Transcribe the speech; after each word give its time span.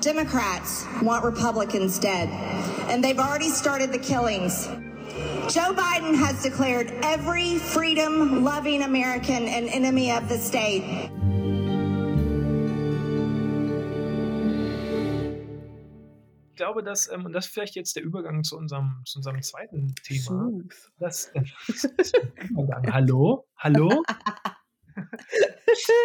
Democrats 0.00 0.86
want 1.02 1.24
Republicans 1.24 2.00
dead, 2.00 2.28
and 2.90 3.04
they've 3.04 3.20
already 3.20 3.48
started 3.48 3.92
the 3.92 3.98
killings. 3.98 4.66
Joe 5.48 5.72
Biden 5.72 6.16
has 6.16 6.42
declared 6.42 6.92
every 7.02 7.58
freedom 7.58 8.42
loving 8.42 8.82
American 8.82 9.46
an 9.46 9.68
enemy 9.68 10.10
of 10.10 10.28
the 10.28 10.38
state. 10.38 11.10
Glaube, 16.58 16.82
dass, 16.82 17.10
ähm, 17.10 17.24
und 17.24 17.32
das 17.32 17.46
ist 17.46 17.52
vielleicht 17.54 17.74
jetzt 17.74 17.96
der 17.96 18.02
Übergang 18.02 18.44
zu 18.44 18.58
unserem, 18.58 19.02
zu 19.06 19.20
unserem 19.20 19.40
zweiten 19.40 19.94
Thema. 19.94 20.50
Dass, 20.98 21.28
äh, 21.34 21.44
Hallo? 22.92 23.48
Hallo? 23.56 24.02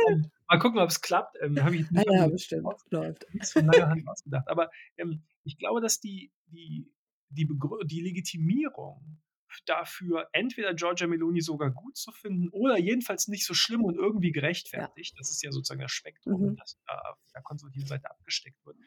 Ähm, 0.08 0.30
mal 0.48 0.60
gucken, 0.60 0.80
ob 0.80 0.90
es 0.90 1.02
klappt. 1.02 1.36
Ähm, 1.42 1.60
Habe 1.64 1.78
ich 1.78 1.90
nicht, 1.90 2.06
ja, 2.08 2.28
bestimmt. 2.28 2.68
Läuft. 2.92 3.26
nichts 3.34 3.54
von 3.54 3.66
langer 3.66 3.90
Hand 3.90 4.08
ausgedacht. 4.08 4.48
Aber 4.48 4.70
ähm, 4.98 5.24
ich 5.44 5.58
glaube, 5.58 5.82
dass 5.82 6.00
die, 6.00 6.32
die, 6.46 6.94
die, 7.30 7.50
die 7.86 8.02
Legitimierung 8.02 9.20
dafür, 9.66 10.30
entweder 10.32 10.76
Georgia 10.76 11.08
Meloni 11.08 11.42
sogar 11.42 11.72
gut 11.72 11.98
zu 11.98 12.12
finden 12.12 12.50
oder 12.50 12.78
jedenfalls 12.78 13.28
nicht 13.28 13.48
so 13.48 13.56
schlimm 13.56 13.84
und 13.84 13.96
irgendwie 13.96 14.32
gerechtfertigt, 14.32 15.14
ja. 15.16 15.18
das 15.18 15.32
ist 15.32 15.42
ja 15.42 15.52
sozusagen 15.52 15.82
das 15.82 15.92
Spektrum, 15.92 16.42
mhm. 16.42 16.56
das 16.56 16.78
äh, 16.88 17.10
auf 17.10 17.18
der 17.34 17.42
konservativen 17.42 17.88
Seite 17.88 18.12
abgesteckt 18.12 18.64
wird. 18.64 18.78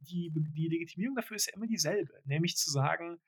Die, 0.00 0.32
die 0.34 0.68
Legitimierung 0.68 1.16
dafür 1.16 1.36
ist 1.36 1.46
ja 1.46 1.54
immer 1.54 1.66
dieselbe, 1.66 2.14
nämlich 2.24 2.56
zu 2.56 2.70
sagen, 2.70 3.20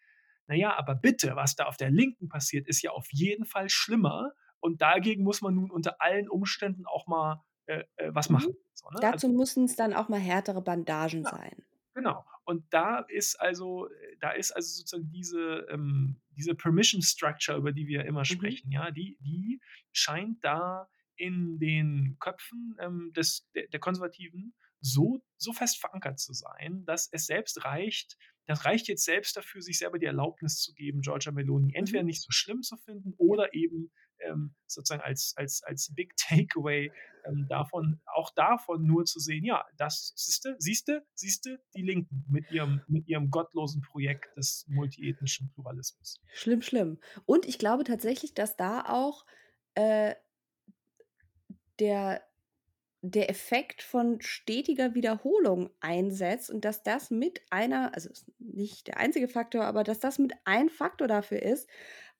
naja, 0.46 0.76
aber 0.76 0.95
bitte, 0.95 1.36
was 1.36 1.54
da 1.54 1.64
auf 1.66 1.76
der 1.76 1.90
Linken 1.90 2.28
passiert, 2.28 2.66
ist 2.66 2.82
ja 2.82 2.90
auf 2.90 3.06
jeden 3.10 3.45
Fall 3.45 3.68
schlimmer 3.68 4.32
und 4.60 4.80
dagegen 4.80 5.22
muss 5.22 5.40
man 5.40 5.54
nun 5.54 5.70
unter 5.70 6.00
allen 6.00 6.28
Umständen 6.28 6.86
auch 6.86 7.06
mal 7.06 7.42
äh, 7.66 7.84
äh 7.96 8.14
was 8.14 8.28
mhm. 8.28 8.34
machen. 8.34 8.56
So, 8.74 8.88
ne? 8.90 8.98
Dazu 9.01 9.26
also, 9.26 9.37
müssen 9.37 9.64
es 9.64 9.76
dann 9.76 9.92
auch 9.92 10.09
mal 10.09 10.20
härtere 10.20 10.62
Bandagen 10.62 11.23
ja, 11.24 11.30
sein. 11.30 11.64
Genau. 11.95 12.24
Und 12.45 12.64
da 12.73 13.01
ist 13.01 13.40
also, 13.40 13.88
da 14.20 14.30
ist 14.30 14.51
also 14.51 14.68
sozusagen 14.79 15.10
diese, 15.10 15.66
ähm, 15.70 16.20
diese 16.36 16.54
Permission 16.54 17.02
Structure, 17.02 17.59
über 17.59 17.73
die 17.73 17.86
wir 17.86 18.04
immer 18.04 18.20
mhm. 18.20 18.24
sprechen, 18.24 18.70
ja, 18.73 18.90
die, 18.90 19.16
die 19.20 19.60
scheint 19.92 20.45
da 20.45 20.88
in 21.23 21.59
den 21.60 22.16
Köpfen 22.18 22.76
ähm, 22.80 23.12
des, 23.15 23.48
der, 23.54 23.68
der 23.68 23.80
Konservativen 23.80 24.54
so, 24.80 25.23
so 25.37 25.52
fest 25.52 25.79
verankert 25.79 26.18
zu 26.18 26.32
sein, 26.32 26.84
dass 26.84 27.09
es 27.12 27.26
selbst 27.26 27.64
reicht, 27.64 28.18
das 28.46 28.64
reicht 28.64 28.88
jetzt 28.88 29.04
selbst 29.04 29.37
dafür, 29.37 29.62
sich 29.62 29.79
selber 29.79 30.01
die 30.01 30.06
Erlaubnis 30.06 30.59
zu 30.59 30.74
geben, 30.74 31.01
Georgia 31.01 31.30
Meloni 31.30 31.74
entweder 31.74 32.02
mhm. 32.02 32.09
nicht 32.09 32.23
so 32.23 32.30
schlimm 32.30 32.62
zu 32.62 32.76
finden 32.76 33.14
oder 33.16 33.54
eben 33.54 33.92
ähm, 34.18 34.54
sozusagen 34.66 35.02
als, 35.02 35.34
als, 35.37 35.62
als 35.62 35.92
Big 35.95 36.14
Takeaway 36.16 36.90
ähm, 37.24 37.46
davon, 37.48 38.01
auch 38.07 38.30
davon 38.34 38.84
nur 38.84 39.04
zu 39.04 39.20
sehen, 39.20 39.45
ja, 39.45 39.64
das 39.76 40.12
siehste, 40.16 40.57
siehste, 40.59 41.07
siehste, 41.14 41.62
die 41.76 41.82
Linken 41.82 42.24
mit 42.29 42.51
ihrem, 42.51 42.82
mit 42.88 43.07
ihrem 43.07 43.30
gottlosen 43.30 43.82
Projekt 43.82 44.36
des 44.36 44.66
multiethnischen 44.68 45.52
Pluralismus. 45.52 46.20
Schlimm, 46.34 46.62
schlimm. 46.62 46.98
Und 47.24 47.46
ich 47.46 47.59
glaube 47.59 47.84
tatsächlich, 47.84 48.34
dass 48.34 48.57
da 48.57 48.84
auch 48.86 49.24
äh, 49.74 50.14
der 51.80 52.23
der 53.02 53.28
Effekt 53.28 53.82
von 53.82 54.20
stetiger 54.20 54.95
Wiederholung 54.95 55.70
einsetzt 55.80 56.51
und 56.51 56.64
dass 56.64 56.84
das 56.84 57.10
mit 57.10 57.42
einer, 57.51 57.95
also 57.95 58.10
nicht 58.38 58.87
der 58.87 58.98
einzige 58.98 59.26
Faktor, 59.29 59.64
aber 59.64 59.82
dass 59.82 59.98
das 59.98 60.18
mit 60.20 60.32
ein 60.45 60.68
Faktor 60.68 61.09
dafür 61.09 61.42
ist, 61.42 61.68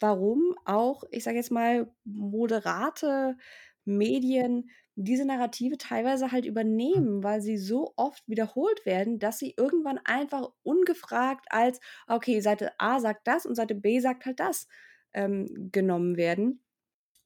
warum 0.00 0.56
auch, 0.64 1.05
ich 1.11 1.22
sage 1.25 1.36
jetzt 1.36 1.53
mal, 1.53 1.92
moderate 2.05 3.36
Medien 3.84 4.70
diese 4.94 5.25
Narrative 5.25 5.78
teilweise 5.78 6.33
halt 6.33 6.44
übernehmen, 6.47 7.22
weil 7.22 7.41
sie 7.41 7.56
so 7.59 7.94
oft 7.97 8.28
wiederholt 8.28 8.84
werden, 8.84 9.19
dass 9.20 9.39
sie 9.39 9.55
irgendwann 9.56 9.98
einfach 10.05 10.50
ungefragt 10.64 11.47
als, 11.50 11.81
okay, 12.09 12.41
Seite 12.41 12.72
A 12.78 13.00
sagt 13.00 13.27
das 13.27 13.47
und 13.47 13.54
Seite 13.54 13.75
B 13.75 14.00
sagt 14.00 14.27
halt 14.27 14.41
das 14.41 14.66
ähm, 15.15 15.71
genommen 15.72 16.16
werden. 16.16 16.62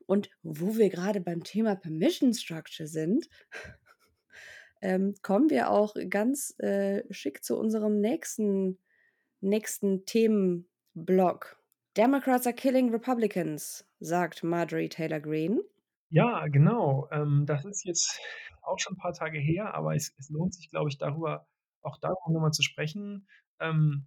Und 0.07 0.31
wo 0.43 0.77
wir 0.77 0.89
gerade 0.89 1.21
beim 1.21 1.43
Thema 1.43 1.75
Permission 1.75 2.33
Structure 2.33 2.87
sind, 2.87 3.29
ähm, 4.83 5.15
kommen 5.23 5.51
wir 5.51 5.71
auch 5.71 5.95
ganz 6.09 6.55
äh, 6.59 7.03
schick 7.13 7.45
zu 7.45 7.59
unserem 7.59 8.01
nächsten, 8.01 8.79
nächsten 9.41 10.05
Themenblock. 10.07 11.61
Democrats 11.97 12.47
are 12.47 12.55
killing 12.55 12.91
Republicans, 12.91 13.87
sagt 14.01 14.45
Marjorie 14.45 14.89
Taylor 14.89 15.21
Greene. 15.21 15.63
Ja, 16.11 16.47
genau. 16.49 17.09
Ähm, 17.11 17.45
das 17.47 17.65
ist 17.65 17.85
jetzt 17.85 18.21
auch 18.63 18.79
schon 18.79 18.95
ein 18.95 18.99
paar 18.99 19.13
Tage 19.13 19.39
her, 19.39 19.75
aber 19.75 19.95
es, 19.95 20.15
es 20.19 20.29
lohnt 20.29 20.55
sich, 20.55 20.71
glaube 20.71 20.89
ich, 20.89 20.99
darüber 20.99 21.47
auch 21.83 21.99
darüber 21.99 22.31
nochmal 22.33 22.53
zu 22.53 22.63
sprechen. 22.63 23.27
Ähm, 23.61 24.07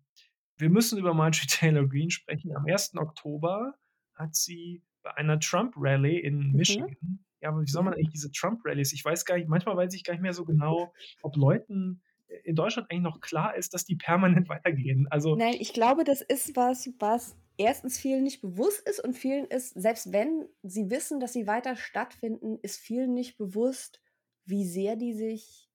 wir 0.58 0.70
müssen 0.70 1.00
über 1.00 1.14
Marjorie 1.14 1.48
Taylor 1.50 1.88
Greene 1.88 2.12
sprechen. 2.12 2.56
Am 2.56 2.66
1. 2.66 2.96
Oktober 2.96 3.76
hat 4.16 4.36
sie 4.36 4.84
bei 5.10 5.18
einer 5.18 5.40
Trump-Rally 5.40 6.20
in 6.20 6.50
mhm. 6.50 6.56
Michigan. 6.56 6.96
Mhm. 7.02 7.20
Ja, 7.42 7.50
aber 7.50 7.62
wie 7.62 7.70
soll 7.70 7.84
man 7.84 7.94
eigentlich 7.94 8.10
diese 8.10 8.32
Trump-Rallies? 8.32 8.94
Ich 8.94 9.04
weiß 9.04 9.26
gar 9.26 9.38
nicht, 9.38 9.48
manchmal 9.48 9.78
weiß 9.78 9.94
ich 9.94 10.04
gar 10.04 10.14
nicht 10.14 10.22
mehr 10.22 10.34
so 10.34 10.44
genau, 10.46 10.94
ob 11.22 11.36
Leuten 11.38 12.02
in 12.44 12.56
Deutschland 12.56 12.92
eigentlich 12.92 13.04
noch 13.04 13.22
klar 13.22 13.56
ist, 13.56 13.74
dass 13.74 13.86
die 13.86 13.96
permanent 13.96 14.50
weitergehen. 14.50 15.08
Also 15.10 15.36
Nein, 15.36 15.56
ich 15.60 15.74
glaube, 15.74 16.04
das 16.04 16.22
ist 16.22 16.56
was, 16.56 16.90
was 17.00 17.36
erstens 17.58 17.98
vielen 17.98 18.24
nicht 18.24 18.42
bewusst 18.42 18.88
ist 18.88 19.04
und 19.04 19.18
vielen 19.18 19.46
ist, 19.46 19.74
selbst 19.80 20.12
wenn 20.12 20.48
sie 20.64 20.90
wissen, 20.90 21.20
dass 21.20 21.34
sie 21.34 21.48
weiter 21.48 21.76
stattfinden, 21.76 22.60
ist 22.62 22.80
vielen 22.80 23.14
nicht 23.14 23.38
bewusst, 23.38 24.02
wie 24.46 24.66
sehr 24.66 24.96
die 24.96 25.14
sich 25.14 25.70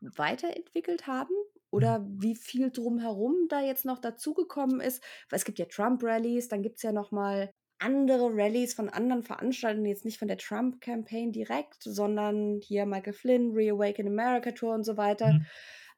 weiterentwickelt 0.00 1.06
haben 1.06 1.34
oder 1.70 2.00
mhm. 2.00 2.22
wie 2.22 2.34
viel 2.34 2.70
drumherum 2.70 3.46
da 3.48 3.60
jetzt 3.60 3.84
noch 3.84 3.98
dazugekommen 3.98 4.80
ist. 4.80 5.02
Weil 5.30 5.38
es 5.38 5.44
gibt 5.44 5.58
ja 5.58 5.66
Trump-Rallies, 5.66 6.48
dann 6.48 6.62
gibt 6.62 6.76
es 6.76 6.82
ja 6.82 6.92
noch 6.92 7.12
mal 7.12 7.52
andere 7.82 8.30
Rallyes 8.32 8.74
von 8.74 8.88
anderen 8.88 9.22
Veranstaltern, 9.22 9.84
jetzt 9.86 10.04
nicht 10.04 10.18
von 10.18 10.28
der 10.28 10.38
Trump-Campaign 10.38 11.32
direkt, 11.32 11.82
sondern 11.82 12.60
hier 12.62 12.86
Michael 12.86 13.12
Flynn, 13.12 13.52
Reawaken 13.52 14.06
America 14.06 14.52
Tour 14.52 14.74
und 14.74 14.84
so 14.84 14.96
weiter. 14.96 15.32
Mhm. 15.32 15.46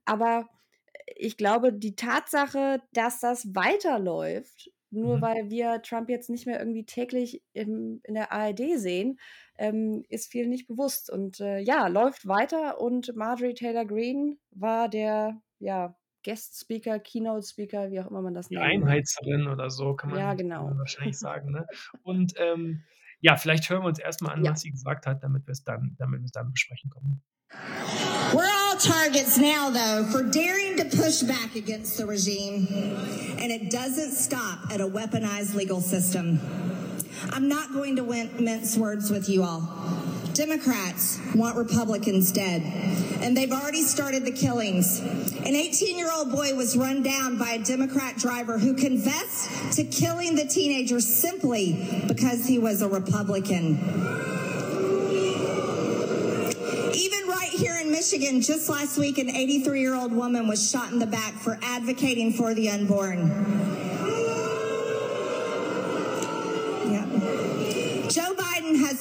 Aber 0.04 0.48
ich 1.16 1.36
glaube, 1.36 1.72
die 1.72 1.96
Tatsache, 1.96 2.82
dass 2.92 3.20
das 3.20 3.54
weiterläuft, 3.54 4.70
nur 4.90 5.16
mhm. 5.16 5.22
weil 5.22 5.50
wir 5.50 5.82
Trump 5.82 6.08
jetzt 6.08 6.30
nicht 6.30 6.46
mehr 6.46 6.58
irgendwie 6.58 6.86
täglich 6.86 7.42
im, 7.52 8.00
in 8.04 8.14
der 8.14 8.32
ARD 8.32 8.78
sehen, 8.78 9.18
ähm, 9.58 10.04
ist 10.08 10.30
vielen 10.30 10.50
nicht 10.50 10.66
bewusst. 10.66 11.10
Und 11.10 11.40
äh, 11.40 11.58
ja, 11.58 11.88
läuft 11.88 12.26
weiter 12.26 12.80
und 12.80 13.14
Marjorie 13.16 13.54
Taylor 13.54 13.84
Greene 13.84 14.36
war 14.50 14.88
der, 14.88 15.40
ja, 15.58 15.96
Guest 16.24 16.58
Speaker, 16.58 16.98
Keynote 16.98 17.46
Speaker, 17.46 17.90
wie 17.90 18.00
auch 18.00 18.10
immer 18.10 18.22
man 18.22 18.34
das 18.34 18.50
nennt. 18.50 18.62
Einheitserin 18.62 19.46
oder 19.46 19.70
so 19.70 19.94
kann 19.94 20.10
man, 20.10 20.18
ja, 20.18 20.34
genau. 20.34 20.72
wahrscheinlich 20.76 21.18
sagen. 21.18 21.52
Ne? 21.52 21.66
Und 22.02 22.34
ähm, 22.38 22.82
ja, 23.20 23.36
vielleicht 23.36 23.70
hören 23.70 23.82
wir 23.82 23.88
uns 23.88 23.98
erstmal 23.98 24.34
an, 24.34 24.44
ja. 24.44 24.50
was 24.50 24.62
sie 24.62 24.70
gesagt 24.70 25.06
hat, 25.06 25.22
damit 25.22 25.46
wir 25.46 25.52
es 25.52 25.62
dann, 25.62 25.94
damit 25.98 26.20
wir 26.20 26.26
es 26.26 26.32
dann 26.32 26.50
besprechen 26.50 26.90
können. 26.90 27.22
We're 28.32 28.50
all 28.50 28.76
targets 28.76 29.38
now, 29.38 29.70
though, 29.70 30.04
for 30.10 30.22
daring 30.24 30.76
to 30.78 30.84
push 30.84 31.22
back 31.22 31.54
against 31.54 31.96
the 31.96 32.04
regime. 32.04 32.66
And 33.38 33.52
it 33.52 33.70
doesn't 33.70 34.12
stop 34.12 34.70
at 34.72 34.80
a 34.80 34.86
weaponized 34.86 35.54
legal 35.54 35.80
system. 35.80 36.40
I'm 37.30 37.48
not 37.48 37.72
going 37.72 37.96
to 37.96 38.02
mince 38.40 38.76
words 38.76 39.10
with 39.10 39.28
you 39.28 39.44
all. 39.44 40.13
Democrats 40.34 41.20
want 41.36 41.56
Republicans 41.56 42.32
dead, 42.32 42.60
and 43.20 43.36
they've 43.36 43.52
already 43.52 43.82
started 43.82 44.24
the 44.24 44.32
killings. 44.32 44.98
An 44.98 45.54
18 45.54 45.96
year 45.96 46.10
old 46.12 46.32
boy 46.32 46.54
was 46.54 46.76
run 46.76 47.04
down 47.04 47.38
by 47.38 47.50
a 47.50 47.62
Democrat 47.62 48.16
driver 48.16 48.58
who 48.58 48.74
confessed 48.74 49.76
to 49.76 49.84
killing 49.84 50.34
the 50.34 50.44
teenager 50.44 51.00
simply 51.00 52.04
because 52.08 52.46
he 52.46 52.58
was 52.58 52.82
a 52.82 52.88
Republican. 52.88 53.78
Even 56.94 57.28
right 57.28 57.50
here 57.52 57.78
in 57.78 57.92
Michigan, 57.92 58.40
just 58.40 58.68
last 58.68 58.98
week, 58.98 59.18
an 59.18 59.30
83 59.30 59.80
year 59.80 59.94
old 59.94 60.12
woman 60.12 60.48
was 60.48 60.68
shot 60.68 60.90
in 60.90 60.98
the 60.98 61.06
back 61.06 61.34
for 61.34 61.58
advocating 61.62 62.32
for 62.32 62.54
the 62.54 62.70
unborn. 62.70 63.83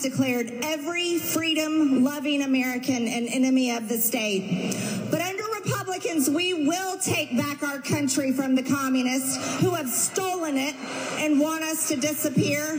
Declared 0.04 0.52
every 0.64 1.18
freedom 1.18 2.04
loving 2.04 2.44
American 2.44 3.08
an 3.08 3.26
enemy 3.28 3.72
of 3.72 3.88
the 3.88 3.98
state. 3.98 4.76
But 5.10 5.22
under 5.22 5.44
Republicans, 5.64 6.30
we 6.30 6.68
will 6.68 6.98
take 6.98 7.36
back 7.38 7.64
our 7.64 7.80
country 7.80 8.34
from 8.34 8.54
the 8.54 8.64
communists 8.64 9.62
who 9.62 9.72
have 9.72 9.90
stolen 9.90 10.58
it 10.58 10.76
and 11.20 11.40
want 11.40 11.64
us 11.64 11.88
to 11.88 11.96
disappear. 11.96 12.74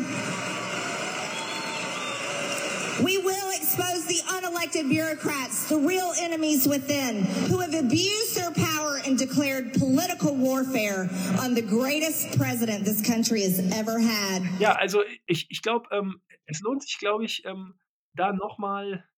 We 3.02 3.18
will 3.18 3.50
expose 3.50 4.04
the 4.06 4.20
unelected 4.26 4.88
bureaucrats, 4.88 5.68
the 5.68 5.78
real 5.78 6.12
enemies 6.18 6.68
within, 6.68 7.24
who 7.48 7.58
have 7.58 7.74
abused 7.74 8.36
their 8.36 8.50
power 8.50 9.00
and 9.04 9.18
declared 9.18 9.72
political 9.72 10.34
warfare 10.34 11.08
on 11.40 11.54
the 11.54 11.62
greatest 11.62 12.38
president 12.38 12.84
this 12.84 13.00
country 13.04 13.42
has 13.42 13.58
ever 13.72 13.98
had. 13.98 14.42
Ja, 14.60 14.76
also 14.78 15.02
ich, 15.26 15.46
ich 15.50 15.62
glaube, 15.62 15.86
ähm, 15.90 16.20
es 16.46 16.60
lohnt 16.60 16.82
sich, 16.82 16.98
glaube 16.98 17.24
ich, 17.24 17.44
ähm, 17.44 17.78
da 18.14 18.32
nochmal, 18.32 19.08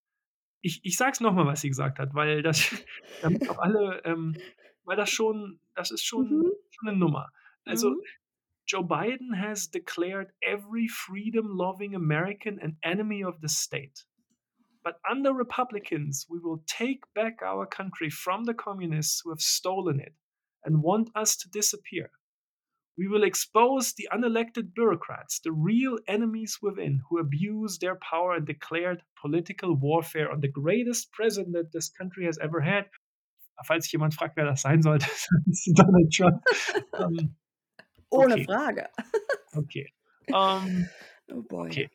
ich, 0.61 0.81
ich 0.85 0.97
sage 0.97 1.13
es 1.13 1.21
nochmal, 1.21 1.47
was 1.47 1.61
sie 1.61 1.69
gesagt 1.69 1.99
hat, 1.99 2.15
weil 2.15 2.43
das, 2.43 2.59
damit 3.23 3.49
auch 3.49 3.59
alle, 3.59 4.03
ähm, 4.05 4.37
weil 4.85 4.97
das 4.97 5.11
schon, 5.11 5.61
das 5.75 5.91
ist 5.91 6.05
schon, 6.05 6.29
Mhm. 6.29 6.53
schon 6.71 6.89
eine 6.89 6.99
Nummer. 6.99 7.31
Also 7.65 7.91
Mhm. 7.91 8.01
Joe 8.69 8.83
Biden 8.85 9.33
has 9.41 9.71
declared 9.71 10.33
every 10.43 10.89
freedom-loving 10.89 11.95
American 11.95 12.59
an 12.61 12.77
enemy 12.83 13.25
of 13.25 13.37
the 13.41 13.49
state. 13.49 14.05
But 14.83 14.97
under 15.09 15.33
Republicans, 15.33 16.27
we 16.29 16.39
will 16.43 16.63
take 16.67 17.01
back 17.15 17.43
our 17.43 17.67
country 17.67 18.11
from 18.11 18.45
the 18.45 18.55
communists 18.55 19.21
who 19.25 19.31
have 19.31 19.41
stolen 19.41 20.01
it 20.01 20.15
and 20.65 20.83
want 20.83 21.11
us 21.15 21.37
to 21.39 21.49
disappear. 21.49 22.11
We 22.99 23.09
will 23.09 23.25
expose 23.25 23.93
the 23.95 24.09
unelected 24.13 24.73
bureaucrats, 24.75 25.41
the 25.43 25.53
real 25.53 25.99
enemies 26.09 26.59
within, 26.63 27.03
who 27.09 27.19
abuse 27.19 27.79
their 27.79 27.97
power 27.97 28.35
and 28.35 28.47
declared 28.47 29.03
political 29.21 29.75
warfare 29.77 30.31
on 30.33 30.41
the 30.41 30.49
greatest 30.51 31.13
president 31.13 31.53
that 31.55 31.73
this 31.73 31.91
country 31.91 32.25
has 32.27 32.39
ever 32.39 32.61
had. 32.61 32.87
Falls 33.67 33.85
sich 33.85 33.93
jemand 33.93 34.15
fragt, 34.15 34.37
wer 34.37 34.45
das 34.47 34.63
sein 34.63 34.83
sollte, 34.83 35.07
ist 35.47 35.71
Donald 35.75 36.13
Trump. 36.13 36.43
Ähm, 36.99 37.37
Ohne 38.11 38.35
okay. 38.35 38.45
Frage. 38.45 38.89
okay. 39.55 39.93
Ähm, 40.29 40.89
Oh 41.31 41.43
boy. 41.43 41.69
Okay. 41.69 41.91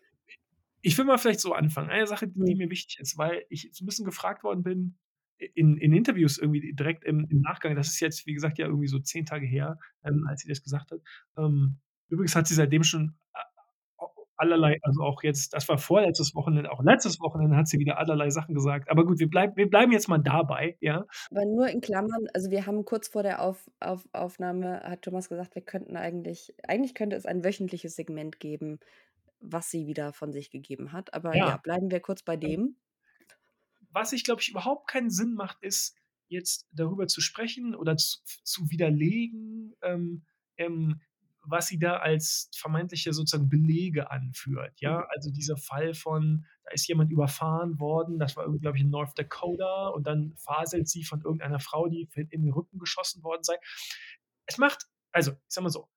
Ich 0.81 0.97
will 0.97 1.05
mal 1.05 1.17
vielleicht 1.17 1.39
so 1.39 1.53
anfangen. 1.53 1.89
Eine 1.89 2.05
Sache, 2.07 2.27
die, 2.27 2.39
die 2.43 2.53
Mhm. 2.53 2.57
mir 2.59 2.69
wichtig 2.69 2.99
ist, 2.99 3.17
weil 3.17 3.45
ich 3.49 3.69
so 3.73 3.83
ein 3.83 3.87
bisschen 3.87 4.05
gefragt 4.05 4.43
worden 4.43 4.63
bin 4.63 4.97
in, 5.55 5.77
in 5.77 5.93
Interviews 5.93 6.37
irgendwie 6.37 6.73
direkt 6.73 7.03
im, 7.03 7.27
im 7.29 7.41
Nachgang. 7.41 7.75
Das 7.75 7.87
ist 7.87 7.99
jetzt, 7.99 8.25
wie 8.27 8.33
gesagt, 8.33 8.57
ja 8.59 8.65
irgendwie 8.67 8.87
so 8.87 8.99
zehn 8.99 9.25
Tage 9.25 9.45
her, 9.45 9.77
ähm, 10.03 10.25
als 10.29 10.41
sie 10.41 10.49
das 10.49 10.61
gesagt 10.61 10.91
hat. 10.91 10.99
Ähm, 11.37 11.77
übrigens 12.09 12.35
hat 12.35 12.47
sie 12.47 12.53
seitdem 12.55 12.83
schon 12.83 13.15
a- 13.33 14.05
allerlei, 14.37 14.79
also 14.81 15.01
auch 15.03 15.21
jetzt, 15.23 15.53
das 15.53 15.69
war 15.69 15.77
vorletztes 15.77 16.33
Wochenende, 16.33 16.71
auch 16.71 16.81
letztes 16.83 17.19
Wochenende 17.19 17.55
hat 17.55 17.67
sie 17.67 17.77
wieder 17.79 17.97
allerlei 17.99 18.29
Sachen 18.31 18.55
gesagt. 18.55 18.89
Aber 18.89 19.05
gut, 19.05 19.19
wir, 19.19 19.29
bleib, 19.29 19.55
wir 19.55 19.69
bleiben 19.69 19.91
jetzt 19.91 20.07
mal 20.09 20.17
dabei, 20.17 20.77
ja. 20.79 21.05
Aber 21.29 21.45
nur 21.45 21.67
in 21.67 21.79
Klammern, 21.81 22.27
also 22.33 22.49
wir 22.49 22.65
haben 22.65 22.83
kurz 22.85 23.07
vor 23.07 23.21
der 23.23 23.41
Auf, 23.41 23.69
Auf, 23.79 24.07
Aufnahme, 24.13 24.81
hat 24.83 25.03
Thomas 25.03 25.29
gesagt, 25.29 25.53
wir 25.55 25.61
könnten 25.61 25.95
eigentlich, 25.95 26.55
eigentlich 26.67 26.95
könnte 26.95 27.15
es 27.15 27.25
ein 27.27 27.43
wöchentliches 27.43 27.95
Segment 27.95 28.39
geben, 28.39 28.79
was 29.39 29.69
sie 29.71 29.85
wieder 29.87 30.11
von 30.13 30.31
sich 30.31 30.49
gegeben 30.51 30.91
hat. 30.91 31.13
Aber 31.13 31.35
ja, 31.35 31.47
Ja. 31.49 31.57
bleiben 31.57 31.91
wir 31.91 31.99
kurz 31.99 32.23
bei 32.23 32.35
dem. 32.37 32.75
Was 33.91 34.13
ich, 34.13 34.23
glaube 34.23 34.41
ich, 34.41 34.49
überhaupt 34.49 34.89
keinen 34.89 35.09
Sinn 35.09 35.33
macht, 35.33 35.57
ist 35.61 35.95
jetzt 36.27 36.67
darüber 36.71 37.07
zu 37.07 37.21
sprechen 37.21 37.75
oder 37.75 37.97
zu, 37.97 38.19
zu 38.43 38.69
widerlegen, 38.69 39.75
ähm, 39.81 40.25
ähm, 40.57 41.01
was 41.43 41.67
sie 41.67 41.79
da 41.79 41.97
als 41.97 42.49
vermeintliche 42.55 43.13
sozusagen 43.13 43.49
Belege 43.49 44.11
anführt. 44.11 44.79
Ja, 44.79 44.99
Mhm. 44.99 45.05
also 45.09 45.31
dieser 45.31 45.57
Fall 45.57 45.93
von, 45.93 46.45
da 46.63 46.71
ist 46.71 46.87
jemand 46.87 47.11
überfahren 47.11 47.79
worden, 47.79 48.19
das 48.19 48.35
war 48.37 48.43
irgendwie, 48.43 48.61
glaube 48.61 48.77
ich, 48.77 48.83
in 48.83 48.91
North 48.91 49.17
Dakota 49.17 49.87
und 49.89 50.05
dann 50.05 50.35
faselt 50.37 50.87
sie 50.87 51.03
von 51.03 51.21
irgendeiner 51.21 51.59
Frau, 51.59 51.87
die 51.87 52.07
in 52.29 52.43
den 52.43 52.53
Rücken 52.53 52.77
geschossen 52.79 53.23
worden 53.23 53.43
sei. 53.43 53.55
Es 54.45 54.57
macht, 54.57 54.85
also, 55.11 55.31
ich 55.31 55.37
sag 55.47 55.63
mal 55.63 55.69
so, 55.71 55.89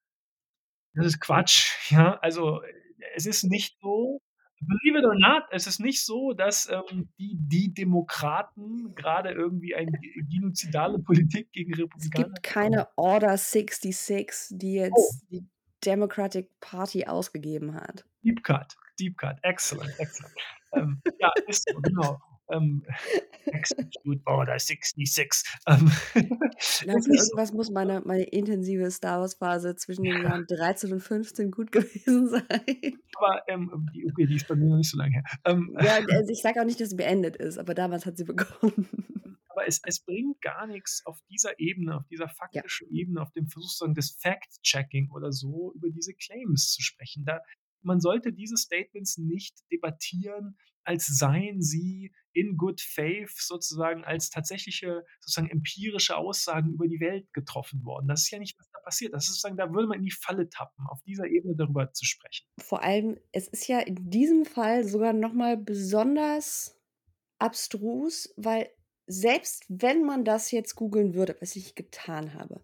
das 0.95 1.07
ist 1.07 1.21
Quatsch, 1.21 1.73
ja, 1.91 2.19
also 2.21 2.63
es 3.15 3.27
ist 3.27 3.45
nicht 3.45 3.79
so, 3.81 4.21
believe 4.67 4.99
it 4.99 5.05
or 5.05 5.15
not, 5.15 5.45
es 5.51 5.67
ist 5.67 5.81
nicht 5.81 6.05
so, 6.05 6.33
dass 6.33 6.69
ähm, 6.71 7.09
die, 7.19 7.37
die 7.37 7.73
Demokraten 7.73 8.95
gerade 8.95 9.31
irgendwie 9.31 9.75
eine 9.75 9.93
genozidale 10.31 10.99
Politik 10.99 11.53
gegen 11.53 11.73
Es 11.73 11.81
Republikaner 11.81 12.25
gibt 12.29 12.43
keine 12.43 12.89
Order 12.97 13.37
66, 13.37 14.59
die 14.59 14.79
Oh, 14.79 14.85
jetzt 14.85 15.27
die 15.31 15.47
Democratic 15.85 16.49
Party 16.61 17.07
ausgegeben 17.07 17.75
hat. 17.75 18.05
Deep 18.23 18.43
Cut, 18.43 18.75
Deep 18.99 19.17
Cut, 19.19 19.37
excellent, 19.43 19.93
excellent. 19.99 20.35
ähm, 20.73 21.03
ja, 21.19 21.31
ist 21.47 21.69
so, 21.69 21.81
genau. 21.81 22.19
Ähm, 22.51 22.85
Execute 23.47 24.21
Order 24.27 24.59
66. 24.59 25.43
Ähm, 25.67 25.91
Na, 26.87 27.01
für 27.01 27.11
irgendwas 27.11 27.53
muss 27.53 27.71
meine, 27.71 28.01
meine 28.05 28.25
intensive 28.25 28.91
Star 28.91 29.21
Wars-Phase 29.21 29.77
zwischen 29.77 30.05
den 30.05 30.23
Jahren 30.23 30.47
13 30.47 30.93
und 30.93 31.01
15 31.01 31.51
gut 31.51 31.73
gewesen 31.73 32.29
sein. 32.29 32.43
Aber 33.17 33.43
ähm, 33.49 33.89
die, 33.95 34.07
okay, 34.11 34.27
die 34.27 34.37
ist 34.37 34.49
bei 34.49 34.55
mir 34.57 34.69
noch 34.71 34.77
nicht 34.77 34.91
so 34.91 34.99
lange 34.99 35.13
her. 35.13 35.25
Ähm, 35.45 35.77
Ja, 35.83 35.97
also 36.19 36.31
ich 36.33 36.43
sage 36.43 36.61
auch 36.61 36.65
nicht, 36.67 36.81
dass 36.81 36.91
sie 36.91 36.97
beendet 36.97 37.37
ist, 37.37 37.59
aber 37.59 37.75
damals 37.75 38.07
hat 38.07 38.17
sie 38.17 38.25
begonnen. 38.25 38.89
aber 39.49 39.67
es, 39.67 39.81
es 39.85 40.01
bringt 40.01 40.41
gar 40.43 40.67
nichts 40.67 41.03
auf 41.07 41.19
dieser 41.31 41.59
Ebene, 41.59 41.97
auf 41.97 42.07
dieser 42.11 42.25
Ja. 42.27 42.31
faktischen 42.31 42.91
Ebene, 42.91 43.23
auf 43.23 43.31
dem 43.33 43.47
Versuch 43.47 43.69
sozusagen 43.71 43.95
des 43.95 44.17
Fact-Checking 44.21 45.11
oder 45.11 45.33
so 45.33 45.73
über 45.77 45.89
diese 45.91 46.13
Claims 46.15 46.73
zu 46.73 46.83
sprechen. 46.83 47.25
Da, 47.25 47.41
man 47.85 48.01
sollte 48.01 48.33
diese 48.33 48.57
Statements 48.57 49.19
nicht 49.19 49.59
debattieren, 49.71 50.57
als 50.85 51.07
seien 51.07 51.63
sie 51.63 52.13
in 52.33 52.57
good 52.57 52.81
faith 52.81 53.33
sozusagen 53.37 54.05
als 54.05 54.29
tatsächliche, 54.31 55.05
sozusagen 55.21 55.51
empirische 55.51 56.17
Aussagen 56.17 56.73
über 56.73 56.87
die 56.87 57.01
Welt 57.01 57.33
getroffen 57.33 57.85
worden. 57.85 58.09
Das 58.09 58.23
ist 58.23 58.31
ja 58.31 58.39
nicht, 58.39 58.59
was 58.59 58.69
da 58.71 58.79
passiert. 58.81 59.15
Das 59.15 59.25
ist 59.25 59.37
sozusagen, 59.37 59.57
da 59.57 59.73
würde 59.73 59.89
man 59.89 59.99
in 59.99 60.05
die 60.05 60.11
Falle 60.11 60.49
tappen, 60.49 60.87
auf 60.89 61.01
dieser 61.03 61.27
Ebene 61.27 61.55
darüber 61.57 61.93
zu 61.93 62.05
sprechen. 62.05 62.47
Vor 62.59 62.83
allem, 62.83 63.19
es 63.33 63.49
ist 63.49 63.67
ja 63.69 63.81
in 63.81 64.11
diesem 64.11 64.45
Fall 64.45 64.85
sogar 64.85 65.13
nochmal 65.13 65.57
besonders 65.57 66.79
abstrus, 67.39 68.33
weil 68.37 68.69
selbst 69.07 69.65
wenn 69.69 70.05
man 70.05 70.25
das 70.25 70.51
jetzt 70.51 70.75
googeln 70.77 71.15
würde, 71.15 71.37
was 71.41 71.57
ich 71.57 71.75
getan 71.75 72.35
habe, 72.35 72.63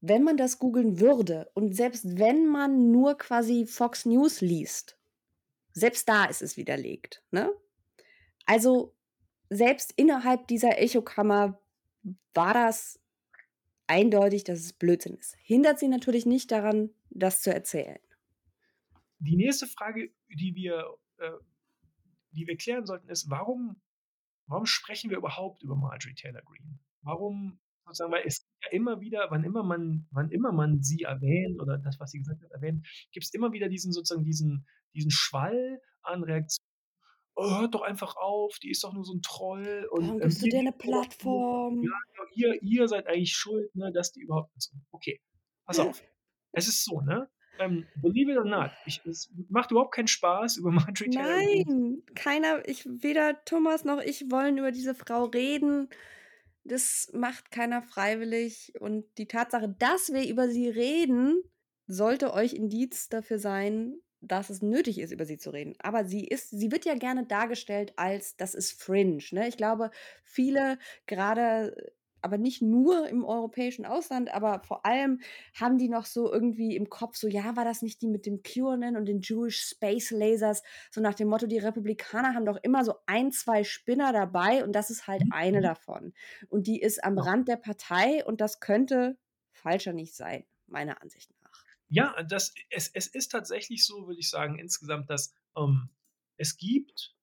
wenn 0.00 0.22
man 0.22 0.36
das 0.36 0.58
googeln 0.58 1.00
würde 1.00 1.50
und 1.54 1.74
selbst 1.74 2.18
wenn 2.18 2.46
man 2.46 2.90
nur 2.90 3.16
quasi 3.18 3.66
Fox 3.66 4.06
News 4.06 4.40
liest, 4.40 4.98
selbst 5.72 6.08
da 6.08 6.24
ist 6.24 6.42
es 6.42 6.56
widerlegt. 6.56 7.22
Ne? 7.30 7.50
Also 8.44 8.94
selbst 9.50 9.92
innerhalb 9.96 10.48
dieser 10.48 10.78
Echokammer 10.78 11.60
war 12.34 12.54
das 12.54 13.00
eindeutig, 13.86 14.44
dass 14.44 14.60
es 14.60 14.72
Blödsinn 14.72 15.14
ist. 15.16 15.36
Hindert 15.42 15.78
sie 15.78 15.88
natürlich 15.88 16.26
nicht 16.26 16.50
daran, 16.50 16.90
das 17.10 17.42
zu 17.42 17.52
erzählen. 17.52 17.98
Die 19.18 19.36
nächste 19.36 19.66
Frage, 19.66 20.12
die 20.28 20.54
wir, 20.54 20.96
äh, 21.18 21.30
die 22.32 22.46
wir 22.46 22.56
klären 22.56 22.86
sollten, 22.86 23.08
ist, 23.08 23.30
warum, 23.30 23.80
warum 24.46 24.66
sprechen 24.66 25.10
wir 25.10 25.16
überhaupt 25.16 25.62
über 25.62 25.76
Marjorie 25.76 26.14
Taylor 26.14 26.42
Greene? 26.42 26.78
Warum 27.02 27.58
sozusagen, 27.86 28.12
weil 28.12 28.24
es 28.26 28.40
gibt 28.40 28.64
ja 28.64 28.70
immer 28.72 29.00
wieder, 29.00 29.26
wann 29.30 29.44
immer 29.44 29.62
man, 29.62 30.06
wann 30.10 30.30
immer 30.30 30.52
man 30.52 30.82
sie 30.82 31.02
erwähnt 31.02 31.60
oder 31.60 31.78
das, 31.78 31.98
was 32.00 32.10
sie 32.10 32.18
gesagt 32.18 32.42
hat, 32.42 32.50
erwähnt, 32.50 32.86
gibt 33.12 33.24
es 33.24 33.34
immer 33.34 33.52
wieder 33.52 33.68
diesen 33.68 33.92
sozusagen 33.92 34.24
diesen, 34.24 34.66
diesen 34.94 35.10
Schwall 35.10 35.80
an 36.02 36.22
Reaktionen. 36.22 36.64
Oh, 37.38 37.60
hört 37.60 37.74
doch 37.74 37.82
einfach 37.82 38.16
auf, 38.16 38.58
die 38.62 38.70
ist 38.70 38.82
doch 38.82 38.94
nur 38.94 39.04
so 39.04 39.12
ein 39.12 39.20
Troll 39.20 39.86
und 39.90 40.04
Warum 40.04 40.14
ähm, 40.14 40.20
gibst 40.20 40.40
du 40.40 40.46
ihr 40.46 40.52
dir 40.52 40.60
eine 40.60 40.72
Plattform? 40.72 41.82
Ja, 41.82 41.90
genau, 42.12 42.28
ihr, 42.34 42.62
ihr 42.62 42.88
seid 42.88 43.06
eigentlich 43.06 43.34
schuld, 43.34 43.74
ne, 43.74 43.92
dass 43.92 44.12
die 44.12 44.20
überhaupt. 44.20 44.50
Okay, 44.90 45.20
pass 45.66 45.78
auf. 45.78 46.02
Es 46.52 46.66
ist 46.66 46.82
so, 46.84 47.02
ne? 47.02 47.28
Ähm, 47.58 47.86
believe 47.96 48.30
it 48.30 48.38
or 48.38 48.44
not, 48.44 48.70
ich, 48.84 49.04
es 49.06 49.30
macht 49.48 49.70
überhaupt 49.70 49.94
keinen 49.94 50.08
Spaß, 50.08 50.56
über 50.58 50.70
Marjorie 50.72 51.10
Taylor 51.10 51.28
Nein, 51.28 52.02
keiner, 52.14 52.66
ich, 52.68 52.86
weder 52.86 53.44
Thomas 53.44 53.84
noch 53.84 54.00
ich 54.00 54.30
wollen 54.30 54.58
über 54.58 54.72
diese 54.72 54.94
Frau 54.94 55.24
reden. 55.24 55.88
Das 56.68 57.10
macht 57.12 57.50
keiner 57.50 57.82
freiwillig. 57.82 58.72
Und 58.80 59.04
die 59.18 59.28
Tatsache, 59.28 59.74
dass 59.78 60.12
wir 60.12 60.28
über 60.28 60.48
sie 60.48 60.68
reden, 60.68 61.42
sollte 61.86 62.32
euch 62.32 62.54
Indiz 62.54 63.08
dafür 63.08 63.38
sein, 63.38 63.94
dass 64.20 64.50
es 64.50 64.62
nötig 64.62 64.98
ist, 64.98 65.12
über 65.12 65.24
sie 65.24 65.38
zu 65.38 65.50
reden. 65.50 65.74
Aber 65.78 66.04
sie 66.04 66.24
ist, 66.24 66.50
sie 66.50 66.72
wird 66.72 66.84
ja 66.84 66.94
gerne 66.94 67.26
dargestellt 67.26 67.92
als, 67.96 68.36
das 68.36 68.54
ist 68.54 68.82
Fringe. 68.82 69.22
Ne? 69.30 69.48
Ich 69.48 69.56
glaube, 69.56 69.90
viele, 70.24 70.78
gerade, 71.06 71.94
aber 72.22 72.38
nicht 72.38 72.62
nur 72.62 73.08
im 73.08 73.24
europäischen 73.24 73.84
Ausland, 73.84 74.32
aber 74.32 74.62
vor 74.64 74.86
allem 74.86 75.20
haben 75.54 75.76
die 75.76 75.88
noch 75.88 76.06
so 76.06 76.32
irgendwie 76.32 76.74
im 76.74 76.88
Kopf, 76.88 77.16
so, 77.16 77.28
ja, 77.28 77.56
war 77.56 77.64
das 77.64 77.82
nicht 77.82 78.00
die 78.00 78.08
mit 78.08 78.24
dem 78.24 78.42
QAnon 78.42 78.96
und 78.96 79.04
den 79.04 79.20
Jewish 79.20 79.60
Space 79.60 80.10
Lasers? 80.10 80.62
So 80.90 81.00
nach 81.02 81.14
dem 81.14 81.28
Motto, 81.28 81.46
die 81.46 81.58
Republikaner 81.58 82.34
haben 82.34 82.46
doch 82.46 82.58
immer 82.62 82.84
so 82.84 82.94
ein, 83.04 83.30
zwei 83.30 83.62
Spinner 83.62 84.12
dabei 84.12 84.64
und 84.64 84.72
das 84.72 84.90
ist 84.90 85.06
halt 85.06 85.22
eine 85.30 85.60
davon. 85.60 86.14
Und 86.48 86.66
die 86.66 86.80
ist 86.80 87.04
am. 87.04 87.26
Rand 87.26 87.48
der 87.48 87.56
Partei 87.56 88.24
und 88.24 88.40
das 88.40 88.60
könnte 88.60 89.18
falscher 89.52 89.92
nicht 89.92 90.14
sein, 90.14 90.44
meiner 90.66 91.02
Ansicht 91.02 91.30
nach. 91.42 91.64
Ja, 91.88 92.22
das, 92.22 92.54
es, 92.70 92.88
es 92.88 93.06
ist 93.06 93.32
tatsächlich 93.32 93.84
so, 93.84 94.06
würde 94.06 94.20
ich 94.20 94.30
sagen, 94.30 94.58
insgesamt, 94.58 95.10
dass 95.10 95.34
ähm, 95.56 95.88
es 96.36 96.56
gibt 96.56 97.15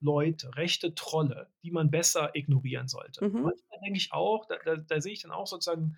Leute, 0.00 0.54
rechte 0.56 0.94
Trolle, 0.94 1.48
die 1.62 1.70
man 1.70 1.90
besser 1.90 2.34
ignorieren 2.34 2.88
sollte. 2.88 3.24
Mhm. 3.24 3.42
Manchmal 3.42 3.80
denke 3.84 3.98
ich 3.98 4.12
auch, 4.12 4.46
da, 4.46 4.56
da, 4.64 4.76
da 4.76 5.00
sehe 5.00 5.12
ich 5.12 5.22
dann 5.22 5.30
auch 5.30 5.46
sozusagen, 5.46 5.96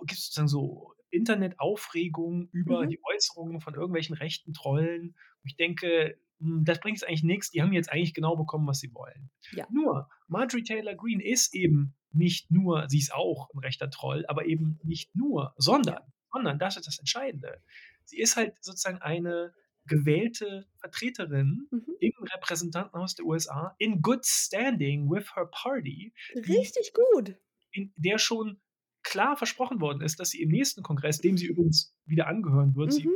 gibt 0.00 0.12
es 0.12 0.26
sozusagen 0.26 0.48
so 0.48 0.94
Internetaufregung 1.10 2.48
über 2.52 2.82
Mhm. 2.84 2.88
die 2.88 3.00
Äußerungen 3.02 3.60
von 3.60 3.74
irgendwelchen 3.74 4.16
rechten 4.16 4.52
Trollen. 4.52 5.16
Ich 5.44 5.56
denke, 5.56 6.18
hm, 6.38 6.64
das 6.64 6.80
bringt 6.80 7.06
eigentlich 7.06 7.22
nichts, 7.22 7.50
die 7.50 7.62
haben 7.62 7.72
jetzt 7.72 7.90
eigentlich 7.92 8.14
genau 8.14 8.36
bekommen, 8.36 8.66
was 8.66 8.80
sie 8.80 8.92
wollen. 8.94 9.30
Ja. 9.52 9.66
Nur, 9.70 10.08
Marjorie 10.28 10.62
Taylor 10.64 10.94
Greene 10.94 11.24
ist 11.24 11.54
eben 11.54 11.94
nicht 12.12 12.50
nur, 12.50 12.88
sie 12.88 12.98
ist 12.98 13.12
auch 13.14 13.50
ein 13.54 13.58
rechter 13.58 13.90
Troll, 13.90 14.24
aber 14.26 14.46
eben 14.46 14.80
nicht 14.82 15.14
nur, 15.14 15.54
sondern, 15.56 16.00
sondern, 16.32 16.58
das 16.58 16.76
ist 16.76 16.86
das 16.86 16.98
Entscheidende. 16.98 17.60
Sie 18.04 18.18
ist 18.18 18.36
halt 18.36 18.54
sozusagen 18.60 18.98
eine 18.98 19.52
gewählte 19.90 20.66
Vertreterin 20.78 21.66
Mhm. 21.70 21.84
im 22.00 22.12
Repräsentantenhaus 22.34 23.14
der 23.16 23.26
USA 23.26 23.74
in 23.78 24.00
good 24.00 24.24
standing 24.24 25.10
with 25.10 25.34
her 25.36 25.46
party, 25.52 26.14
Richtig 26.34 26.92
gut. 26.94 27.36
in 27.72 27.92
der 27.96 28.18
schon 28.18 28.60
klar 29.02 29.36
versprochen 29.36 29.80
worden 29.80 30.00
ist, 30.02 30.20
dass 30.20 30.30
sie 30.30 30.40
im 30.42 30.50
nächsten 30.50 30.82
Kongress, 30.82 31.18
dem 31.18 31.36
sie 31.36 31.46
übrigens 31.46 31.94
wieder 32.06 32.26
angehören 32.28 32.74
wird, 32.76 32.92
sie 32.92 33.06
Mhm. 33.06 33.12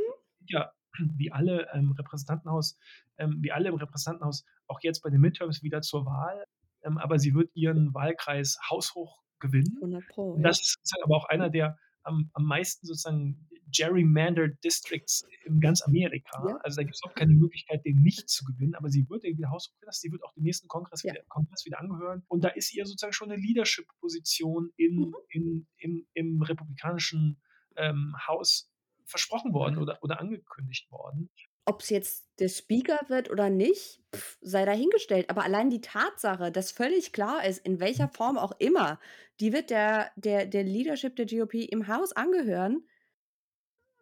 ja 0.47 0.71
wie 1.17 1.31
alle 1.31 1.67
ähm, 1.73 1.91
Repräsentantenhaus, 1.91 2.77
ähm, 3.17 3.37
wie 3.41 3.51
alle 3.51 3.69
im 3.69 3.75
Repräsentantenhaus 3.75 4.45
auch 4.67 4.79
jetzt 4.81 5.01
bei 5.01 5.09
den 5.09 5.21
Midterms 5.21 5.63
wieder 5.63 5.81
zur 5.81 6.05
Wahl, 6.05 6.45
ähm, 6.83 6.97
aber 6.97 7.19
sie 7.19 7.33
wird 7.33 7.49
ihren 7.55 7.93
Wahlkreis 7.93 8.57
haushoch 8.69 9.21
gewinnen. 9.39 9.77
100 9.81 10.07
Pro. 10.07 10.37
Das 10.41 10.59
ist 10.61 10.93
aber 11.03 11.15
auch 11.17 11.25
einer 11.25 11.49
der 11.49 11.77
am, 12.03 12.29
am 12.33 12.45
meisten 12.45 12.85
sozusagen 12.85 13.47
gerrymandered 13.71 14.63
Districts 14.63 15.25
in 15.45 15.59
ganz 15.59 15.81
Amerika. 15.81 16.43
Ja. 16.47 16.57
Also 16.63 16.77
da 16.77 16.83
gibt 16.83 16.95
es 16.95 17.03
auch 17.03 17.13
keine 17.13 17.33
Möglichkeit, 17.33 17.85
den 17.85 18.01
nicht 18.01 18.29
zu 18.29 18.43
gewinnen, 18.45 18.75
aber 18.75 18.89
sie 18.89 19.07
wird 19.09 19.23
irgendwie 19.23 19.45
haushoch 19.45 19.73
gewinnen, 19.75 19.91
sie 19.93 20.11
wird 20.11 20.23
auch 20.23 20.33
dem 20.33 20.43
nächsten 20.43 20.67
Kongress, 20.67 21.03
Ja. 21.03 21.13
wieder, 21.13 21.23
Kongress 21.27 21.65
wieder 21.65 21.79
angehören. 21.79 22.23
Und 22.27 22.43
da 22.43 22.49
ist 22.49 22.73
ihr 22.73 22.85
sozusagen 22.85 23.13
schon 23.13 23.31
eine 23.31 23.41
Leadership-Position 23.41 24.71
in, 24.77 24.95
Mhm. 24.95 25.15
in, 25.29 25.67
im, 25.77 26.07
im 26.13 26.41
republikanischen 26.41 27.41
ähm, 27.77 28.15
Haus 28.27 28.71
versprochen 29.05 29.53
worden 29.53 29.77
oder, 29.77 29.99
oder 30.01 30.19
angekündigt 30.19 30.89
worden. 30.91 31.29
Ob 31.65 31.81
es 31.81 31.89
jetzt 31.89 32.27
der 32.39 32.49
Speaker 32.49 32.99
wird 33.07 33.29
oder 33.31 33.49
nicht, 33.49 34.01
pf, 34.15 34.37
sei 34.41 34.65
dahingestellt. 34.65 35.29
Aber 35.29 35.43
allein 35.43 35.69
die 35.69 35.81
Tatsache, 35.81 36.51
dass 36.51 36.71
völlig 36.71 37.11
klar 37.11 37.45
ist, 37.45 37.59
in 37.65 37.79
welcher 37.79 38.07
Form 38.07 38.37
auch 38.37 38.53
immer, 38.59 38.99
die 39.39 39.51
wird 39.51 39.69
der, 39.71 40.11
der, 40.15 40.45
der 40.45 40.63
Leadership 40.63 41.15
der 41.15 41.25
GOP 41.25 41.55
im 41.55 41.87
Haus 41.87 42.11
angehören. 42.13 42.85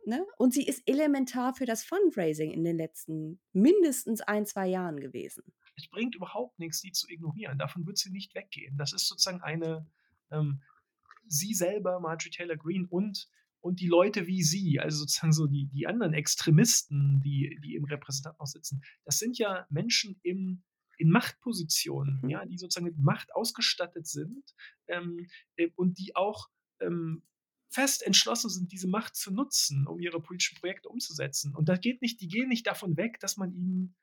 Ne? 0.06 0.26
Und 0.38 0.54
sie 0.54 0.66
ist 0.66 0.84
elementar 0.86 1.54
für 1.54 1.66
das 1.66 1.84
Fundraising 1.84 2.52
in 2.52 2.64
den 2.64 2.78
letzten 2.78 3.40
mindestens 3.54 4.22
ein, 4.22 4.46
zwei 4.46 4.68
Jahren 4.68 5.00
gewesen. 5.00 5.44
Es 5.76 5.90
bringt 5.90 6.16
überhaupt 6.16 6.60
nichts, 6.60 6.82
die 6.82 6.92
zu 6.92 7.10
ignorieren. 7.10 7.58
Davon 7.58 7.86
wird 7.86 7.98
sie 7.98 8.12
nicht 8.12 8.36
weggehen. 8.36 8.78
Das 8.78 8.94
ist 8.94 9.08
sozusagen 9.08 9.42
eine, 9.42 9.88
ähm, 10.32 10.62
sie 11.28 11.54
selber, 11.54 12.00
Marjorie 12.00 12.32
Taylor 12.32 12.58
Greene 12.58 12.88
und, 12.90 13.30
und 13.62 13.80
die 13.80 13.88
Leute 13.88 14.28
wie 14.28 14.44
sie, 14.44 14.80
also 14.80 15.00
sozusagen 15.00 15.32
so 15.32 15.48
die, 15.48 15.68
die 15.68 15.88
anderen 15.88 16.14
Extremisten, 16.14 17.22
die, 17.22 17.60
die 17.64 17.76
im 17.76 17.86
Repräsentantenhaus 17.86 18.52
sitzen, 18.52 18.84
das 19.06 19.18
sind 19.20 19.38
ja 19.38 19.66
Menschen 19.70 20.20
im, 20.22 20.64
in 20.98 21.10
Machtpositionen, 21.10 22.20
Mhm. 22.24 22.30
ja, 22.30 22.46
die 22.46 22.58
sozusagen 22.58 22.86
mit 22.86 22.98
Macht 22.98 23.34
ausgestattet 23.34 24.06
sind 24.06 24.54
ähm, 24.88 25.28
äh, 25.56 25.70
und 25.76 25.98
die 25.98 26.16
auch 26.16 26.50
ähm, 26.82 27.24
fest 27.74 28.04
entschlossen 28.06 28.50
sind, 28.50 28.72
diese 28.72 28.88
Macht 28.88 29.16
zu 29.16 29.32
nutzen, 29.32 29.88
um 29.88 30.00
ihre 30.00 30.22
politischen 30.22 30.58
Projekte 30.60 30.90
umzusetzen. 30.90 31.56
Und 31.56 31.70
da 31.70 31.76
geht 31.76 32.02
nicht, 32.02 32.22
die 32.22 32.28
gehen 32.28 32.50
nicht 32.50 32.68
davon 32.68 32.96
weg, 32.98 33.20
dass 33.20 33.38
man 33.38 33.54
ihnen, 33.54 33.96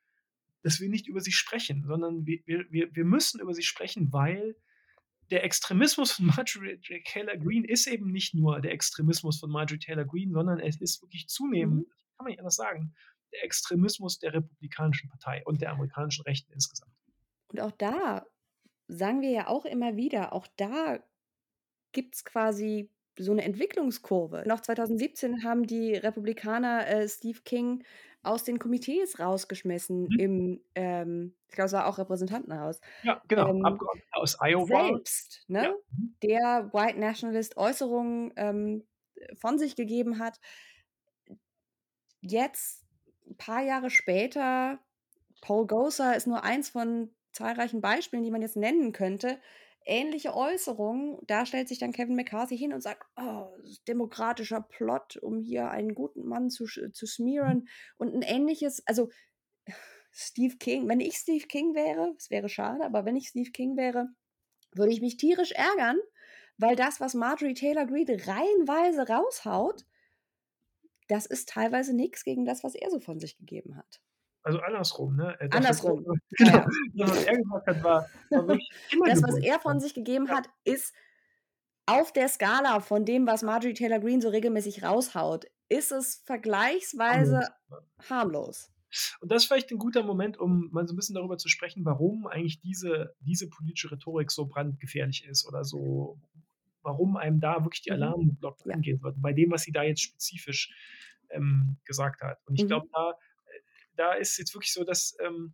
dass 0.61 0.79
wir 0.79 0.89
nicht 0.89 1.07
über 1.07 1.21
sie 1.21 1.31
sprechen, 1.31 1.85
sondern 1.87 2.25
wir, 2.25 2.39
wir, 2.45 2.65
wir 2.71 2.93
wir 2.95 3.05
müssen 3.05 3.39
über 3.39 3.53
sie 3.53 3.63
sprechen, 3.63 4.11
weil 4.11 4.55
der 5.31 5.43
Extremismus 5.43 6.11
von 6.11 6.25
Marjorie 6.37 6.79
Taylor 7.05 7.37
Greene 7.37 7.67
ist 7.67 7.87
eben 7.87 8.11
nicht 8.11 8.33
nur 8.33 8.59
der 8.59 8.71
Extremismus 8.73 9.39
von 9.39 9.49
Marjorie 9.49 9.79
Taylor 9.79 10.05
Greene, 10.05 10.33
sondern 10.33 10.59
es 10.59 10.79
ist 10.81 11.01
wirklich 11.01 11.27
zunehmend, 11.27 11.87
Mhm. 11.87 11.91
kann 12.17 12.25
man 12.25 12.31
nicht 12.31 12.39
anders 12.39 12.55
sagen, 12.57 12.93
der 13.31 13.43
Extremismus 13.45 14.19
der 14.19 14.33
Republikanischen 14.33 15.09
Partei 15.09 15.41
und 15.45 15.61
der 15.61 15.71
amerikanischen 15.71 16.23
Rechten 16.23 16.51
insgesamt. 16.51 16.91
Und 17.47 17.61
auch 17.61 17.71
da 17.71 18.25
sagen 18.89 19.21
wir 19.21 19.31
ja 19.31 19.47
auch 19.47 19.63
immer 19.63 19.95
wieder, 19.95 20.33
auch 20.33 20.47
da 20.57 20.99
gibt 21.93 22.15
es 22.15 22.25
quasi 22.25 22.89
so 23.17 23.31
eine 23.31 23.43
Entwicklungskurve. 23.43 24.43
Noch 24.47 24.61
2017 24.61 25.43
haben 25.43 25.67
die 25.67 25.95
Republikaner 25.95 26.87
äh, 26.87 27.07
Steve 27.07 27.39
King 27.43 27.83
aus 28.23 28.43
den 28.43 28.59
Komitees 28.59 29.19
rausgeschmissen 29.19 30.03
Mhm. 30.03 30.19
im, 30.19 30.61
ähm, 30.75 31.35
ich 31.49 31.55
glaube, 31.55 31.65
es 31.67 31.73
war 31.73 31.87
auch 31.87 31.97
Repräsentantenhaus. 31.97 32.79
Ja, 33.03 33.21
genau. 33.27 33.49
Ähm, 33.49 33.65
Abgeordneter 33.65 34.17
aus 34.17 34.37
Iowa. 34.39 34.87
Selbst, 34.87 35.43
ne? 35.47 35.63
Ja. 35.63 35.75
Der 36.23 36.69
White 36.73 36.99
Nationalist 36.99 37.57
Äußerungen 37.57 38.31
ähm, 38.35 38.87
von 39.39 39.57
sich 39.57 39.75
gegeben 39.75 40.19
hat. 40.19 40.39
Jetzt, 42.21 42.85
ein 43.27 43.37
paar 43.37 43.63
Jahre 43.63 43.89
später, 43.89 44.79
Paul 45.41 45.65
Gosar 45.65 46.15
ist 46.15 46.27
nur 46.27 46.43
eins 46.43 46.69
von 46.69 47.09
zahlreichen 47.31 47.81
Beispielen, 47.81 48.23
die 48.23 48.31
man 48.31 48.41
jetzt 48.41 48.57
nennen 48.57 48.91
könnte. 48.91 49.39
Ähnliche 49.91 50.33
Äußerungen, 50.33 51.17
da 51.27 51.45
stellt 51.45 51.67
sich 51.67 51.77
dann 51.77 51.91
Kevin 51.91 52.15
McCarthy 52.15 52.57
hin 52.57 52.71
und 52.71 52.79
sagt, 52.79 53.05
oh, 53.17 53.49
demokratischer 53.89 54.61
Plot, 54.61 55.17
um 55.17 55.41
hier 55.41 55.69
einen 55.69 55.93
guten 55.93 56.25
Mann 56.25 56.49
zu, 56.49 56.65
zu 56.65 57.05
smearen. 57.05 57.67
Und 57.97 58.15
ein 58.15 58.21
ähnliches, 58.21 58.87
also 58.87 59.09
Steve 60.13 60.55
King, 60.55 60.87
wenn 60.87 61.01
ich 61.01 61.17
Steve 61.17 61.45
King 61.45 61.75
wäre, 61.75 62.15
es 62.17 62.29
wäre 62.29 62.47
schade, 62.47 62.85
aber 62.85 63.03
wenn 63.03 63.17
ich 63.17 63.27
Steve 63.27 63.51
King 63.51 63.75
wäre, 63.75 64.07
würde 64.73 64.93
ich 64.93 65.01
mich 65.01 65.17
tierisch 65.17 65.51
ärgern, 65.51 65.97
weil 66.57 66.77
das, 66.77 67.01
was 67.01 67.13
Marjorie 67.13 67.53
Taylor 67.53 67.85
Greene 67.85 68.15
reihenweise 68.25 69.09
raushaut, 69.09 69.85
das 71.09 71.25
ist 71.25 71.49
teilweise 71.49 71.93
nichts 71.93 72.23
gegen 72.23 72.45
das, 72.45 72.63
was 72.63 72.75
er 72.75 72.89
so 72.91 73.01
von 73.01 73.19
sich 73.19 73.37
gegeben 73.37 73.75
hat. 73.75 73.99
Also 74.43 74.59
andersrum, 74.59 75.15
ne? 75.15 75.39
Äh, 75.39 75.49
das, 75.49 75.57
Andersrum. 75.57 76.03
Ja, 76.39 76.47
genau. 76.47 76.57
ja. 76.93 77.05
Das, 77.05 77.09
was 77.11 77.25
er 77.25 77.37
gesagt 77.37 77.67
hat, 77.67 77.83
war, 77.83 78.09
war 78.33 78.43
immer 78.91 79.05
Das, 79.07 79.21
was 79.23 79.37
er 79.37 79.59
von 79.59 79.79
sich 79.79 79.93
gegeben 79.93 80.29
hat, 80.29 80.49
ist 80.63 80.93
auf 81.85 82.11
der 82.13 82.27
Skala 82.27 82.79
von 82.79 83.05
dem, 83.05 83.27
was 83.27 83.43
Marjorie 83.43 83.73
Taylor 83.73 83.99
Greene 83.99 84.21
so 84.21 84.29
regelmäßig 84.29 84.83
raushaut, 84.83 85.45
ist 85.69 85.91
es 85.91 86.21
vergleichsweise 86.25 87.49
harmlos. 88.09 88.71
Und 89.21 89.31
das 89.31 89.43
ist 89.43 89.47
vielleicht 89.47 89.71
ein 89.71 89.77
guter 89.77 90.03
Moment, 90.03 90.37
um 90.37 90.69
mal 90.71 90.85
so 90.87 90.93
ein 90.93 90.97
bisschen 90.97 91.15
darüber 91.15 91.37
zu 91.37 91.47
sprechen, 91.47 91.85
warum 91.85 92.27
eigentlich 92.27 92.59
diese, 92.59 93.15
diese 93.19 93.49
politische 93.49 93.91
Rhetorik 93.91 94.31
so 94.31 94.47
brandgefährlich 94.47 95.25
ist 95.25 95.47
oder 95.47 95.63
so, 95.63 96.19
warum 96.83 97.15
einem 97.15 97.39
da 97.39 97.63
wirklich 97.63 97.81
die 97.83 97.91
Mhm. 97.91 97.95
Alarmglocken 97.97 98.69
Ja. 98.69 98.75
angehen 98.75 98.99
sollten, 98.99 99.21
bei 99.21 99.33
dem, 99.33 99.51
was 99.51 99.63
sie 99.63 99.71
da 99.71 99.83
jetzt 99.83 100.01
spezifisch 100.01 100.73
ähm, 101.29 101.77
gesagt 101.85 102.21
hat. 102.21 102.39
Und 102.45 102.55
ich 102.55 102.63
Mhm. 102.63 102.67
glaube, 102.67 102.87
da, 102.91 103.13
da 104.01 104.13
ist 104.13 104.37
jetzt 104.37 104.53
wirklich 104.55 104.73
so, 104.73 104.83
dass 104.83 105.15
ähm, 105.23 105.53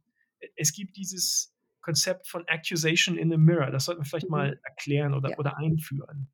es 0.55 0.71
gibt 0.73 0.95
dieses 0.97 1.53
Konzept 1.81 2.27
von 2.27 2.47
Accusation 2.47 3.17
in 3.17 3.33
a 3.33 3.37
Mirror. 3.37 3.71
Das 3.71 3.85
sollten 3.85 4.01
wir 4.01 4.05
vielleicht 4.05 4.29
Mhm. 4.29 4.31
mal 4.31 4.59
erklären 4.63 5.13
oder, 5.13 5.29
Ja. 5.31 5.37
oder 5.37 5.57
einführen. 5.57 6.29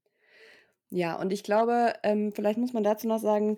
Ja, 0.89 1.15
und 1.19 1.33
ich 1.33 1.43
glaube, 1.43 1.93
ähm, 2.03 2.31
vielleicht 2.33 2.59
muss 2.59 2.73
man 2.73 2.83
dazu 2.83 3.07
noch 3.07 3.19
sagen, 3.19 3.57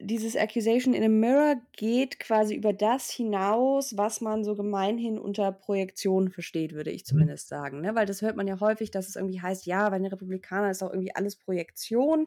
dieses 0.00 0.34
Accusation 0.34 0.94
in 0.94 1.04
a 1.04 1.08
Mirror 1.08 1.56
geht 1.76 2.18
quasi 2.18 2.54
über 2.54 2.72
das 2.72 3.10
hinaus, 3.10 3.96
was 3.96 4.20
man 4.20 4.42
so 4.42 4.56
gemeinhin 4.56 5.18
unter 5.18 5.52
Projektion 5.52 6.30
versteht, 6.30 6.72
würde 6.72 6.90
ich 6.90 7.04
zumindest 7.04 7.48
sagen. 7.48 7.82
Ne? 7.82 7.94
Weil 7.94 8.06
das 8.06 8.22
hört 8.22 8.34
man 8.36 8.48
ja 8.48 8.58
häufig, 8.60 8.90
dass 8.90 9.08
es 9.08 9.16
irgendwie 9.16 9.40
heißt, 9.42 9.66
ja, 9.66 9.88
bei 9.90 9.98
den 9.98 10.06
Republikanern 10.06 10.70
ist 10.70 10.82
auch 10.82 10.90
irgendwie 10.90 11.14
alles 11.14 11.36
Projektion. 11.36 12.26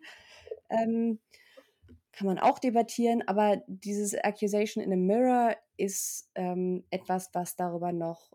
Ähm, 0.69 1.19
kann 2.17 2.25
man 2.25 2.39
auch 2.39 2.57
debattieren, 2.57 3.21
aber 3.27 3.61
dieses 3.67 4.15
Accusation 4.15 4.83
in 4.83 4.91
a 4.91 4.95
Mirror 4.95 5.55
ist 5.77 6.31
ähm, 6.33 6.83
etwas, 6.89 7.29
was 7.33 7.55
darüber 7.55 7.91
noch 7.91 8.31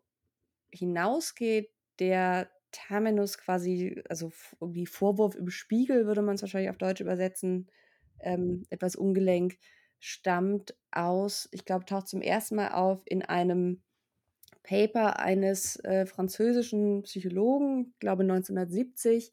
hinausgeht. 0.71 1.69
Der 1.99 2.49
Terminus 2.71 3.39
quasi, 3.39 4.01
also 4.09 4.31
irgendwie 4.61 4.87
Vorwurf 4.87 5.35
im 5.35 5.51
Spiegel 5.51 6.07
würde 6.07 6.23
man 6.23 6.37
es 6.37 6.43
wahrscheinlich 6.43 6.71
auf 6.71 6.79
Deutsch 6.79 7.01
übersetzen, 7.01 7.73
ähm, 8.21 8.63
etwas 8.71 8.95
ungelenk, 8.95 9.59
stammt 9.99 10.77
aus, 10.93 11.49
ich 11.51 11.65
glaube, 11.65 11.85
taucht 11.85 12.07
zum 12.07 12.23
ersten 12.23 12.55
Mal 12.55 12.75
auf 12.75 13.03
in 13.07 13.23
einem 13.23 13.83
Paper 14.63 15.19
eines 15.19 15.75
äh, 15.85 16.07
französischen 16.07 17.03
Psychologen, 17.03 17.95
glaube 17.99 18.23
1970, 18.23 19.33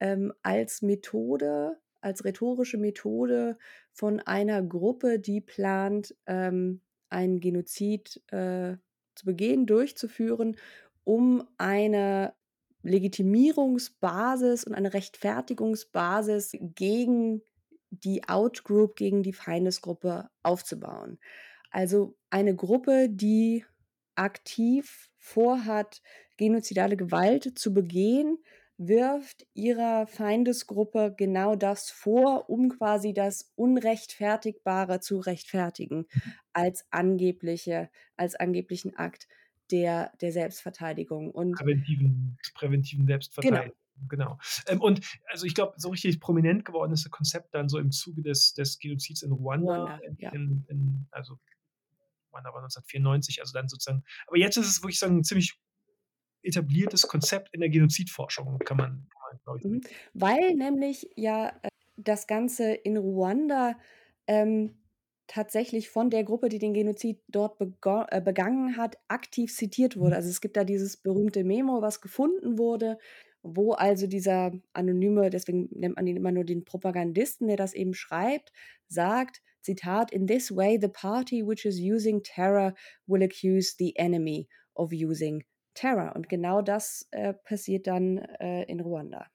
ähm, 0.00 0.32
als 0.42 0.80
Methode, 0.80 1.76
als 2.04 2.24
rhetorische 2.24 2.76
Methode 2.76 3.56
von 3.92 4.20
einer 4.20 4.62
Gruppe, 4.62 5.18
die 5.18 5.40
plant, 5.40 6.14
ähm, 6.26 6.82
einen 7.08 7.40
Genozid 7.40 8.22
äh, 8.30 8.76
zu 9.14 9.24
begehen, 9.24 9.66
durchzuführen, 9.66 10.56
um 11.04 11.48
eine 11.56 12.34
Legitimierungsbasis 12.82 14.64
und 14.64 14.74
eine 14.74 14.92
Rechtfertigungsbasis 14.92 16.52
gegen 16.60 17.42
die 17.90 18.28
Outgroup, 18.28 18.96
gegen 18.96 19.22
die 19.22 19.32
Feindesgruppe 19.32 20.28
aufzubauen. 20.42 21.18
Also 21.70 22.16
eine 22.28 22.54
Gruppe, 22.54 23.08
die 23.08 23.64
aktiv 24.14 25.10
vorhat, 25.16 26.02
genozidale 26.36 26.96
Gewalt 26.96 27.58
zu 27.58 27.72
begehen, 27.72 28.38
wirft 28.76 29.46
ihrer 29.54 30.06
Feindesgruppe 30.06 31.14
genau 31.16 31.54
das 31.54 31.90
vor, 31.90 32.50
um 32.50 32.68
quasi 32.70 33.12
das 33.12 33.52
Unrechtfertigbare 33.54 35.00
zu 35.00 35.18
rechtfertigen 35.18 36.06
Mhm. 36.12 36.32
als 36.52 36.84
angebliche, 36.90 37.90
als 38.16 38.34
angeblichen 38.34 38.96
Akt 38.96 39.28
der, 39.70 40.12
der 40.20 40.32
Selbstverteidigung. 40.32 41.30
Und 41.30 41.52
Präventiven 41.52 42.36
präventiven 42.54 43.06
genau, 43.06 43.12
Selbstverteidigung, 43.12 43.76
genau. 44.08 44.38
Ähm, 44.66 44.80
und 44.80 45.00
also 45.30 45.46
ich 45.46 45.54
glaube, 45.54 45.74
so 45.76 45.90
richtig 45.90 46.20
prominent 46.20 46.64
geworden 46.64 46.92
ist 46.92 47.04
das 47.04 47.10
Konzept 47.10 47.54
dann 47.54 47.68
so 47.68 47.78
im 47.78 47.92
Zuge 47.92 48.22
des 48.22 48.54
des 48.54 48.78
Genozids 48.78 49.22
in 49.22 49.32
Ruanda, 49.32 49.98
in 49.98 50.16
ja. 50.18 50.32
in 50.32 50.64
in 50.68 51.06
also 51.10 51.38
Ruanda 52.32 52.50
war 52.50 52.60
1994, 52.60 53.40
also 53.40 53.52
dann 53.52 53.68
sozusagen 53.68 54.04
aber 54.26 54.36
jetzt 54.38 54.56
ist 54.56 54.66
es, 54.66 54.82
würde 54.82 54.92
ich 54.92 54.98
sagen, 54.98 55.22
ziemlich 55.22 55.58
etabliertes 56.44 57.02
Konzept 57.08 57.50
in 57.54 57.60
der 57.60 57.70
Genozidforschung, 57.70 58.58
kann 58.64 58.76
man 58.76 59.08
kann 59.10 59.40
man, 59.44 59.62
Mhm. 59.62 59.80
Weil 60.14 60.54
nämlich 60.54 61.10
ja, 61.16 61.48
äh, 61.62 61.68
das 61.96 62.26
Ganze 62.26 62.72
in 62.74 62.96
Ruanda, 62.96 63.78
ähm, 64.26 64.76
tatsächlich 65.26 65.88
von 65.88 66.10
der 66.10 66.22
Gruppe, 66.24 66.48
die 66.50 66.58
den 66.58 66.74
Genozid 66.74 67.20
dort 67.28 67.58
äh, 67.60 68.20
begangen 68.20 68.76
hat, 68.76 68.98
aktiv 69.08 69.54
zitiert 69.54 69.96
Mhm. 69.98 69.98
wurde. 69.98 70.16
Also, 70.16 70.28
es 70.28 70.40
gibt 70.40 70.56
da 70.56 70.64
dieses 70.64 70.96
berühmte 70.98 71.44
Memo, 71.44 71.80
was 71.82 72.00
gefunden 72.02 72.58
wurde, 72.58 72.98
wo 73.42 73.72
also 73.72 74.06
dieser 74.06 74.52
anonyme 74.72 75.30
deswegen 75.30 75.68
nennt 75.72 75.96
man 75.96 76.06
ihn 76.06 76.16
immer 76.16 76.32
nur 76.32 76.44
den 76.44 76.64
Propagandisten, 76.64 77.46
der 77.48 77.56
das 77.56 77.74
eben 77.74 77.94
schreibt, 77.94 78.52
sagt, 78.88 79.42
Zitat: 79.62 80.12
„In 80.12 80.26
this 80.26 80.54
way, 80.54 80.78
the 80.80 80.88
party 80.88 81.46
which 81.46 81.64
is 81.64 81.78
using 81.80 82.22
terror 82.22 82.74
will 83.06 83.22
accuse 83.22 83.74
the 83.78 83.94
enemy 83.96 84.48
of 84.74 84.92
using 84.92 85.44
terror.“ 85.74 86.14
Und 86.16 86.28
genau 86.28 86.62
das, 86.62 87.08
äh, 87.10 87.34
passiert 87.34 87.86
dann, 87.86 88.18
äh, 88.18 88.64
in 88.64 88.80
Ruanda. 88.80 89.26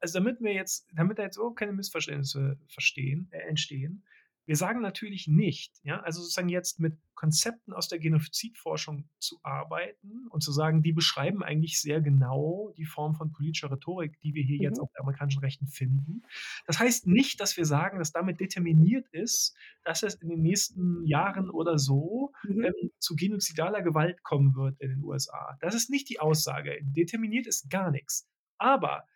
Also, 0.00 0.18
damit 0.18 0.40
wir 0.40 0.52
jetzt 0.52 0.88
damit 0.94 1.18
da 1.18 1.22
jetzt 1.22 1.36
überhaupt 1.36 1.58
keine 1.58 1.72
Missverständnisse 1.72 2.58
verstehen 2.68 3.28
äh, 3.32 3.38
entstehen, 3.48 4.04
wir 4.46 4.56
sagen 4.56 4.80
natürlich 4.80 5.28
nicht, 5.28 5.78
ja 5.84 6.00
also 6.00 6.20
sozusagen 6.22 6.48
jetzt 6.48 6.80
mit 6.80 6.98
Konzepten 7.14 7.72
aus 7.72 7.88
der 7.88 7.98
Genozidforschung 8.00 9.08
zu 9.20 9.38
arbeiten 9.44 10.26
und 10.30 10.42
zu 10.42 10.50
sagen, 10.52 10.82
die 10.82 10.92
beschreiben 10.92 11.42
eigentlich 11.44 11.80
sehr 11.80 12.00
genau 12.00 12.72
die 12.76 12.84
Form 12.84 13.14
von 13.14 13.30
politischer 13.32 13.70
Rhetorik, 13.70 14.18
die 14.20 14.34
wir 14.34 14.42
hier 14.42 14.58
jetzt 14.58 14.78
Mhm. 14.78 14.82
auf 14.82 14.90
der 14.92 15.02
amerikanischen 15.02 15.40
Rechten 15.40 15.68
finden. 15.68 16.22
Das 16.66 16.78
heißt 16.80 17.06
nicht, 17.06 17.40
dass 17.40 17.56
wir 17.56 17.64
sagen, 17.66 17.98
dass 17.98 18.12
damit 18.12 18.40
determiniert 18.40 19.06
ist, 19.12 19.54
dass 19.84 20.02
es 20.02 20.14
in 20.16 20.28
den 20.30 20.42
nächsten 20.42 21.04
Jahren 21.06 21.48
oder 21.50 21.78
so, 21.78 22.32
Mhm. 22.42 22.64
ähm, 22.64 22.90
zu 22.98 23.14
genozidaler 23.16 23.82
Gewalt 23.82 24.22
kommen 24.24 24.54
wird 24.56 24.80
in 24.80 24.90
den 24.90 25.04
USA. 25.04 25.56
Das 25.60 25.74
ist 25.74 25.90
nicht 25.90 26.08
die 26.08 26.18
Aussage. 26.20 26.78
Determiniert 26.82 27.46
ist 27.46 27.70
gar 27.70 27.90
nix. 27.92 28.26
Aber 28.58 29.06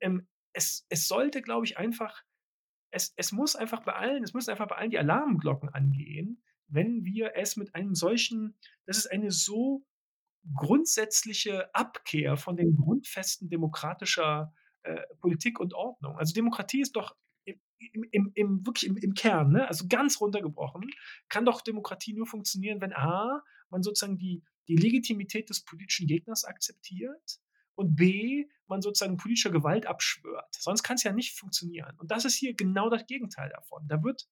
ähm, 0.00 0.26
es 0.52 0.86
es 0.88 1.08
sollte, 1.08 1.42
glaube 1.42 1.66
ich, 1.66 1.78
einfach 1.78 2.22
es 2.90 3.12
es 3.16 3.32
muss 3.32 3.56
einfach 3.56 3.82
bei 3.84 3.94
allen 3.94 4.22
es 4.22 4.34
müssen 4.34 4.50
einfach 4.50 4.68
bei 4.68 4.76
allen 4.76 4.90
die 4.90 4.98
Alarmglocken 4.98 5.68
angehen, 5.70 6.42
wenn 6.68 7.04
wir 7.04 7.32
es 7.36 7.56
mit 7.56 7.74
einem 7.74 7.94
solchen 7.94 8.56
das 8.86 8.98
ist 8.98 9.10
eine 9.10 9.30
so 9.30 9.84
grundsätzliche 10.54 11.74
Abkehr 11.74 12.36
von 12.36 12.56
den 12.56 12.76
Grundfesten 12.76 13.48
demokratischer, 13.48 14.52
äh, 14.82 15.02
Politik 15.20 15.58
und 15.58 15.74
Ordnung. 15.74 16.18
Also, 16.18 16.34
Demokratie 16.34 16.80
ist 16.80 16.94
doch 16.96 17.16
im 17.44 18.04
im 18.10 18.32
im 18.34 18.66
wirklich 18.66 18.88
im 18.88 18.96
im 18.96 19.14
Kern, 19.14 19.52
ne, 19.52 19.68
also 19.68 19.86
ganz 19.88 20.20
runtergebrochen, 20.20 20.88
kann 21.28 21.44
doch 21.44 21.60
Demokratie 21.60 22.14
nur 22.14 22.26
funktionieren, 22.26 22.80
wenn 22.80 22.92
A, 22.92 23.42
man 23.70 23.82
sozusagen 23.82 24.18
die 24.18 24.42
die 24.68 24.76
Legitimität 24.76 25.50
des 25.50 25.64
politischen 25.64 26.06
Gegners 26.06 26.44
akzeptiert 26.44 27.38
und 27.76 27.94
B, 27.96 28.46
man 28.66 28.82
sozusagen 28.82 29.16
politischer 29.16 29.50
Gewalt 29.50 29.86
abschwört. 29.86 30.52
Sonst 30.58 30.82
kann's 30.82 31.04
ja 31.04 31.12
nicht 31.12 31.38
funktionieren. 31.38 31.96
Und 31.98 32.10
das 32.10 32.24
ist 32.24 32.34
hier 32.34 32.54
genau 32.54 32.90
das 32.90 33.06
Gegenteil 33.06 33.48
davon. 33.50 33.86
Da 33.88 34.02
wird 34.02 34.26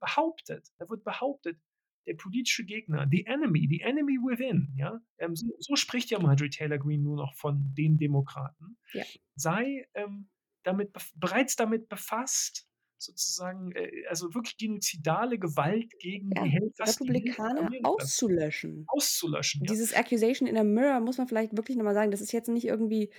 behauptet 0.00 0.68
da 0.78 0.88
wird 0.88 1.04
behauptet, 1.04 1.58
der 2.06 2.14
politische 2.14 2.64
Gegner, 2.64 3.06
the 3.10 3.26
enemy, 3.26 3.66
the 3.68 3.80
enemy 3.82 4.14
within, 4.16 4.72
ja, 4.76 5.00
ähm, 5.18 5.36
so 5.36 5.46
so 5.58 5.76
spricht 5.76 6.10
ja 6.10 6.18
Marjorie 6.18 6.48
Taylor 6.50 6.78
Greene 6.78 7.02
nur 7.02 7.16
noch 7.16 7.34
von 7.34 7.74
den 7.74 7.98
Demokraten, 7.98 8.78
Ja. 8.94 9.04
sei, 9.34 9.86
ähm, 9.94 10.30
damit 10.62 10.92
bereits 11.16 11.56
damit 11.56 11.88
befasst, 11.88 12.66
sozusagen, 13.02 13.72
äh, 13.72 14.06
also 14.08 14.34
wirklich 14.34 14.56
genozidale 14.58 15.38
Gewalt 15.38 15.98
gegen 15.98 16.36
Ja, 16.36 16.44
die 16.44 16.50
Hälfte 16.50 16.86
Republikaner 16.86 17.74
auszulöschen. 17.82 18.88
auszulöschen, 18.88 19.64
ja. 19.64 19.72
Dieses 19.72 19.94
Accusation 19.94 20.48
in 20.48 20.56
a 20.58 20.64
mirror 20.64 21.00
muss 21.00 21.18
man 21.18 21.28
vielleicht 21.28 21.56
wirklich 21.56 21.76
noch 21.76 21.84
mal 21.84 21.94
sagen, 21.94 22.10
das 22.12 22.20
ist 22.22 22.32
jetzt 22.32 22.48
nicht 22.48 22.66
irgendwie 22.66 23.10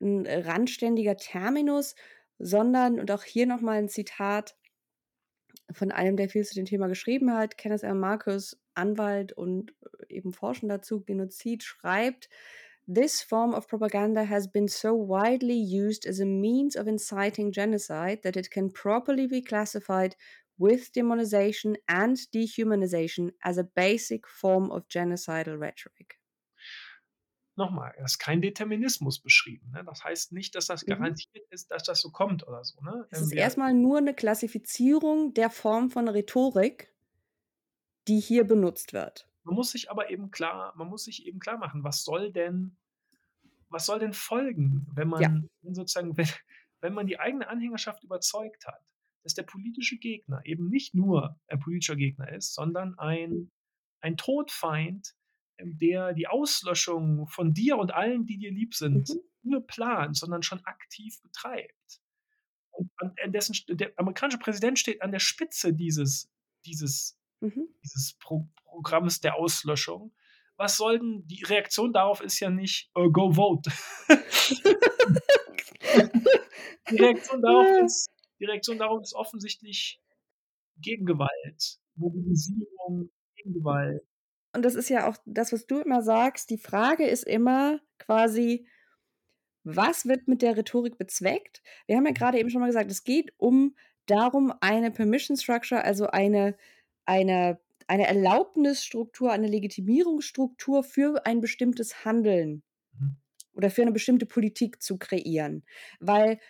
'n 0.00 0.26
randständiger 0.26 1.16
Terminus, 1.16 1.94
sondern 2.38 3.00
und 3.00 3.10
auch 3.12 3.24
hier 3.24 3.46
noch 3.46 3.60
mal 3.62 3.78
'n 3.78 3.88
Zitat 3.88 4.56
von 5.72 5.92
einem, 5.92 6.16
der 6.16 6.28
viel 6.28 6.44
zu 6.44 6.54
dem 6.54 6.64
Thema 6.64 6.88
geschrieben 6.88 7.32
hat, 7.32 7.56
Kenneth 7.58 7.82
R. 7.82 7.94
Marcus, 7.94 8.60
Anwalt 8.74 9.32
und, 9.32 9.72
äh, 10.08 10.14
eben 10.14 10.32
Forschender 10.32 10.82
zu 10.82 11.02
Genozid, 11.04 11.62
schreibt: 11.62 12.28
„This 12.92 13.22
form 13.22 13.54
of 13.54 13.68
propaganda 13.68 14.24
has 14.24 14.48
been 14.48 14.66
so 14.68 14.94
widely 14.94 15.54
used 15.56 16.06
as 16.06 16.18
a 16.20 16.26
means 16.26 16.74
of 16.76 16.88
inciting 16.88 17.52
genocide 17.52 18.22
that 18.24 18.36
it 18.36 18.50
can 18.50 18.70
properly 18.70 19.28
be 19.28 19.42
classified 19.42 20.16
with 20.58 20.92
demonization 20.92 21.76
and 21.88 22.16
dehumanization 22.32 23.32
as 23.44 23.58
a 23.58 23.64
basic 23.64 24.26
form 24.26 24.72
of 24.72 24.88
genocidal 24.88 25.58
rhetoric.“ 25.60 26.18
Noch 27.58 27.70
mal, 27.70 27.92
da 27.98 28.04
ist 28.04 28.18
kein 28.18 28.40
Determinismus 28.42 29.18
beschrieben, 29.20 29.70
ne? 29.72 29.84
Das 29.84 30.04
heißt 30.04 30.32
nicht, 30.32 30.54
dass 30.54 30.66
das 30.66 30.86
Mhm. 30.86 31.20
garantiert 31.26 31.46
ist, 31.50 31.70
dass 31.70 31.82
das 31.82 32.00
so 32.00 32.10
kommt 32.10 32.46
oder 32.46 32.64
so, 32.64 32.80
ne? 32.80 33.06
Es 33.10 33.20
Ähm, 33.20 33.30
ist 33.30 33.32
wir 33.32 33.38
erst 33.38 33.58
mal 33.58 33.74
nur 33.74 34.00
'ne 34.00 34.14
Klassifizierung 34.14 35.34
der 35.34 35.50
Form 35.50 35.90
von 35.90 36.08
Rhetorik 36.08 36.92
die 38.08 38.18
hier 38.20 38.44
benutzt 38.44 38.92
wird. 38.92 39.26
Man 39.46 39.54
muss 39.54 39.70
sich 39.70 39.90
aber 39.90 40.10
eben 40.10 40.30
klar 40.30 40.74
man 40.76 40.88
muss 40.88 41.04
sich 41.04 41.26
eben 41.26 41.38
klarmachen, 41.38 41.82
was 41.82 42.04
soll 42.04 42.30
denn 42.32 42.76
was 43.70 43.86
soll 43.86 43.98
denn 43.98 44.12
folgen, 44.12 44.86
wenn 44.94 45.10
Ja. 45.18 45.28
man 45.28 45.48
wenn 45.62 45.74
sozusagen 45.74 46.16
wenn 46.16 46.26
wenn 46.82 46.94
man 46.94 47.06
die 47.06 47.18
eigene 47.20 47.48
Anhängerschaft 47.48 48.02
überzeugt 48.04 48.66
hat, 48.66 48.80
dass 49.22 49.34
der 49.34 49.42
politische 49.44 49.98
Gegner 49.98 50.40
eben 50.44 50.68
nicht 50.70 50.94
nur 50.94 51.38
ein 51.48 51.60
politischer 51.60 51.96
Gegner 51.96 52.32
ist, 52.32 52.54
sondern 52.54 52.98
ein 52.98 53.50
ein 54.02 54.16
Todfeind, 54.16 55.14
ähm, 55.58 55.78
der 55.78 56.14
die 56.14 56.26
Auslöschung 56.28 57.26
von 57.28 57.52
dir 57.54 57.76
und 57.78 57.92
allen, 57.92 58.26
die 58.26 58.38
dir 58.38 58.50
lieb 58.52 58.74
sind, 58.74 58.94
Mhm. 59.10 59.14
nicht 59.14 59.44
nur 59.44 59.66
plant, 59.66 60.16
sondern 60.16 60.42
schon 60.42 60.64
aktiv 60.64 61.20
betreibt. 61.22 62.00
Und 62.72 62.90
dessen 63.28 63.54
der 63.68 63.92
amerikanische 63.98 64.38
Präsident 64.38 64.78
steht 64.78 65.02
an 65.02 65.12
der 65.12 65.18
Spitze 65.20 65.74
dieses 65.74 66.30
dieses 66.64 67.18
Mhm. 67.40 67.68
dieses 67.84 68.14
Pro 68.20 68.48
Programms 68.64 69.20
der 69.20 69.34
Auslöschung. 69.36 70.14
Was 70.60 70.76
soll 70.76 70.98
denn 70.98 71.26
die 71.26 71.42
Reaktion 71.42 71.90
darauf 71.90 72.20
ist 72.20 72.38
ja 72.38 72.50
nicht, 72.50 72.90
äh: 72.94 73.08
„Go 73.08 73.32
vote.“ 73.32 73.70
Die 76.90 76.96
Reaktion 76.96 77.40
darauf 77.40 77.66
ist 77.82 78.10
die 78.40 78.44
Reaktion 78.44 78.76
darauf 78.76 79.00
ist 79.00 79.14
offensichtlich 79.14 80.02
Gegengewalt, 80.76 81.78
Mobilisierung, 81.94 83.10
Gegengewalt. 83.36 84.02
Und 84.52 84.62
das 84.62 84.74
ist 84.74 84.90
ja 84.90 85.08
auch 85.08 85.16
das, 85.24 85.50
was 85.54 85.66
du 85.66 85.80
immer 85.80 86.02
sagst. 86.02 86.50
Die 86.50 86.58
Frage 86.58 87.06
ist 87.06 87.24
immer 87.24 87.80
quasi: 87.98 88.66
Was 89.64 90.04
wird 90.04 90.28
mit 90.28 90.42
der 90.42 90.58
Rhetorik 90.58 90.98
bezweckt? 90.98 91.62
Wir 91.86 91.96
haben 91.96 92.04
ja 92.04 92.12
grade 92.12 92.38
eben 92.38 92.50
schon 92.50 92.60
mal 92.60 92.66
gesagt, 92.66 92.90
es 92.90 93.04
geht 93.04 93.32
um 93.38 93.76
darum, 94.04 94.52
eine 94.60 94.90
Permission 94.90 95.38
Structure, 95.38 95.82
also 95.82 96.08
eine 96.08 96.54
eine 97.06 97.58
eine 97.88 98.06
Erlaubnisstruktur, 98.06 99.32
eine 99.32 99.48
Legitimierungsstruktur 99.48 100.84
für 100.84 101.26
ein 101.26 101.40
bestimmtes 101.40 102.04
Handeln 102.04 102.62
Mhm. 102.94 103.20
oder 103.54 103.70
für 103.70 103.84
'ne 103.84 103.92
bestimmte 103.92 104.26
Politik 104.26 104.82
zu 104.82 104.98
kreieren. 104.98 105.64
Weil, 106.00 106.40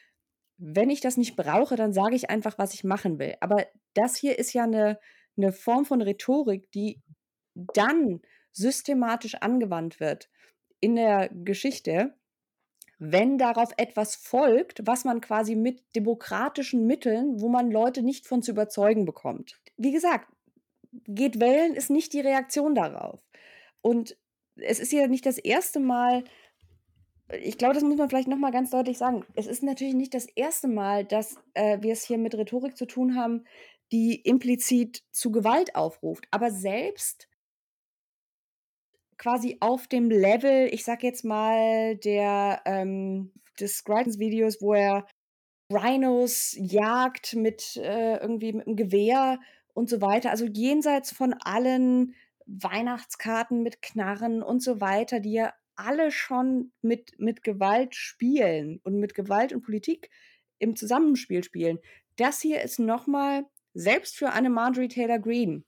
wenn 0.58 0.90
ich 0.90 1.00
das 1.02 1.16
nicht 1.18 1.36
brauche, 1.36 1.76
dann 1.76 1.92
sage 1.94 2.16
ich 2.16 2.30
einfach, 2.30 2.58
was 2.58 2.74
ich 2.74 2.84
machen 2.84 3.18
will. 3.20 3.36
Aber 3.40 3.66
das 3.94 4.16
hier 4.16 4.38
ist 4.38 4.52
ja 4.54 4.66
'ne 4.66 4.98
'ne 5.36 5.52
Form 5.52 5.84
von 5.86 6.02
Rhetorik, 6.02 6.70
die 6.72 7.02
dann 7.54 8.22
systematisch 8.52 9.36
angewandt 9.36 10.00
wird 10.00 10.30
in 10.80 10.96
der 10.96 11.30
Geschichte, 11.30 12.14
wenn 13.00 13.38
darauf 13.38 13.72
etwas 13.78 14.16
folgt, 14.16 14.82
was 14.86 15.04
man 15.04 15.20
quasi 15.22 15.56
mit 15.56 15.82
demokratischen 15.96 16.86
Mitteln 16.86 17.40
wo 17.42 17.48
man 17.50 17.70
Leute 17.72 18.02
nicht 18.02 18.26
von 18.28 18.42
zu 18.42 18.52
überzeugen 18.52 19.04
bekommt. 19.06 19.60
Wie 19.78 19.92
gesagt, 19.92 20.28
geht 20.92 21.40
wählen 21.40 21.74
ist 21.74 21.90
nicht 21.90 22.12
die 22.12 22.20
Reaktion 22.20 22.74
darauf. 22.74 23.20
Und 23.80 24.16
es 24.56 24.80
ist 24.80 24.92
ja 24.92 25.06
nicht 25.06 25.26
das 25.26 25.38
erste 25.38 25.80
Mal 25.80 26.24
ich 27.32 27.58
glaube, 27.58 27.74
das 27.74 27.82
muss 27.82 27.96
man 27.96 28.08
vielleicht 28.08 28.28
noch 28.28 28.38
mal 28.38 28.50
ganz 28.50 28.70
deutlich 28.70 28.98
sagen. 28.98 29.24
Es 29.34 29.46
ist 29.46 29.62
natürlich 29.62 29.94
nicht 29.94 30.14
das 30.14 30.26
erste 30.26 30.68
Mal, 30.68 31.04
dass, 31.04 31.36
äh, 31.54 31.78
wir 31.80 31.92
es 31.92 32.04
hier 32.04 32.18
mit 32.18 32.34
Rhetorik 32.34 32.76
zu 32.76 32.86
tun 32.86 33.16
haben, 33.16 33.44
die 33.92 34.16
implizit 34.16 35.02
zu 35.10 35.30
Gewalt 35.30 35.74
aufruft. 35.74 36.26
Aber 36.30 36.50
selbst 36.50 37.28
quasi 39.18 39.58
auf 39.60 39.86
dem 39.86 40.10
Level, 40.10 40.68
ich 40.72 40.84
sag 40.84 41.02
jetzt 41.02 41.24
mal, 41.24 41.96
der 41.96 42.62
ähm, 42.64 43.32
des 43.58 43.78
Scritons-Videos, 43.78 44.62
wo 44.62 44.74
er 44.74 45.06
Rhinos 45.70 46.56
jagt 46.58 47.34
mit 47.36 47.76
äh, 47.76 48.16
irgendwie 48.16 48.52
mit 48.52 48.66
einem 48.66 48.76
Gewehr 48.76 49.38
und 49.80 49.88
so 49.88 50.02
weiter. 50.02 50.30
Also 50.30 50.44
jenseits 50.44 51.10
von 51.10 51.32
allen 51.32 52.14
Weihnachtskarten 52.44 53.62
mit 53.62 53.80
Knarren 53.80 54.42
und 54.42 54.62
so 54.62 54.82
weiter, 54.82 55.20
die 55.20 55.32
ja 55.32 55.54
alle 55.74 56.10
schon 56.10 56.70
mit, 56.82 57.18
mit 57.18 57.42
Gewalt 57.42 57.94
spielen 57.94 58.80
und 58.84 59.00
mit 59.00 59.14
Gewalt 59.14 59.54
und 59.54 59.62
Politik 59.62 60.10
im 60.58 60.76
Zusammenspiel 60.76 61.42
spielen. 61.42 61.78
Das 62.16 62.42
hier 62.42 62.60
ist 62.60 62.78
nochmal, 62.78 63.46
selbst 63.72 64.18
für 64.18 64.32
eine 64.32 64.50
Marjorie 64.50 64.88
Taylor 64.88 65.18
Greene, 65.18 65.62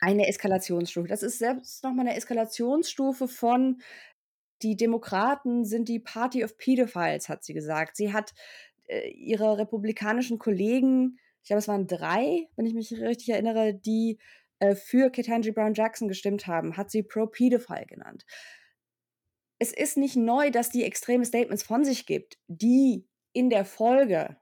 eine 0.00 0.26
Eskalationsstufe. 0.26 1.06
Das 1.06 1.22
ist 1.22 1.38
selbst 1.38 1.84
nochmal 1.84 2.08
eine 2.08 2.16
Eskalationsstufe 2.16 3.28
von 3.28 3.80
die 4.62 4.74
Demokraten 4.74 5.64
sind 5.64 5.88
die 5.88 6.00
Party 6.00 6.42
of 6.42 6.58
Pedophiles, 6.58 7.28
hat 7.28 7.44
sie 7.44 7.54
gesagt. 7.54 7.94
Sie 7.94 8.12
hat 8.12 8.34
äh, 8.88 9.08
ihre 9.10 9.58
republikanischen 9.58 10.40
Kollegen, 10.40 11.20
ich 11.42 11.48
glaube, 11.48 11.58
es 11.58 11.68
waren 11.68 11.86
drei, 11.86 12.48
wenn 12.56 12.66
ich 12.66 12.74
mich 12.74 12.92
richtig 12.92 13.30
erinnere, 13.30 13.74
die 13.74 14.18
äh, 14.58 14.74
für 14.74 15.10
Ketanji 15.10 15.52
Brown 15.52 15.74
Jackson 15.74 16.08
gestimmt 16.08 16.46
haben, 16.46 16.76
hat 16.76 16.90
sie 16.90 17.02
Pro-Pedophile 17.02 17.86
genannt. 17.86 18.24
Es 19.58 19.72
ist 19.72 19.96
nicht 19.96 20.16
neu, 20.16 20.50
dass 20.50 20.70
die 20.70 20.84
extreme 20.84 21.24
Statements 21.24 21.62
von 21.62 21.84
sich 21.84 22.06
gibt, 22.06 22.38
die 22.46 23.08
in 23.32 23.50
der 23.50 23.64
Folge 23.64 24.36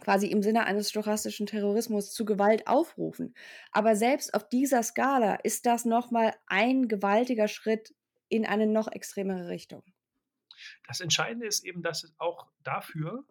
quasi 0.00 0.26
im 0.26 0.42
Sinne 0.42 0.64
eines 0.64 0.90
stochastischen 0.90 1.46
Terrorismus 1.46 2.12
zu 2.12 2.24
Gewalt 2.24 2.66
aufrufen. 2.66 3.34
Aber 3.70 3.94
selbst 3.94 4.34
auf 4.34 4.48
dieser 4.48 4.82
Skala 4.82 5.36
ist 5.36 5.66
das 5.66 5.84
nochmal 5.84 6.34
ein 6.46 6.88
gewaltiger 6.88 7.46
Schritt 7.46 7.94
in 8.28 8.46
eine 8.46 8.66
noch 8.66 8.88
extremere 8.90 9.48
Richtung. 9.48 9.84
Das 10.86 11.00
Entscheidende 11.00 11.46
ist 11.46 11.64
eben, 11.64 11.82
dass 11.82 12.02
es 12.04 12.14
auch 12.18 12.48
dafür 12.62 13.26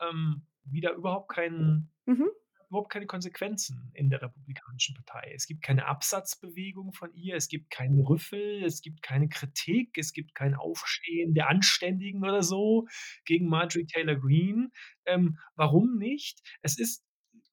ähm, 0.00 0.46
wieder 0.64 0.92
überhaupt 0.92 1.32
keinen 1.32 1.92
mhm 2.06 2.30
überhaupt 2.68 2.90
keine 2.90 3.06
Konsequenzen 3.06 3.90
in 3.94 4.10
der 4.10 4.22
Republikanischen 4.22 4.94
Partei. 4.94 5.32
Es 5.34 5.46
gibt 5.46 5.62
keine 5.62 5.86
Absatzbewegung 5.86 6.92
von 6.92 7.12
ihr, 7.14 7.36
es 7.36 7.48
gibt 7.48 7.70
keinen 7.70 8.00
Rüffel, 8.00 8.64
es 8.64 8.80
gibt 8.82 9.02
keine 9.02 9.28
Kritik, 9.28 9.96
es 9.96 10.12
gibt 10.12 10.34
kein 10.34 10.54
Aufstehen 10.54 11.34
der 11.34 11.48
Anständigen 11.48 12.22
oder 12.24 12.42
so 12.42 12.86
gegen 13.24 13.48
Marjorie 13.48 13.86
Taylor 13.86 14.16
Greene. 14.16 14.70
Ähm, 15.06 15.38
warum 15.54 15.96
nicht? 15.96 16.40
Es 16.62 16.78
ist 16.78 17.05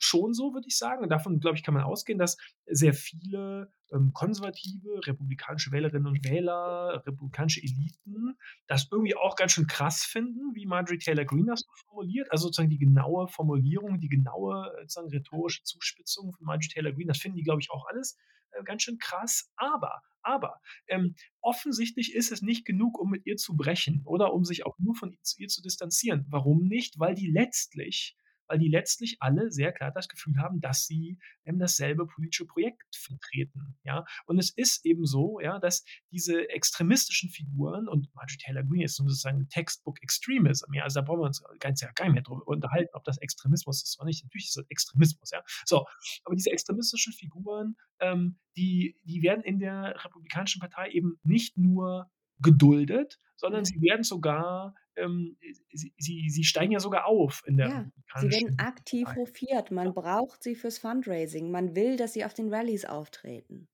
schon 0.04 0.34
so, 0.34 0.54
würde 0.54 0.68
ich 0.68 0.78
sagen. 0.78 1.04
Und 1.04 1.10
davon, 1.10 1.40
glaube 1.40 1.58
ich, 1.58 1.64
kann 1.64 1.74
man 1.74 1.84
ausgehen, 1.84 2.20
dass 2.20 2.38
sehr 2.66 2.94
viele 2.94 3.72
ähm, 3.92 4.12
konservative, 4.14 5.06
republikanische 5.08 5.72
Wählerinnen 5.72 6.08
und 6.08 6.24
Wähler, 6.26 7.04
republikanische 7.06 7.62
Eliten 7.62 8.38
das 8.68 8.88
irgendwie 8.92 9.16
auch 9.16 9.36
ganz 9.36 9.54
schön 9.54 9.68
krass 9.68 10.04
finden, 10.04 10.56
wie 10.56 10.66
Marjorie 10.66 11.00
Taylor 11.00 11.26
Greene 11.26 11.52
das 11.52 11.66
formuliert. 11.88 12.32
Also 12.32 12.48
sozusagen 12.48 12.70
die 12.70 12.80
genaue 12.80 13.28
Formulierung, 13.28 14.00
die 14.00 14.10
genaue 14.10 14.72
sozusagen 14.82 15.10
rhetorische 15.10 15.64
Zuspitzung 15.64 16.34
von 16.34 16.46
Marjorie 16.46 16.70
Taylor 16.70 16.92
Greene, 16.92 17.08
das 17.08 17.20
finden 17.20 17.38
die, 17.38 17.44
glaube 17.44 17.62
ich, 17.62 17.72
auch 17.72 17.86
alles 17.88 18.18
äh, 18.52 18.64
ganz 18.64 18.84
schön 18.84 18.98
krass. 18.98 19.52
Aber 19.56 20.02
aber 20.24 20.62
ähm, 20.88 21.16
offensichtlich 21.42 22.16
ist 22.16 22.32
es 22.32 22.42
nicht 22.42 22.66
genug, 22.66 22.98
um 22.98 23.10
mit 23.10 23.26
ihr 23.26 23.36
zu 23.36 23.58
brechen 23.58 24.02
oder 24.06 24.34
um 24.34 24.46
sich 24.46 24.66
auch 24.66 24.80
nur 24.80 24.96
von 24.96 25.18
ihr 25.38 25.50
zu 25.50 25.62
distanzieren. 25.62 26.26
Warum 26.30 26.64
nicht? 26.64 26.98
Weil 26.98 27.14
die 27.14 27.30
letztlich 27.30 28.16
weil 28.54 28.60
die 28.60 28.70
letztlich 28.70 29.18
alle 29.20 29.50
sehr 29.50 29.72
klar 29.72 29.92
das 29.92 30.08
Gefühl 30.08 30.38
haben, 30.38 30.62
dass 30.62 30.86
sie 30.86 31.18
ähm, 31.44 31.58
dasselbe 31.58 32.06
politische 32.06 32.46
Projekt 32.46 32.96
vertreten. 32.96 33.76
Ja? 33.84 34.06
Und 34.28 34.38
es 34.38 34.52
ist 34.52 34.86
eben 34.86 35.08
so, 35.08 35.40
ja, 35.40 35.58
dass 35.58 35.84
diese 36.12 36.48
extremistischen 36.50 37.32
Figuren, 37.32 37.88
und 37.88 38.14
Marjorie 38.14 38.38
Taylor 38.38 38.64
Greene 38.64 38.86
ist 38.86 38.98
sozusagen 38.98 39.50
Textbook 39.50 40.04
Extremism, 40.04 40.72
ja, 40.72 40.84
also 40.84 41.00
da 41.00 41.06
brauchen 41.06 41.22
wir 41.22 41.26
uns 41.26 41.44
ganz 41.60 41.82
ja 41.82 41.92
gar 41.96 42.06
nicht 42.06 42.14
mehr 42.14 42.22
drüber 42.22 42.48
unterhalten, 42.48 42.92
ob 42.94 43.04
das 43.06 43.18
Extremismus 43.18 43.82
ist 43.82 44.00
oder 44.00 44.06
nicht. 44.06 44.24
Natürlich 44.24 44.46
ist 44.46 44.58
das 44.58 44.70
Extremismus, 44.70 45.32
ja. 45.32 45.42
So, 45.66 45.88
aber 46.24 46.36
diese 46.36 46.52
extremistischen 46.52 47.12
Figuren, 47.12 47.76
ähm, 48.02 48.38
die, 48.56 49.00
die 49.04 49.24
werden 49.24 49.44
in 49.44 49.58
der 49.58 49.96
Republikanischen 50.06 50.60
Partei 50.60 50.92
eben 50.92 51.20
nicht 51.24 51.58
nur 51.58 52.12
geduldet, 52.40 53.20
sondern 53.36 53.66
sie 53.66 53.82
werden 53.82 54.04
sogar 54.04 54.76
ähm, 54.96 55.38
sie, 55.72 55.94
sie, 55.98 56.30
sie, 56.30 56.44
steigen 56.44 56.72
ja 56.72 56.80
sogar 56.80 57.06
auf 57.06 57.44
in 57.46 57.58
der 57.58 57.68
ja, 57.68 57.92
Sie 58.22 58.30
werden 58.30 58.60
aktiv 58.60 59.06
Partei. 59.06 59.22
hofiert. 59.22 59.72
Man 59.72 59.88
ja. 59.88 59.92
braucht 59.94 60.44
sie 60.44 60.56
fürs 60.56 60.78
Fundraising. 60.78 61.52
Man 61.52 61.76
will, 61.76 61.98
dass 61.98 62.14
sie 62.14 62.26
auf 62.26 62.34
den 62.34 62.54
Rallyes 62.54 62.86
auftreten. 62.86 63.68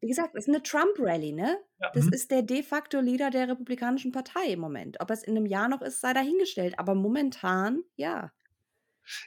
Wie 0.00 0.08
gesagt, 0.08 0.34
das 0.34 0.46
ist 0.46 0.54
eine 0.54 0.62
Trump-Rally, 0.62 1.32
ne? 1.32 1.58
Ja, 1.80 1.90
das 1.92 2.06
mh. 2.06 2.14
ist 2.14 2.30
der 2.30 2.42
de 2.42 2.62
facto 2.62 3.00
Leader 3.00 3.30
der 3.30 3.48
Republikanischen 3.48 4.12
Partei 4.12 4.52
im 4.52 4.60
Moment. 4.60 5.00
Ob 5.00 5.10
es 5.10 5.24
in 5.24 5.36
einem 5.36 5.46
Jahr 5.46 5.68
noch 5.68 5.82
ist, 5.82 6.00
sei 6.00 6.12
dahingestellt. 6.12 6.78
Aber 6.78 6.94
momentan, 6.94 7.82
ja. 7.96 8.32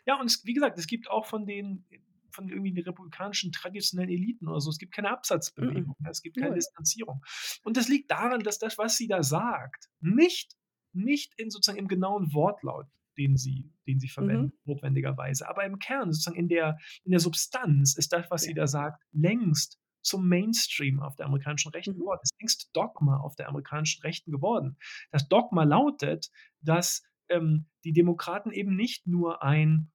Ja, 0.05 0.19
und 0.19 0.27
es, 0.27 0.45
wie 0.45 0.53
gesagt, 0.53 0.77
es 0.77 0.87
gibt 0.87 1.09
auch 1.09 1.25
von 1.25 1.45
den 1.45 1.85
von 2.31 2.47
irgendwie 2.47 2.73
den 2.73 2.85
republikanischen 2.85 3.51
traditionellen 3.51 4.09
Eliten 4.09 4.47
oder 4.47 4.61
so. 4.61 4.69
Es 4.69 4.77
gibt 4.77 4.93
keine 4.93 5.09
Absatzbewegung, 5.09 5.95
mm 5.99 6.05
-mm. 6.05 6.09
es 6.09 6.21
gibt 6.21 6.37
keine 6.37 6.55
Distanzierung. 6.55 7.21
Und 7.63 7.75
das 7.75 7.89
liegt 7.89 8.09
daran, 8.09 8.41
dass 8.41 8.57
das, 8.57 8.77
was 8.77 8.95
sie 8.95 9.07
da 9.07 9.21
sagt, 9.21 9.89
nicht 9.99 10.55
nicht 10.93 11.33
in 11.37 11.49
sozusagen 11.49 11.79
im 11.79 11.87
genauen 11.87 12.33
Wortlaut, 12.33 12.87
den 13.17 13.37
sie, 13.37 13.71
den 13.87 13.99
sie 13.99 14.07
verwenden, 14.07 14.53
mhm. 14.65 14.73
notwendigerweise. 14.73 15.47
Aber 15.49 15.65
im 15.65 15.79
Kern, 15.79 16.11
sozusagen 16.11 16.37
in 16.37 16.47
der, 16.47 16.77
in 17.03 17.11
der 17.11 17.19
Substanz, 17.19 17.95
ist 17.97 18.13
das, 18.13 18.29
was 18.29 18.43
ja. 18.43 18.49
sie 18.49 18.53
da 18.53 18.67
sagt, 18.67 19.03
längst 19.11 19.79
zum 20.01 20.27
Mainstream 20.27 20.99
auf 20.99 21.15
der 21.15 21.27
amerikanischen 21.27 21.71
Rechten 21.71 21.93
mhm. 21.93 21.99
geworden. 21.99 22.19
Ist 22.23 22.39
längst 22.39 22.69
Dogma 22.73 23.17
auf 23.17 23.35
der 23.35 23.49
amerikanischen 23.49 24.01
Rechten 24.01 24.31
geworden. 24.31 24.77
Das 25.11 25.27
Dogma 25.27 25.63
lautet, 25.63 26.29
dass 26.61 27.03
ähm, 27.29 27.67
die 27.83 27.93
Demokraten 27.93 28.51
eben 28.51 28.75
nicht 28.75 29.07
nur 29.07 29.43
ein 29.43 29.91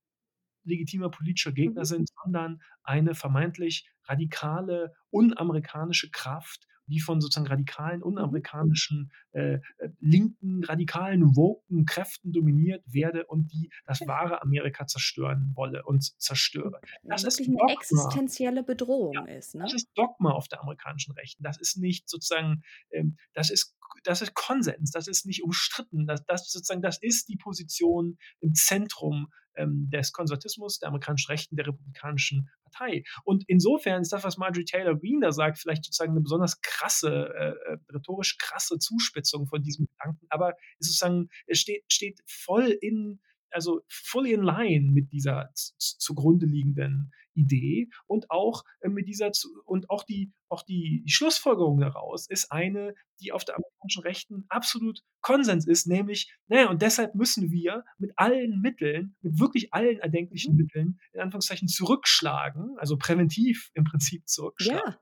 legitimer 0.64 1.10
politischer 1.10 1.52
Gegner 1.52 1.82
mhm. 1.82 1.86
sind, 1.86 2.08
sondern 2.22 2.60
eine 2.82 3.14
vermeintlich 3.14 3.88
radikale, 4.04 4.94
unamerikanische 5.10 6.10
Kraft, 6.10 6.66
die 6.86 7.00
von 7.00 7.20
sozusagen 7.20 7.46
radikalen, 7.46 8.02
unamerikanischen, 8.02 9.10
äh, 9.32 9.54
äh, 9.54 9.60
linken, 10.00 10.64
radikalen, 10.64 11.36
woken 11.36 11.84
Kräften 11.84 12.32
dominiert 12.32 12.82
werde 12.86 13.26
und 13.26 13.52
die 13.52 13.70
das 13.86 14.00
wahre 14.06 14.42
Amerika 14.42 14.86
zerstören 14.86 15.52
wolle 15.54 15.84
und 15.84 16.20
zerstöre. 16.20 16.80
Das 17.02 17.24
ist 17.24 17.40
eine 17.40 17.56
Dogma. 17.56 17.72
existenzielle 17.72 18.62
Bedrohung 18.62 19.14
ja, 19.14 19.24
ist. 19.24 19.54
Ne? 19.54 19.62
Das 19.62 19.74
ist 19.74 19.90
Dogma 19.94 20.30
auf 20.30 20.48
der 20.48 20.60
amerikanischen 20.62 21.12
Rechten. 21.12 21.42
Das 21.42 21.58
ist 21.58 21.76
nicht 21.76 22.08
sozusagen, 22.08 22.62
ähm, 22.90 23.16
das 23.34 23.50
ist 23.50 23.74
das 24.04 24.22
ist 24.22 24.34
Konsens, 24.34 24.90
das 24.90 25.08
ist 25.08 25.26
nicht 25.26 25.42
umstritten, 25.42 26.06
das, 26.06 26.24
das 26.26 26.50
sozusagen, 26.50 26.82
das 26.82 26.98
ist 27.00 27.28
die 27.28 27.36
Position 27.36 28.18
im 28.40 28.54
Zentrum 28.54 29.28
ähm, 29.56 29.88
des 29.90 30.12
Konservatismus, 30.12 30.78
der 30.78 30.88
amerikanischen 30.88 31.30
Rechten, 31.30 31.56
der 31.56 31.66
republikanischen 31.66 32.48
Partei. 32.64 33.04
Und 33.24 33.44
insofern 33.46 34.02
ist 34.02 34.12
das, 34.12 34.24
was 34.24 34.36
Marjorie 34.36 34.64
Taylor 34.64 34.98
Greene 34.98 35.20
da 35.20 35.32
sagt, 35.32 35.58
vielleicht 35.58 35.84
sozusagen 35.84 36.12
eine 36.12 36.20
besonders 36.20 36.60
krasse, 36.60 37.32
äh, 37.34 37.72
äh 37.72 37.78
rhetorisch 37.92 38.38
krasse 38.38 38.78
Zuspitzung 38.78 39.46
von 39.46 39.62
diesem 39.62 39.86
Gedanken, 39.86 40.26
aber 40.30 40.54
es 40.78 40.88
sozusagen, 40.88 41.28
es 41.46 41.60
steht, 41.60 41.84
steht 41.88 42.20
voll 42.26 42.76
in 42.80 43.20
also 43.50 43.80
fully 43.88 44.32
in 44.32 44.42
line 44.42 44.92
mit 44.92 45.12
dieser 45.12 45.50
zugrunde 45.54 46.46
liegenden 46.46 47.12
Idee 47.36 47.88
und 48.06 48.30
auch 48.30 48.64
äh, 48.80 48.88
mit 48.88 49.06
dieser 49.06 49.30
und 49.64 49.90
auch 49.90 50.04
die 50.04 50.32
auch 50.48 50.62
die, 50.62 51.02
die 51.04 51.12
Schlussfolgerung 51.12 51.80
daraus 51.80 52.28
ist 52.28 52.52
eine, 52.52 52.94
die 53.20 53.32
auf 53.32 53.44
der 53.44 53.56
amerikanischen 53.56 54.02
Rechten 54.02 54.44
absolut 54.48 55.00
Konsens 55.20 55.66
ist, 55.66 55.86
nämlich, 55.86 56.32
naja, 56.48 56.70
und 56.70 56.82
deshalb 56.82 57.14
müssen 57.14 57.50
wir 57.50 57.84
mit 57.98 58.12
allen 58.16 58.60
Mitteln, 58.60 59.16
mit 59.22 59.40
wirklich 59.40 59.72
allen 59.74 59.98
erdenklichen 59.98 60.54
mhm. 60.54 60.62
Mitteln, 60.62 61.00
in 61.12 61.20
Anführungszeichen 61.20 61.68
zurückschlagen, 61.68 62.76
also 62.78 62.96
präventiv 62.96 63.70
im 63.74 63.84
Prinzip 63.84 64.28
zurückschlagen. 64.28 64.94
Ja. 64.94 64.98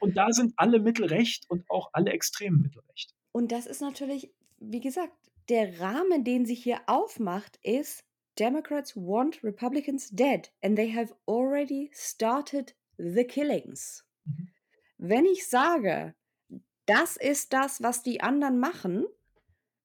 Und 0.00 0.16
da 0.16 0.32
sind 0.32 0.54
alle 0.56 0.80
Mittel 0.80 1.06
recht 1.06 1.48
und 1.48 1.68
auch 1.70 1.90
alle 1.92 2.10
extremen 2.10 2.60
Mittel 2.60 2.82
recht. 2.90 3.14
Und 3.32 3.52
das 3.52 3.66
ist 3.66 3.80
natürlich, 3.80 4.30
wie 4.58 4.80
gesagt, 4.80 5.12
der 5.48 5.80
Rahmen, 5.80 6.24
den 6.24 6.44
sich 6.44 6.62
hier 6.62 6.80
aufmacht, 6.86 7.58
ist, 7.62 8.04
Democrats 8.38 8.96
want 8.96 9.42
Republicans 9.42 10.10
dead 10.10 10.50
and 10.62 10.76
they 10.76 10.92
have 10.92 11.14
already 11.26 11.90
started 11.92 12.74
the 12.96 13.24
killings. 13.24 14.04
Mhm. 14.24 14.48
Wenn 14.98 15.24
ich 15.24 15.48
sage, 15.48 16.14
das 16.86 17.16
ist 17.16 17.52
das, 17.52 17.82
was 17.82 18.02
die 18.02 18.20
anderen 18.20 18.58
machen, 18.58 19.06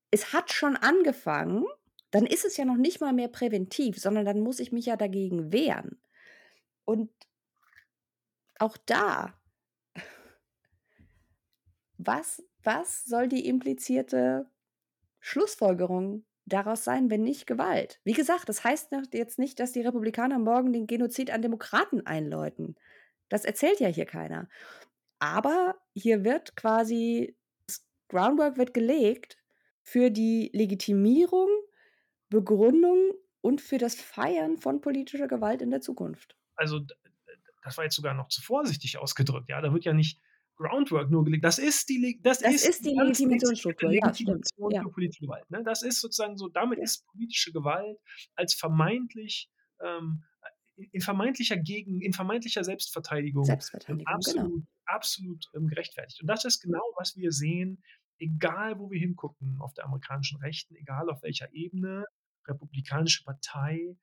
es 0.09 0.33
hat 0.33 0.51
schon 0.51 0.75
angefangen, 0.75 1.65
dann 2.11 2.25
ist 2.25 2.45
es 2.45 2.57
ja 2.57 2.65
noch 2.65 2.77
nicht 2.77 3.01
mal 3.01 3.13
mehr 3.13 3.27
präventiv, 3.27 3.99
sondern 3.99 4.25
dann 4.25 4.39
muss 4.39 4.59
ich 4.59 4.71
mich 4.71 4.85
ja 4.85 4.95
dagegen 4.95 5.51
wehren. 5.51 5.99
Und 6.85 7.09
auch 8.59 8.77
da, 8.77 9.33
was, 11.97 12.43
was 12.61 13.03
soll 13.05 13.27
die 13.27 13.47
implizierte 13.47 14.49
Schlussfolgerung 15.19 16.25
daraus 16.45 16.83
sein, 16.83 17.09
wenn 17.09 17.23
nicht 17.23 17.47
Gewalt? 17.47 17.99
Wie 18.03 18.13
gesagt, 18.13 18.49
das 18.49 18.63
heißt 18.63 18.91
jetzt 19.13 19.39
nicht, 19.39 19.59
dass 19.59 19.71
die 19.71 19.81
Republikaner 19.81 20.39
morgen 20.39 20.73
den 20.73 20.87
Genozid 20.87 21.31
an 21.31 21.41
Demokraten 21.41 22.05
einläuten. 22.05 22.75
Das 23.29 23.45
erzählt 23.45 23.79
ja 23.79 23.87
hier 23.87 24.05
keiner. 24.05 24.49
Aber 25.19 25.75
hier 25.93 26.23
wird 26.23 26.55
quasi 26.55 27.37
Groundwork 28.09 28.57
wird 28.57 28.73
gelegt 28.73 29.37
für 29.81 30.11
die 30.11 30.51
Legitimierung, 30.53 31.49
Begründung 32.29 33.11
und 33.41 33.61
für 33.61 33.77
das 33.77 33.95
Feiern 33.95 34.57
von 34.57 34.81
politischer 34.81 35.27
Gewalt 35.27 35.61
in 35.61 35.71
der 35.71 35.81
Zukunft. 35.81 36.35
Also 36.55 36.81
das 37.63 37.77
war 37.77 37.85
jetzt 37.85 37.95
sogar 37.95 38.13
noch 38.13 38.27
zu 38.27 38.41
vorsichtig 38.41 38.97
ausgedrückt. 38.97 39.49
Ja, 39.49 39.61
da 39.61 39.73
wird 39.73 39.85
ja 39.85 39.93
nicht 39.93 40.21
Groundwork 40.55 41.09
nur 41.09 41.23
gelegt. 41.23 41.43
Das 41.43 41.57
ist 41.57 41.89
die, 41.89 42.19
das, 42.21 42.39
das 42.39 42.53
ist, 42.53 42.67
ist 42.67 42.85
die 42.85 42.93
Legitimationsstruktur. 42.93 43.89
Legitimation 43.89 44.71
ja, 44.71 44.83
für 44.83 44.89
politische 44.89 45.21
Gewalt. 45.21 45.49
Ne? 45.49 45.63
Das 45.63 45.83
ist 45.83 45.99
sozusagen 45.99 46.37
so, 46.37 46.47
damit 46.49 46.79
ist 46.79 47.05
politische 47.07 47.51
Gewalt 47.51 47.97
als 48.35 48.53
vermeintlich 48.53 49.49
ähm, 49.81 50.23
in 50.75 51.01
vermeintlicher 51.01 51.57
Gegen, 51.57 52.01
in 52.01 52.13
vermeintlicher 52.13 52.63
Selbstverteidigung, 52.63 53.43
Selbstverteidigung 53.43 54.07
absolut, 54.07 54.51
genau. 54.51 54.65
absolut 54.85 55.45
ähm, 55.55 55.67
gerechtfertigt. 55.67 56.21
Und 56.21 56.27
das 56.27 56.45
ist 56.45 56.61
genau, 56.61 56.81
was 56.97 57.15
wir 57.15 57.31
sehen, 57.31 57.83
egal 58.17 58.79
wo 58.79 58.89
wir 58.89 58.99
hingucken 58.99 59.57
auf 59.59 59.73
der 59.73 59.85
amerikanischen 59.85 60.39
Rechten, 60.39 60.75
egal 60.75 61.09
auf 61.09 61.21
welcher 61.23 61.53
Ebene, 61.53 62.05
Republikanische 62.47 63.23
Partei, 63.23 63.95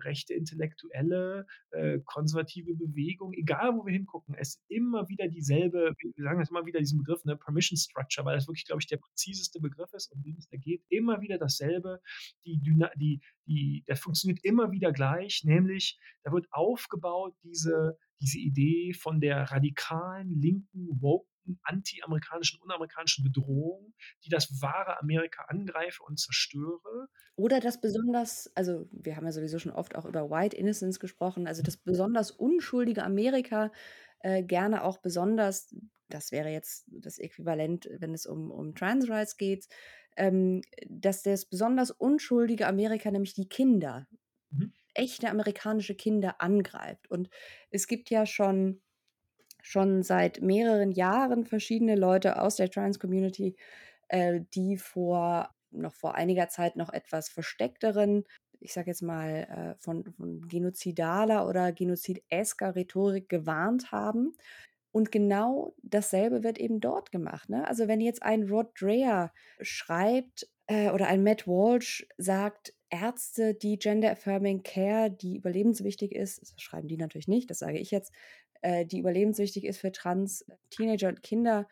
rechte 0.00 0.34
Intellektuelle, 0.34 1.46
äh, 1.70 1.98
konservative 2.04 2.74
Bewegung, 2.74 3.32
egal 3.34 3.76
wo 3.76 3.86
wir 3.86 3.92
hingucken, 3.92 4.34
es 4.38 4.56
ist 4.56 4.62
immer 4.68 5.08
wieder 5.08 5.28
dieselbe, 5.28 5.94
wir 5.98 6.24
sagen 6.24 6.40
jetzt 6.40 6.50
immer 6.50 6.66
wieder 6.66 6.80
diesen 6.80 6.98
Begriff, 6.98 7.24
ne, 7.24 7.36
Permission 7.36 7.76
Structure, 7.76 8.24
weil 8.24 8.36
das 8.36 8.46
wirklich, 8.46 8.66
glaube 8.66 8.80
ich, 8.80 8.86
der 8.86 8.98
präziseste 8.98 9.60
Begriff 9.60 9.92
ist, 9.92 10.12
um 10.12 10.22
den 10.22 10.36
es 10.36 10.48
da 10.48 10.56
geht, 10.56 10.82
immer 10.88 11.20
wieder 11.20 11.38
dasselbe, 11.38 12.00
die, 12.44 12.60
die, 12.96 13.20
die, 13.46 13.84
das 13.86 14.00
funktioniert 14.00 14.40
immer 14.44 14.72
wieder 14.72 14.92
gleich, 14.92 15.42
nämlich 15.44 15.98
da 16.22 16.32
wird 16.32 16.46
aufgebaut 16.50 17.34
diese, 17.42 17.98
diese 18.20 18.38
Idee 18.38 18.92
von 18.92 19.20
der 19.20 19.42
radikalen, 19.50 20.40
linken, 20.40 20.88
woke 21.00 21.26
anti-amerikanischen, 21.62 22.60
unamerikanischen 22.60 23.24
Bedrohung, 23.24 23.94
die 24.24 24.28
das 24.28 24.60
wahre 24.60 25.00
Amerika 25.00 25.44
angreife 25.48 26.02
und 26.02 26.18
zerstöre. 26.18 27.08
Oder 27.36 27.60
das 27.60 27.80
besonders, 27.80 28.50
also 28.54 28.86
wir 28.92 29.16
haben 29.16 29.26
ja 29.26 29.32
sowieso 29.32 29.58
schon 29.58 29.72
oft 29.72 29.96
auch 29.96 30.04
über 30.04 30.30
White 30.30 30.56
Innocence 30.56 31.00
gesprochen, 31.00 31.46
also 31.46 31.62
das 31.62 31.76
besonders 31.76 32.30
unschuldige 32.30 33.02
Amerika 33.02 33.72
äh, 34.20 34.42
gerne 34.42 34.84
auch 34.84 34.98
besonders, 34.98 35.74
das 36.08 36.32
wäre 36.32 36.50
jetzt 36.50 36.86
das 36.88 37.18
Äquivalent, 37.18 37.88
wenn 37.98 38.12
es 38.12 38.26
um, 38.26 38.50
um 38.50 38.74
Trans 38.74 39.08
Rights 39.08 39.36
geht, 39.36 39.68
ähm, 40.16 40.62
dass 40.86 41.22
das 41.22 41.46
besonders 41.46 41.90
unschuldige 41.90 42.66
Amerika, 42.66 43.10
nämlich 43.10 43.34
die 43.34 43.48
Kinder, 43.48 44.06
mhm. 44.50 44.72
echte 44.94 45.30
amerikanische 45.30 45.94
Kinder 45.94 46.40
angreift. 46.40 47.10
Und 47.10 47.30
es 47.70 47.86
gibt 47.86 48.10
ja 48.10 48.26
schon 48.26 48.82
schon 49.62 50.02
seit 50.02 50.40
mehreren 50.40 50.92
Jahren 50.92 51.44
verschiedene 51.44 51.96
Leute 51.96 52.40
aus 52.40 52.56
der 52.56 52.70
Trans-Community, 52.70 53.56
äh, 54.08 54.40
die 54.54 54.76
vor 54.76 55.50
noch 55.72 55.94
vor 55.94 56.14
einiger 56.14 56.48
Zeit 56.48 56.76
noch 56.76 56.92
etwas 56.92 57.28
versteckteren, 57.28 58.24
ich 58.60 58.72
sage 58.72 58.90
jetzt 58.90 59.02
mal, 59.02 59.74
äh, 59.78 59.82
von, 59.82 60.04
von 60.12 60.46
genozidaler 60.48 61.48
oder 61.48 61.72
genozidesker 61.72 62.76
Rhetorik 62.76 63.28
gewarnt 63.28 63.90
haben. 63.92 64.34
Und 64.92 65.12
genau 65.12 65.74
dasselbe 65.82 66.42
wird 66.42 66.58
eben 66.58 66.80
dort 66.80 67.12
gemacht. 67.12 67.48
Ne? 67.48 67.66
Also 67.66 67.86
wenn 67.88 68.00
jetzt 68.00 68.22
ein 68.22 68.48
Rod 68.48 68.72
Dreher 68.78 69.32
schreibt 69.60 70.48
äh, 70.66 70.90
oder 70.90 71.06
ein 71.06 71.22
Matt 71.22 71.46
Walsh 71.46 72.06
sagt, 72.18 72.74
Ärzte, 72.90 73.54
die 73.54 73.78
Gender 73.78 74.10
Affirming 74.10 74.64
Care, 74.64 75.10
die 75.10 75.36
überlebenswichtig 75.36 76.12
ist, 76.12 76.42
das 76.42 76.54
schreiben 76.56 76.88
die 76.88 76.96
natürlich 76.96 77.28
nicht, 77.28 77.48
das 77.48 77.60
sage 77.60 77.78
ich 77.78 77.92
jetzt, 77.92 78.12
äh, 78.62 78.86
die 78.86 78.98
überlebenswichtig 78.98 79.64
ist 79.64 79.78
für 79.78 79.92
Trans-Teenager 79.92 81.08
und 81.08 81.22
Kinder, 81.22 81.68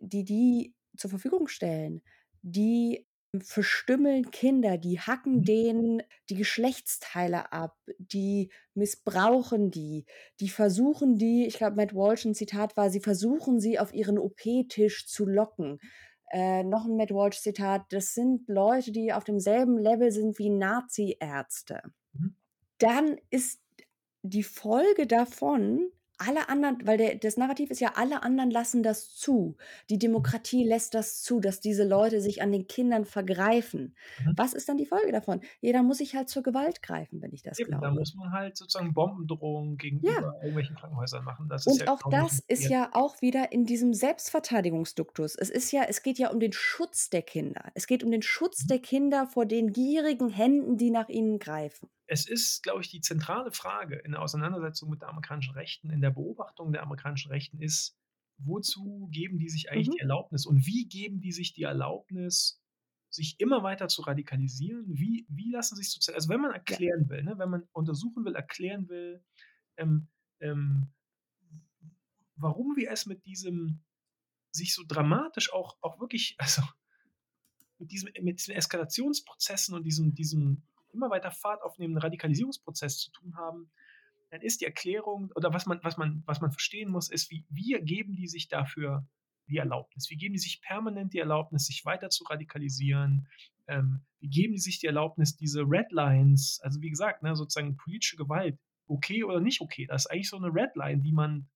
die 0.00 0.24
die 0.24 0.74
zur 0.96 1.10
Verfügung 1.10 1.48
stellen, 1.48 2.02
die 2.42 3.06
verstümmeln 3.40 4.30
Kinder, 4.30 4.78
die 4.78 5.00
hacken 5.00 5.36
mhm. 5.36 5.44
denen 5.44 6.02
die 6.30 6.34
Geschlechtsteile 6.34 7.52
ab, 7.52 7.76
die 7.98 8.50
missbrauchen 8.74 9.70
die, 9.70 10.06
die 10.40 10.48
versuchen 10.48 11.16
die, 11.16 11.46
ich 11.46 11.58
glaube, 11.58 11.76
Matt 11.76 11.94
Walsh 11.94 12.24
ein 12.24 12.34
Zitat 12.34 12.76
war, 12.76 12.90
sie 12.90 13.00
versuchen 13.00 13.60
sie 13.60 13.78
auf 13.78 13.92
ihren 13.92 14.18
OP-Tisch 14.18 15.06
zu 15.06 15.26
locken. 15.26 15.78
Äh, 16.30 16.62
noch 16.62 16.84
ein 16.84 16.96
Matt 16.96 17.10
Walsh-Zitat, 17.10 17.86
das 17.90 18.12
sind 18.12 18.48
Leute, 18.48 18.92
die 18.92 19.12
auf 19.14 19.24
demselben 19.24 19.78
Level 19.78 20.12
sind 20.12 20.38
wie 20.38 20.50
Nazi-Ärzte. 20.50 21.80
Mhm. 22.12 22.36
Dann 22.78 23.18
ist 23.30 23.62
die 24.22 24.42
Folge 24.42 25.06
davon, 25.06 25.90
alle 26.18 26.48
anderen, 26.48 26.78
weil 26.84 26.98
der, 26.98 27.14
das 27.16 27.36
Narrativ 27.36 27.70
ist 27.70 27.80
ja, 27.80 27.92
alle 27.94 28.22
anderen 28.22 28.50
lassen 28.50 28.82
das 28.82 29.14
zu. 29.14 29.56
Die 29.88 29.98
Demokratie 29.98 30.64
lässt 30.64 30.94
das 30.94 31.22
zu, 31.22 31.40
dass 31.40 31.60
diese 31.60 31.84
Leute 31.84 32.20
sich 32.20 32.42
an 32.42 32.52
den 32.52 32.66
Kindern 32.66 33.04
vergreifen. 33.04 33.94
Mhm. 34.24 34.32
Was 34.36 34.52
ist 34.52 34.68
dann 34.68 34.76
die 34.76 34.86
Folge 34.86 35.12
davon? 35.12 35.40
Jeder 35.60 35.82
muss 35.82 35.98
sich 35.98 36.14
halt 36.14 36.28
zur 36.28 36.42
Gewalt 36.42 36.82
greifen, 36.82 37.22
wenn 37.22 37.32
ich 37.32 37.42
das 37.42 37.58
Eben, 37.58 37.70
glaube. 37.70 37.86
Da 37.86 37.92
muss 37.92 38.14
man 38.14 38.32
halt 38.32 38.56
sozusagen 38.56 38.92
Bombendrohungen 38.92 39.76
gegenüber 39.78 40.12
ja. 40.12 40.34
irgendwelchen 40.42 40.76
Krankenhäusern 40.76 41.24
machen. 41.24 41.48
Das 41.48 41.66
Und 41.66 41.80
ja 41.80 41.92
auch 41.92 42.00
das 42.10 42.40
ist 42.48 42.68
ja 42.68 42.90
auch 42.92 43.20
wieder 43.22 43.52
in 43.52 43.64
diesem 43.64 43.94
Selbstverteidigungsduktus. 43.94 45.36
Es 45.36 45.50
ist 45.50 45.72
ja, 45.72 45.84
es 45.84 46.02
geht 46.02 46.18
ja 46.18 46.30
um 46.30 46.40
den 46.40 46.52
Schutz 46.52 47.10
der 47.10 47.22
Kinder. 47.22 47.70
Es 47.74 47.86
geht 47.86 48.02
um 48.02 48.10
den 48.10 48.22
Schutz 48.22 48.64
mhm. 48.64 48.68
der 48.68 48.78
Kinder 48.80 49.26
vor 49.26 49.46
den 49.46 49.72
gierigen 49.72 50.28
Händen, 50.28 50.76
die 50.76 50.90
nach 50.90 51.08
ihnen 51.08 51.38
greifen 51.38 51.88
es 52.08 52.26
ist, 52.26 52.62
glaube 52.62 52.80
ich, 52.80 52.88
die 52.88 53.02
zentrale 53.02 53.52
Frage 53.52 53.96
in 53.96 54.12
der 54.12 54.22
Auseinandersetzung 54.22 54.88
mit 54.88 55.02
der 55.02 55.10
amerikanischen 55.10 55.52
Rechten, 55.52 55.90
in 55.90 56.00
der 56.00 56.10
Beobachtung 56.10 56.72
der 56.72 56.82
amerikanischen 56.82 57.30
Rechten 57.30 57.60
ist, 57.60 57.96
wozu 58.38 59.08
geben 59.12 59.38
die 59.38 59.50
sich 59.50 59.70
eigentlich 59.70 59.88
mhm. 59.88 59.92
die 59.92 60.00
Erlaubnis 60.00 60.46
und 60.46 60.66
wie 60.66 60.88
geben 60.88 61.20
die 61.20 61.32
sich 61.32 61.52
die 61.52 61.64
Erlaubnis, 61.64 62.62
sich 63.10 63.38
immer 63.40 63.62
weiter 63.62 63.88
zu 63.88 64.02
radikalisieren? 64.02 64.86
Wie, 64.88 65.26
wie 65.28 65.50
lassen 65.50 65.76
sich 65.76 65.90
sozusagen, 65.90 66.16
also 66.16 66.30
wenn 66.30 66.40
man 66.40 66.52
erklären 66.52 67.08
will, 67.10 67.22
ne, 67.22 67.38
wenn 67.38 67.50
man 67.50 67.68
untersuchen 67.72 68.24
will, 68.24 68.34
erklären 68.34 68.88
will, 68.88 69.22
ähm, 69.76 70.08
ähm, 70.40 70.88
warum 72.36 72.74
wir 72.76 72.90
es 72.90 73.04
mit 73.04 73.26
diesem 73.26 73.80
sich 74.50 74.74
so 74.74 74.82
dramatisch 74.86 75.52
auch, 75.52 75.76
auch 75.82 76.00
wirklich, 76.00 76.36
also 76.38 76.62
mit, 77.78 77.92
diesem, 77.92 78.10
mit 78.22 78.38
diesen 78.38 78.54
Eskalationsprozessen 78.54 79.74
und 79.74 79.84
diesem, 79.84 80.14
diesem 80.14 80.62
immer 80.92 81.10
weiter 81.10 81.30
Fahrt 81.30 81.62
aufnehmenden 81.62 82.02
Radikalisierungsprozess 82.02 82.98
zu 82.98 83.10
tun 83.10 83.36
haben, 83.36 83.70
dann 84.30 84.42
ist 84.42 84.60
die 84.60 84.66
Erklärung, 84.66 85.32
oder 85.34 85.52
was 85.52 85.66
man, 85.66 85.80
was 85.82 85.96
man, 85.96 86.22
was 86.26 86.40
man 86.40 86.50
verstehen 86.50 86.90
muss, 86.90 87.10
ist, 87.10 87.30
wie, 87.30 87.46
wie 87.48 87.72
geben 87.80 88.14
die 88.14 88.26
sich 88.26 88.48
dafür 88.48 89.06
die 89.48 89.56
Erlaubnis? 89.56 90.10
Wie 90.10 90.16
geben 90.16 90.34
die 90.34 90.40
sich 90.40 90.60
permanent 90.60 91.14
die 91.14 91.18
Erlaubnis, 91.18 91.66
sich 91.66 91.84
weiter 91.84 92.10
zu 92.10 92.24
radikalisieren? 92.24 93.26
Ähm, 93.66 94.04
wie 94.20 94.28
geben 94.28 94.52
die 94.52 94.60
sich 94.60 94.78
die 94.78 94.86
Erlaubnis, 94.86 95.36
diese 95.36 95.62
Red 95.62 95.90
Lines, 95.92 96.60
also 96.62 96.80
wie 96.82 96.90
gesagt, 96.90 97.22
ne, 97.22 97.34
sozusagen 97.34 97.76
politische 97.76 98.16
Gewalt, 98.16 98.58
okay 98.86 99.24
oder 99.24 99.40
nicht 99.40 99.60
okay, 99.60 99.86
das 99.86 100.04
ist 100.04 100.10
eigentlich 100.10 100.28
so 100.28 100.36
eine 100.36 100.52
Red 100.52 100.74
Line, 100.76 101.02
die 101.02 101.12
man 101.12 101.48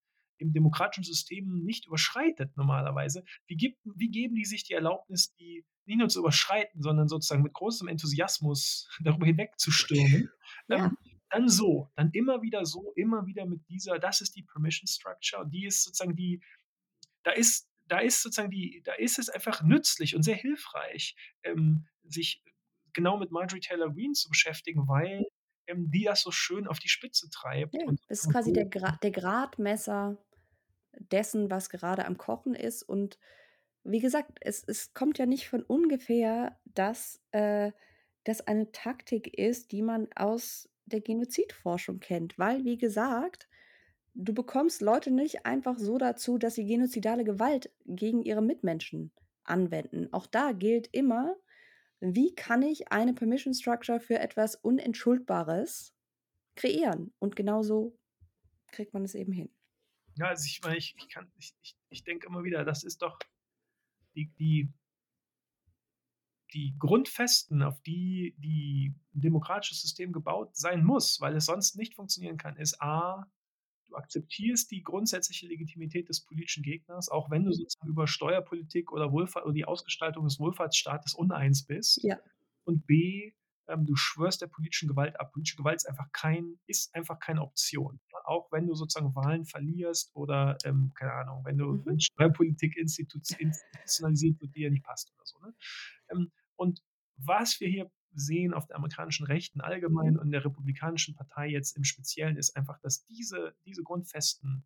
im 0.42 0.52
demokratischen 0.52 1.04
System 1.04 1.64
nicht 1.64 1.86
überschreitet 1.86 2.56
normalerweise. 2.56 3.24
Wie, 3.46 3.56
gibt, 3.56 3.78
wie 3.84 4.10
geben 4.10 4.34
die 4.34 4.44
sich 4.44 4.64
die 4.64 4.74
Erlaubnis, 4.74 5.34
die 5.34 5.64
nicht 5.84 5.98
nur 5.98 6.08
zu 6.08 6.20
überschreiten, 6.20 6.82
sondern 6.82 7.08
sozusagen 7.08 7.42
mit 7.42 7.54
großem 7.54 7.88
Enthusiasmus 7.88 8.88
darüber 9.02 9.26
hinwegzustürmen? 9.26 10.28
Ja. 10.68 10.86
Ähm, 10.86 10.96
dann 11.30 11.48
so, 11.48 11.88
dann 11.96 12.10
immer 12.12 12.42
wieder 12.42 12.66
so, 12.66 12.92
immer 12.94 13.26
wieder 13.26 13.46
mit 13.46 13.66
dieser, 13.68 13.98
das 13.98 14.20
ist 14.20 14.36
die 14.36 14.42
Permission 14.42 14.86
Structure, 14.86 15.48
die 15.48 15.64
ist 15.64 15.82
sozusagen 15.82 16.14
die, 16.14 16.42
da 17.22 17.30
ist, 17.30 17.70
da 17.86 18.00
ist 18.00 18.22
sozusagen 18.22 18.50
die, 18.50 18.82
da 18.84 18.92
ist 18.92 19.18
es 19.18 19.30
einfach 19.30 19.62
nützlich 19.62 20.14
und 20.14 20.24
sehr 20.24 20.36
hilfreich, 20.36 21.16
ähm, 21.42 21.86
sich 22.04 22.42
genau 22.92 23.16
mit 23.16 23.30
Marjorie 23.30 23.60
Taylor 23.60 23.90
Greene 23.90 24.12
zu 24.12 24.28
beschäftigen, 24.28 24.86
weil 24.88 25.24
ähm, 25.66 25.90
die 25.90 26.04
das 26.04 26.22
so 26.22 26.30
schön 26.30 26.66
auf 26.66 26.78
die 26.78 26.88
Spitze 26.88 27.28
treibt. 27.30 27.74
Ja, 27.74 27.86
das 28.08 28.24
ist 28.24 28.30
quasi 28.30 28.52
der, 28.52 28.66
Gra 28.66 28.98
der 29.02 29.10
Gradmesser 29.10 30.18
dessen, 30.98 31.50
was 31.50 31.70
gerade 31.70 32.06
am 32.06 32.18
Kochen 32.18 32.54
ist. 32.54 32.82
Und 32.82 33.18
wie 33.84 34.00
gesagt, 34.00 34.38
es, 34.40 34.64
es 34.66 34.94
kommt 34.94 35.18
ja 35.18 35.26
nicht 35.26 35.48
von 35.48 35.62
ungefähr, 35.62 36.58
dass 36.64 37.20
äh, 37.32 37.72
das 38.24 38.46
eine 38.46 38.70
Taktik 38.72 39.38
ist, 39.38 39.72
die 39.72 39.82
man 39.82 40.08
aus 40.14 40.68
der 40.86 41.00
Genozidforschung 41.00 42.00
kennt. 42.00 42.38
Weil, 42.38 42.64
wie 42.64 42.78
gesagt, 42.78 43.48
du 44.14 44.32
bekommst 44.32 44.82
Leute 44.82 45.10
nicht 45.10 45.46
einfach 45.46 45.78
so 45.78 45.98
dazu, 45.98 46.38
dass 46.38 46.54
sie 46.54 46.66
genozidale 46.66 47.24
Gewalt 47.24 47.70
gegen 47.86 48.22
ihre 48.22 48.42
Mitmenschen 48.42 49.12
anwenden. 49.44 50.12
Auch 50.12 50.26
da 50.26 50.52
gilt 50.52 50.88
immer, 50.92 51.36
wie 52.00 52.34
kann 52.34 52.62
ich 52.62 52.90
eine 52.90 53.14
Permission 53.14 53.54
Structure 53.54 54.00
für 54.00 54.18
etwas 54.18 54.56
Unentschuldbares 54.56 55.94
kreieren? 56.56 57.12
Und 57.18 57.36
genauso 57.36 57.96
kriegt 58.72 58.92
man 58.92 59.04
es 59.04 59.14
eben 59.14 59.32
hin. 59.32 59.50
Ja, 60.16 60.26
also 60.26 60.44
ich 60.46 60.60
meine, 60.62 60.76
ich, 60.76 60.94
ich 60.96 61.08
kann, 61.08 61.30
ich, 61.38 61.54
ich, 61.62 61.76
ich 61.88 62.04
denke 62.04 62.26
immer 62.26 62.44
wieder, 62.44 62.64
das 62.64 62.84
ist 62.84 63.02
doch 63.02 63.18
die, 64.14 64.30
die, 64.38 64.72
die 66.52 66.74
Grundfesten, 66.78 67.62
auf 67.62 67.80
die 67.82 68.34
die 68.38 68.94
ein 69.14 69.20
demokratisches 69.20 69.80
System 69.80 70.12
gebaut 70.12 70.54
sein 70.56 70.84
muss, 70.84 71.20
weil 71.20 71.36
es 71.36 71.46
sonst 71.46 71.76
nicht 71.76 71.94
funktionieren 71.94 72.36
kann, 72.36 72.56
ist 72.56 72.80
A, 72.82 73.26
du 73.86 73.96
akzeptierst 73.96 74.70
die 74.70 74.82
grundsätzliche 74.82 75.46
Legitimität 75.46 76.08
des 76.08 76.24
politischen 76.24 76.62
Gegners, 76.62 77.08
auch 77.08 77.30
wenn 77.30 77.44
du 77.44 77.52
sozusagen 77.52 77.88
über 77.88 78.06
Steuerpolitik 78.06 78.92
oder 78.92 79.12
Wohlfahrt 79.12 79.44
oder 79.44 79.54
die 79.54 79.64
Ausgestaltung 79.64 80.24
des 80.24 80.38
Wohlfahrtsstaates 80.38 81.14
uneins 81.14 81.64
bist. 81.66 82.02
Ja. 82.02 82.18
Und 82.64 82.86
B, 82.86 83.32
ähm, 83.68 83.86
du 83.86 83.96
schwörst 83.96 84.42
der 84.42 84.46
politischen 84.46 84.88
Gewalt 84.88 85.18
ab. 85.20 85.32
Politische 85.32 85.56
Gewalt 85.56 85.76
ist 85.76 85.88
einfach 85.88 86.10
kein 86.12 86.58
ist 86.66 86.94
einfach 86.94 87.18
keine 87.18 87.42
Option. 87.42 88.00
Ja, 88.22 88.26
auch 88.26 88.50
wenn 88.52 88.66
du 88.66 88.74
sozusagen 88.74 89.14
Wahlen 89.14 89.44
verlierst 89.44 90.14
oder, 90.16 90.56
ähm, 90.64 90.92
keine 90.94 91.12
Ahnung, 91.14 91.44
wenn 91.44 91.58
du 91.58 91.82
Mhm. 91.86 91.98
Steuerpolitik 91.98 92.76
institut 92.76 93.22
institutionalisiert 93.38 94.40
wird, 94.40 94.54
die 94.54 94.60
dir 94.60 94.70
nicht 94.70 94.84
passt 94.84 95.12
oder 95.14 95.24
so, 95.24 95.38
ne? 95.40 95.54
Ähm, 96.10 96.32
und 96.56 96.82
was 97.16 97.60
wir 97.60 97.68
hier 97.68 97.90
sehen 98.14 98.54
auf 98.54 98.66
der 98.66 98.76
amerikanischen 98.76 99.26
Rechten 99.26 99.60
allgemein 99.60 100.18
und 100.18 100.30
der 100.32 100.44
Republikanischen 100.44 101.14
Partei 101.16 101.48
jetzt 101.48 101.76
im 101.76 101.84
Speziellen, 101.84 102.36
ist 102.36 102.56
einfach, 102.56 102.78
dass 102.80 103.04
diese 103.06 103.54
diese 103.66 103.82
Grundfesten 103.84 104.64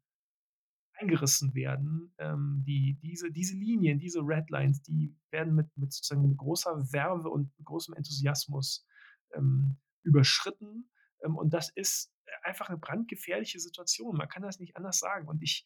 eingerissen 0.94 1.54
werden. 1.54 2.14
Ähm, 2.18 2.62
die 2.66 2.98
diese 3.02 3.30
diese 3.30 3.56
Linien, 3.56 3.98
diese 3.98 4.20
Red 4.20 4.50
Lines, 4.50 4.82
die 4.82 5.14
werden 5.30 5.54
mit 5.54 5.68
mit 5.76 5.92
sozusagen 5.92 6.36
großer 6.36 6.84
Verve 6.86 7.28
und 7.30 7.52
großem 7.64 7.94
Enthusiasmus, 7.94 8.86
ähm, 9.34 9.76
überschritten. 10.04 10.90
Ähm, 11.24 11.36
und 11.36 11.52
das 11.54 11.70
ist, 11.74 12.12
einfach 12.46 12.68
'ne 12.70 12.78
brandgefährliche 12.78 13.60
Situation. 13.60 14.16
Man 14.16 14.28
kann 14.28 14.42
das 14.42 14.60
nicht 14.60 14.76
anders 14.76 14.98
sagen. 14.98 15.28
Und 15.28 15.42
ich 15.42 15.64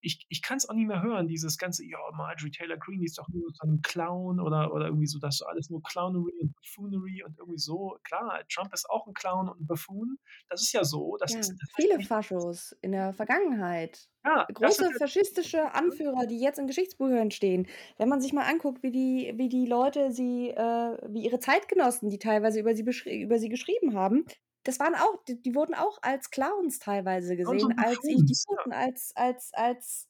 ich 0.00 0.26
ich 0.28 0.42
kann's 0.42 0.68
auch 0.68 0.74
nicht 0.74 0.86
mehr 0.88 1.02
hören, 1.02 1.28
dieses 1.28 1.58
ganze: 1.58 1.84
„Ja, 1.86 1.98
Marjorie 2.14 2.50
Taylor 2.50 2.76
Greene, 2.78 3.00
die 3.00 3.06
ist 3.06 3.18
doch 3.18 3.28
nur 3.28 3.50
so 3.54 3.66
'n 3.68 3.80
Clown“ 3.82 4.40
oder 4.40 4.72
oder 4.74 4.86
irgendwie 4.86 5.06
so, 5.06 5.18
das 5.20 5.36
ist 5.36 5.42
alles 5.42 5.70
nur 5.70 5.82
Clownery 5.82 6.32
und 6.40 6.54
Buffoonery 6.56 7.22
und 7.24 7.38
irgendwie 7.38 7.58
so. 7.58 7.98
Klar, 8.04 8.42
Trump 8.48 8.72
ist 8.74 8.88
auch 8.90 9.06
'n 9.06 9.14
Clown 9.14 9.48
und 9.48 9.60
'n 9.60 9.66
Buffoon. 9.66 10.18
Das 10.48 10.62
ist 10.62 10.72
ja 10.72 10.84
so. 10.84 11.16
Das 11.18 11.30
Ja, 11.30 11.36
ist 11.36 11.54
das 11.60 11.68
viele 11.76 12.00
Faschos 12.00 12.72
in 12.80 12.92
der 12.92 13.12
Vergangenheit. 13.12 14.08
Ja, 14.24 14.48
Große 14.52 14.92
faschistische 14.94 15.72
Anführer, 15.74 16.26
die 16.26 16.38
jetzt 16.40 16.58
in 16.58 16.66
Geschichtsbüchern 16.66 17.30
stehen. 17.30 17.66
Wenn 17.98 18.08
man 18.08 18.22
sich 18.22 18.32
mal 18.32 18.46
anguckt, 18.50 18.82
wie 18.82 18.90
die 18.90 19.32
wie 19.36 19.50
die 19.50 19.66
Leute 19.66 20.10
sie 20.10 20.48
äh, 20.48 20.96
wie 21.12 21.24
ihre 21.24 21.38
Zeitgenossen, 21.38 22.08
die 22.08 22.18
teilweise 22.18 22.60
über 22.60 22.74
sie 22.74 22.82
über 23.22 23.38
sie 23.38 23.50
geschrieben 23.50 23.92
haben, 23.94 24.24
das 24.68 24.80
waren 24.80 24.94
auch 24.96 25.24
die 25.26 25.42
die 25.42 25.54
wurden 25.56 25.74
auch 25.74 25.98
als 26.02 26.30
Clowns 26.30 26.78
teilweise 26.80 27.36
gesehen, 27.36 27.74
als 27.78 28.08
Buffoons, 28.08 28.46
ja. 28.50 28.62
Idioten, 28.62 28.72
als 28.72 29.12
als 29.16 29.52
als 29.54 30.08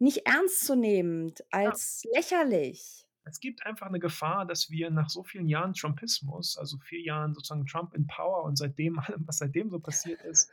nicht 0.00 0.26
ernstzunehmend, 0.26 1.44
Ja. 1.64 1.74
als 1.74 2.02
lächerlich. 2.14 3.06
Es 3.26 3.38
gibt 3.40 3.64
einfach 3.66 3.88
'ne 3.90 4.00
Gefahr, 4.00 4.46
dass 4.46 4.70
wir 4.70 4.90
nach 4.90 5.08
so 5.08 5.22
vielen 5.22 5.46
Jahren 5.48 5.74
Trumpismus, 5.74 6.56
also 6.58 6.78
4 6.78 7.00
Jahren 7.02 7.34
sozusagen 7.34 7.66
Trump 7.66 7.94
in 7.94 8.06
Power 8.06 8.44
und 8.44 8.56
seitdem 8.56 8.98
allem, 8.98 9.26
was 9.26 9.38
seitdem 9.38 9.70
so 9.70 9.78
passiert 9.78 10.22
ist, 10.24 10.50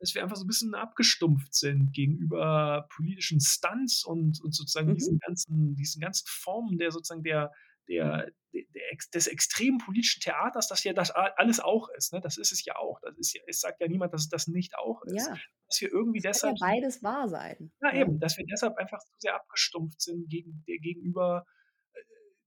dass 0.00 0.14
wir 0.14 0.22
einfach 0.22 0.36
so 0.36 0.44
'n 0.44 0.48
bisschen 0.48 0.74
abgestumpft 0.74 1.54
sind 1.54 1.92
gegenüber 1.92 2.88
politischen 2.94 3.40
Stunts 3.40 4.04
und 4.04 4.40
und 4.42 4.54
sozusagen 4.54 4.92
Mhm. 4.92 4.94
diesen 4.94 5.18
ganzen 5.18 5.76
diesen 5.76 6.00
ganzen 6.00 6.26
Formen 6.28 6.78
der 6.78 6.90
sozusagen 6.92 7.22
der 7.22 7.52
der 7.88 8.30
de 8.52 8.66
der 8.72 8.82
des 9.12 9.26
extremen 9.26 9.78
politischen 9.78 10.20
Theaters, 10.20 10.68
das 10.68 10.84
ja 10.84 10.92
das 10.92 11.10
alles 11.10 11.60
auch 11.60 11.88
ist, 11.96 12.12
ne? 12.12 12.20
Das 12.20 12.38
ist 12.38 12.52
es 12.52 12.64
ja 12.64 12.76
auch. 12.76 13.00
Das 13.00 13.16
ist 13.18 13.34
ja 13.34 13.42
es 13.46 13.60
sagt 13.60 13.80
ja 13.80 13.88
niemand, 13.88 14.12
dass 14.12 14.22
es 14.22 14.28
das 14.28 14.46
nicht 14.46 14.76
auch 14.78 15.02
ist. 15.02 15.26
Ja. 15.26 15.36
Dass 15.66 15.80
wir 15.80 15.90
irgendwie 15.90 16.20
ja 16.20 16.30
deshalb 16.30 16.58
so 16.58 16.64
beides 16.64 17.02
wahr 17.02 17.28
sein, 17.28 17.72
Ja, 17.82 17.92
ne? 17.92 18.00
eben, 18.00 18.20
dass 18.20 18.38
wir 18.38 18.46
deshalb 18.46 18.76
einfach 18.76 19.00
zu 19.00 19.12
sehr 19.18 19.34
abgestumpft 19.34 20.00
sind 20.00 20.28
gegen 20.28 20.64
der 20.68 20.78
gegenüber 20.78 21.44
äh, 21.92 22.00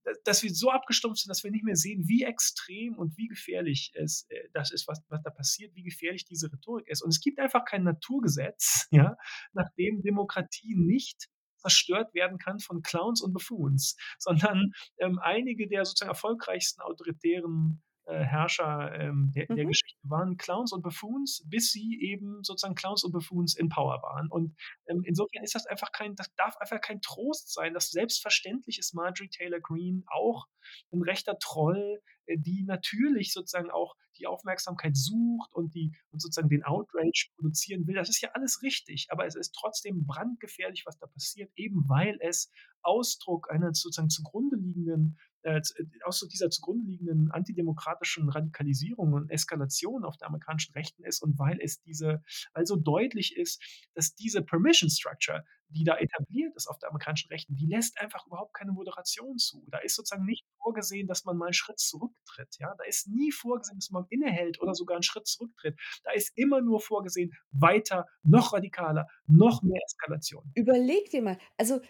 da 0.04 0.12
dass 0.24 0.42
wir 0.42 0.50
so 0.52 0.70
abgestumpft 0.70 1.20
sind, 1.20 1.30
dass 1.30 1.44
wir 1.44 1.50
nicht 1.50 1.64
mehr 1.64 1.76
sehen, 1.76 2.08
wie 2.08 2.22
extrem 2.24 2.96
und 2.96 3.16
wie 3.18 3.28
gefährlich 3.28 3.92
es, 3.94 4.26
äh, 4.30 4.48
das 4.54 4.72
ist, 4.72 4.88
was 4.88 5.00
was 5.08 5.22
da 5.22 5.30
passiert, 5.30 5.74
wie 5.74 5.82
gefährlich 5.82 6.24
diese 6.24 6.50
Rhetorik 6.50 6.88
ist. 6.88 7.02
Und 7.02 7.10
es 7.10 7.20
gibt 7.20 7.38
einfach 7.38 7.64
kein 7.64 7.84
Naturgesetz, 7.84 8.86
ja, 8.90 9.16
nach 9.52 9.68
dem 9.76 10.00
Demokratie 10.02 10.74
nicht 10.74 11.28
zerstört 11.58 12.14
werden 12.14 12.38
kann 12.38 12.58
von 12.60 12.82
Clowns 12.82 13.20
und 13.20 13.32
Buffoons, 13.32 13.96
sondern, 14.18 14.72
ähm, 14.98 15.18
einige 15.22 15.68
der 15.68 15.84
sozusagen 15.84 16.10
erfolgreichsten 16.10 16.80
autoritären, 16.82 17.82
äh, 18.08 18.24
Herrscher, 18.24 18.92
ähm, 18.98 19.32
der 19.34 19.46
der 19.56 19.66
Mhm. 19.66 19.66
Geschichte 19.66 19.98
waren 20.02 20.36
Clowns 20.36 20.72
und 20.72 20.82
Buffoons, 20.82 21.44
bis 21.46 21.70
sie 21.72 22.00
eben 22.02 22.42
sozusagen 22.44 22.74
Clowns 22.74 23.04
und 23.04 23.12
Buffoons 23.12 23.54
in 23.56 23.68
Power 23.68 24.02
waren. 24.02 24.28
Und, 24.30 24.56
ähm, 24.88 25.02
insofern 25.04 25.44
ist 25.44 25.54
das 25.54 25.66
einfach 25.66 25.92
kein 25.92 26.14
das 26.16 26.28
darf 26.36 26.56
einfach 26.58 26.80
kein 26.80 27.00
Trost 27.02 27.52
sein, 27.52 27.74
dass 27.74 27.90
selbstverständlich 27.90 28.78
ist 28.78 28.94
Marjorie 28.94 29.28
Taylor 29.30 29.60
Greene 29.60 30.02
auch 30.08 30.46
'n 30.92 31.02
rechter 31.02 31.38
Troll, 31.38 32.00
äh, 32.26 32.36
die 32.38 32.64
natürlich 32.64 33.32
sozusagen 33.32 33.70
auch 33.70 33.94
die 34.18 34.26
Aufmerksamkeit 34.26 34.96
sucht 34.96 35.52
und 35.54 35.74
die 35.74 35.92
und 36.10 36.20
sozusagen 36.20 36.48
den 36.48 36.64
Outrage 36.64 37.28
produzieren 37.36 37.86
will. 37.86 37.94
Das 37.94 38.08
ist 38.08 38.20
ja 38.20 38.30
alles 38.32 38.62
richtig, 38.62 39.06
aber 39.10 39.26
es 39.26 39.34
ist 39.36 39.54
trotzdem 39.54 40.06
brandgefährlich, 40.06 40.84
was 40.86 40.98
da 40.98 41.06
passiert, 41.06 41.50
eben 41.56 41.88
weil 41.88 42.18
es 42.20 42.50
Ausdruck 42.82 43.50
einer 43.50 43.74
sozusagen 43.74 44.10
zugrunde 44.10 44.56
liegenden 44.56 45.18
äh, 45.42 45.60
Ausdruck 46.04 46.30
dieser 46.30 46.50
zugrunde 46.50 46.84
liegenden 46.84 47.30
antidemokratischen 47.30 48.28
Radikalisierung 48.28 49.12
und 49.12 49.30
Eskalation 49.30 50.04
auf 50.04 50.16
der 50.16 50.28
amerikanischen 50.28 50.72
Rechten 50.72 51.04
ist 51.04 51.22
und 51.22 51.38
weil 51.38 51.58
es 51.60 51.80
diese 51.80 52.22
weil 52.54 52.66
so 52.66 52.76
deutlich 52.76 53.36
ist, 53.36 53.62
dass 53.94 54.14
diese 54.14 54.42
Permission 54.42 54.90
Structure, 54.90 55.44
die 55.70 55.84
da 55.84 55.96
etabliert 55.98 56.54
ist 56.56 56.68
auf 56.68 56.78
der 56.78 56.90
amerikanischen 56.90 57.28
Rechten, 57.30 57.56
die 57.56 57.66
lässt 57.66 57.98
einfach 58.00 58.26
überhaupt 58.26 58.54
keine 58.54 58.72
Moderation 58.72 59.38
zu. 59.38 59.64
Da 59.70 59.78
ist 59.78 59.96
sozusagen 59.96 60.24
nicht 60.26 60.44
vorgesehen, 60.62 61.06
dass 61.08 61.24
man 61.24 61.36
mal 61.36 61.48
'n 61.48 61.52
Schritt 61.54 61.78
zurücktritt, 61.80 62.56
ja? 62.60 62.74
Da 62.78 62.84
ist 62.84 63.08
nie 63.08 63.32
vorgesehen, 63.32 63.78
dass 63.78 63.90
man 63.90 64.06
innehält 64.10 64.60
oder 64.60 64.74
sogar 64.74 64.96
'n 64.98 65.02
Schritt 65.02 65.26
zurücktritt. 65.28 65.78
Da 66.04 66.12
ist 66.12 66.32
immer 66.36 66.60
nur 66.62 66.80
vorgesehen, 66.80 67.32
weiter, 67.52 68.06
noch 68.22 68.52
radikaler, 68.54 69.06
noch 69.26 69.62
mehr 69.62 69.80
Eskalation. 69.86 70.54
Überleg 70.56 71.10
dir 71.10 71.22
mal, 71.22 71.38
also 71.56 71.80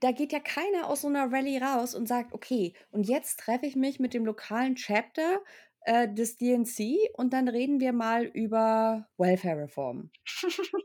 da 0.00 0.12
geht 0.12 0.32
ja 0.32 0.38
keiner 0.40 0.88
aus 0.88 1.00
so 1.02 1.08
'ner 1.08 1.32
Rallye 1.32 1.58
raus 1.58 1.94
und 1.94 2.06
sagt: 2.06 2.32
„Okay, 2.32 2.74
und 2.90 3.04
jetzt 3.08 3.40
treffe 3.40 3.66
ich 3.66 3.74
mich 3.76 3.98
mit 3.98 4.14
dem 4.14 4.24
lokalen 4.24 4.76
Chapter, 4.76 5.40
äh, 5.84 6.12
des 6.12 6.36
DNC 6.36 7.10
und 7.14 7.32
dann 7.32 7.48
reden 7.48 7.80
wir 7.80 7.92
mal 7.92 8.24
über 8.24 9.08
Welfare-Reform. 9.18 10.10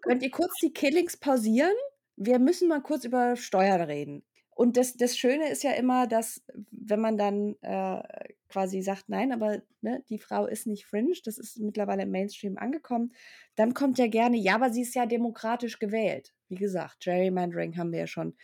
Könnt 0.02 0.24
ihr 0.24 0.32
kurz 0.32 0.60
die 0.60 0.74
Killings 0.74 1.18
pausieren? 1.18 1.74
Wir 2.16 2.40
müssen 2.40 2.68
mal 2.70 2.82
kurz 2.82 3.06
über 3.06 3.36
Steuern 3.36 3.82
reden.“ 3.82 4.24
Und 4.56 4.76
das 4.78 4.98
das 4.98 5.18
Schöne 5.18 5.50
ist 5.50 5.64
ja 5.64 5.72
immer, 5.72 6.08
dass, 6.08 6.44
wenn 6.72 7.00
man 7.00 7.18
dann, 7.18 7.56
äh, 7.62 8.04
quasi 8.50 8.82
sagt: 8.82 9.10
„Nein, 9.10 9.32
aber, 9.32 9.62
ne, 9.82 10.04
die 10.10 10.20
Frau 10.20 10.46
ist 10.48 10.68
nicht 10.68 10.86
fringe, 10.86 11.14
das 11.24 11.38
ist 11.38 11.60
mittlerweile 11.60 12.04
im 12.04 12.12
Mainstream 12.12 12.58
angekommen“, 12.58 13.14
dann 13.56 13.74
kommt 13.74 13.98
ja 14.00 14.08
gerne: 14.08 14.38
„Ja, 14.38 14.56
aber 14.56 14.70
sie 14.72 14.82
ist 14.82 14.96
ja 14.96 15.06
demokratisch 15.06 15.80
gewählt.“ 15.80 16.34
Wie 16.50 16.56
gesagt, 16.56 17.02
Gerrymandering 17.02 17.78
haben 17.78 17.92
wir 17.92 18.00
ja 18.00 18.08
schon 18.08 18.36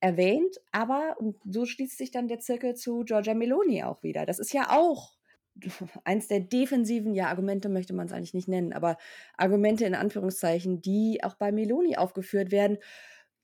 erwähnt, 0.00 0.56
aber 0.72 1.16
und 1.20 1.36
so 1.44 1.64
schließt 1.66 1.96
sich 1.98 2.10
dann 2.10 2.28
der 2.28 2.40
Zirkel 2.40 2.74
zu 2.74 3.04
Giorgia 3.04 3.34
Meloni 3.34 3.84
auch 3.84 4.02
wieder. 4.02 4.26
Das 4.26 4.38
ist 4.40 4.52
ja 4.52 4.70
auch 4.70 5.16
eins 6.04 6.28
der 6.28 6.40
defensiven 6.40 7.14
ja, 7.14 7.28
Argumente 7.28 7.68
möchte 7.68 7.92
man's 7.94 8.12
eigentlich 8.12 8.34
nicht 8.34 8.48
nennen, 8.48 8.72
aber 8.72 8.96
Argumente 9.36 9.84
in 9.84 9.94
Anführungszeichen, 9.94 10.80
die 10.82 11.20
auch 11.24 11.34
bei 11.34 11.52
Meloni 11.52 11.96
aufgeführt 11.96 12.50
werden. 12.52 12.78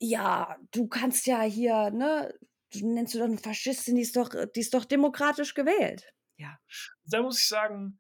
„Ja, 0.00 0.56
du 0.72 0.88
kannst 0.88 1.26
ja 1.26 1.42
hier, 1.42 1.90
ne 1.90 2.34
du 2.72 2.86
nennst 2.92 3.14
du 3.14 3.18
doch 3.20 3.28
'ne 3.28 3.38
Faschistin, 3.38 3.96
die 3.96 4.02
ist 4.02 4.16
doch 4.16 4.30
die 4.54 4.60
ist 4.60 4.74
doch 4.74 4.84
demokratisch 4.84 5.54
gewählt.“ 5.54 6.12
Ja. 6.38 6.58
Da 7.04 7.22
muss 7.22 7.40
ich 7.40 7.48
sagen, 7.48 7.98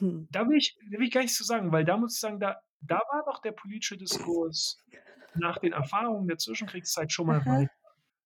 Hm. 0.00 0.28
da 0.30 0.48
will 0.48 0.58
ich 0.58 0.76
da 0.90 0.98
will 0.98 1.06
ich 1.08 1.12
gar 1.12 1.22
nichts 1.22 1.36
zu 1.38 1.44
sagen, 1.44 1.72
weil 1.72 1.84
da 1.84 1.96
muss 1.96 2.14
ich 2.14 2.20
sagen, 2.20 2.40
da 2.40 2.60
da 2.80 2.96
war 3.12 3.24
doch 3.26 3.40
der 3.42 3.52
politische 3.52 3.96
Diskurs 3.98 4.84
nach 5.34 5.58
den 5.58 5.72
Erfahrungen 5.72 6.28
der 6.28 6.38
Zwischenkriegszeit 6.38 7.12
schon 7.12 7.26
mal 7.28 7.40
Aha. 7.46 7.68
weiter. 7.68 7.72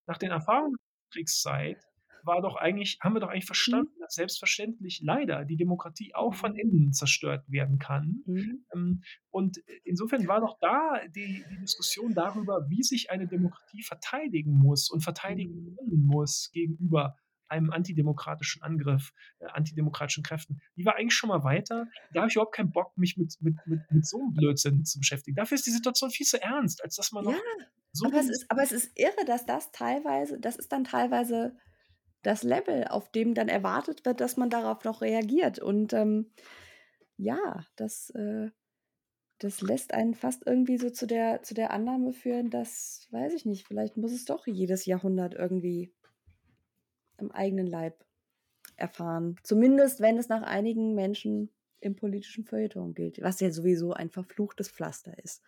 Nach 0.07 0.19
den 0.19 0.31
Erfahrungen 0.33 0.77
der 0.79 1.21
Kriegszeit 1.21 1.83
war 2.25 2.43
doch 2.43 2.57
eigentlich 2.57 2.99
haben 3.03 3.15
wir 3.15 3.21
doch 3.21 3.29
eigentlich 3.29 3.47
Mhm. 3.67 3.85
verstanden, 3.85 3.93
dass 4.01 4.15
selbstverständlich 4.15 5.01
leider 5.03 5.45
die 5.45 5.57
Demokratie 5.57 6.15
auch 6.15 6.35
von 6.35 6.55
Mhm. 6.55 6.57
innen 6.57 6.93
zerstört 6.93 7.45
werden 7.51 7.79
kann. 7.79 8.25
Mhm. 8.27 8.63
Ähm, 8.75 9.03
und 9.31 9.59
insofern 9.85 10.27
war 10.29 10.41
doch 10.41 10.57
da 10.61 11.01
die 11.09 11.47
die 11.49 11.59
Diskussion 11.59 12.15
darüber, 12.15 12.67
wie 12.69 12.83
sich 12.83 13.11
eine 13.11 13.29
Demokratie 13.29 13.83
verteidigen 13.83 14.53
muss 14.53 14.91
und 14.91 15.03
verteidigen 15.03 15.53
Mhm. 15.81 15.91
muss 15.91 16.51
gegenüber 16.53 17.17
einem 17.49 17.71
antidemokratischen 17.71 18.63
Angriff, 18.63 19.13
äh, 19.41 19.47
antidemokratischen 19.47 20.23
Kräften, 20.23 20.61
die 20.77 20.87
war 20.87 20.97
eigentlich 20.97 21.15
schon 21.15 21.29
mal 21.29 21.45
weiter. 21.45 21.87
Da 22.11 22.21
habe 22.21 22.29
ich 22.31 22.37
überhaupt 22.37 22.55
keinen 22.55 22.73
Bock, 22.73 22.97
mich 22.97 23.17
mit 23.19 23.37
mit 23.41 23.67
mit 23.67 23.91
mit 23.91 24.07
so 24.07 24.19
'nem 24.23 24.33
Blödsinn 24.35 24.85
zu 24.85 24.99
beschäftigen. 24.99 25.37
Dafür 25.37 25.57
ist 25.57 25.67
die 25.67 25.71
Situation 25.71 26.11
viel 26.11 26.27
zu 26.27 26.41
ernst, 26.43 26.83
als 26.83 26.97
dass 26.97 27.13
man 27.13 27.25
Ja, 27.25 27.35
noch 27.35 27.43
so 27.93 28.11
aber 28.11 28.19
es 28.21 28.29
ist 28.31 28.51
aber 28.51 28.63
es 28.63 28.73
ist 28.73 28.93
irre, 28.99 29.25
dass 29.27 29.47
das 29.47 29.73
teilweise 29.73 30.41
das 30.41 30.57
ist 30.57 30.73
dann 30.73 30.85
teilweise 30.85 31.57
das 32.23 32.43
Level, 32.43 32.87
auf 32.89 33.11
dem 33.11 33.35
dann 33.35 33.49
erwartet 33.49 34.05
wird, 34.05 34.21
dass 34.21 34.37
man 34.37 34.51
darauf 34.51 34.85
noch 34.85 35.01
reagiert. 35.01 35.59
Und, 35.59 35.93
ähm, 35.93 36.33
ja, 37.17 37.67
das, 37.77 38.11
äh 38.11 38.51
das 39.43 39.61
lässt 39.61 39.93
einen 39.93 40.15
fast 40.15 40.47
irgendwie 40.47 40.79
so 40.79 40.89
zu 40.91 41.07
der 41.07 41.43
zu 41.43 41.55
der 41.55 41.73
Annahme 41.73 42.13
führen, 42.13 42.49
dass 42.51 43.09
weiß 43.11 43.35
ich 43.35 43.45
nicht, 43.45 43.67
vielleicht 43.67 43.97
muss 43.97 44.13
es 44.13 44.25
doch 44.25 44.47
jedes 44.47 44.87
Jahrhundert 44.87 45.35
irgendwie 45.35 45.93
am 47.17 47.31
eigenen 47.33 47.67
Leib 47.67 48.05
erfahren. 48.77 49.37
Zumindest, 49.43 50.01
wenn 50.01 50.17
es 50.17 50.29
nach 50.29 50.43
einigen 50.43 50.95
Menschen 50.95 51.51
im 51.81 51.97
politischen 51.97 52.45
Feuilleton 52.45 52.95
gilt, 52.95 53.21
was 53.21 53.41
ja 53.41 53.51
sowieso 53.51 53.93
ein 53.93 54.11
verfluchtes 54.11 54.71
Pflaster 54.71 55.19
ist. 55.23 55.43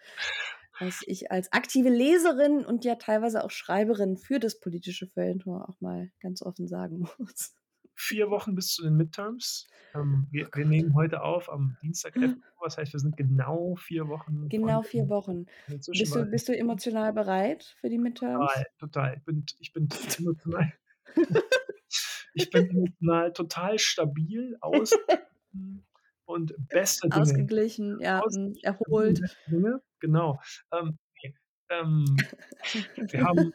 Was 0.80 1.02
ich 1.06 1.30
als 1.30 1.52
aktive 1.52 1.88
Leserin 1.88 2.64
und 2.64 2.84
ja 2.84 2.96
teilweise 2.96 3.44
auch 3.44 3.50
Schreiberin 3.50 4.16
für 4.16 4.40
das 4.40 4.58
politische 4.58 5.06
Feuilleton 5.06 5.62
auch 5.62 5.80
mal 5.80 6.10
ganz 6.20 6.42
offen 6.42 6.66
sagen 6.66 6.98
muss. 7.18 7.54
Vier 7.96 8.28
Wochen 8.28 8.56
bis 8.56 8.74
zu 8.74 8.82
den 8.82 8.96
Midterms. 8.96 9.68
Ähm, 9.94 10.26
wir, 10.32 10.48
wir, 10.52 10.64
nehmen 10.66 10.94
heute 10.94 11.22
auf 11.22 11.48
am 11.48 11.76
Dienstag 11.80 12.16
11 12.16 12.34
Uhr. 12.34 12.42
Das 12.64 12.76
heißt, 12.76 12.92
wir 12.92 12.98
sind 12.98 13.16
genau 13.16 13.76
vier 13.76 14.08
Wochen. 14.08 14.48
Genau 14.48 14.82
vier 14.82 15.08
Wochen. 15.08 15.46
Bist 15.68 16.16
du, 16.16 16.24
bist 16.26 16.48
du 16.48 16.58
emotional 16.58 17.12
bereit 17.12 17.76
für 17.80 17.88
die 17.88 17.98
Midterms? 17.98 18.50
Total, 18.50 18.66
total. 18.78 19.16
Ich 19.16 19.24
bin, 19.24 19.46
ich 19.60 19.72
bin 19.72 19.88
emotional. 20.18 20.72
ich 22.34 22.50
bin 22.50 22.68
emotional 22.68 23.32
total 23.32 23.78
stabil, 23.78 24.56
aus 24.60 24.92
und 26.26 26.54
beste 26.68 27.08
Dinge. 27.08 27.22
Ausgeglichen, 27.22 28.00
ja, 28.00 28.20
Ausgeglichen, 28.20 28.64
erholt. 28.64 29.20
Dinge, 29.50 29.80
genau. 30.00 30.40
Ähm, 30.72 30.98
ähm, 31.70 32.04
wir 32.96 33.24
haben 33.24 33.52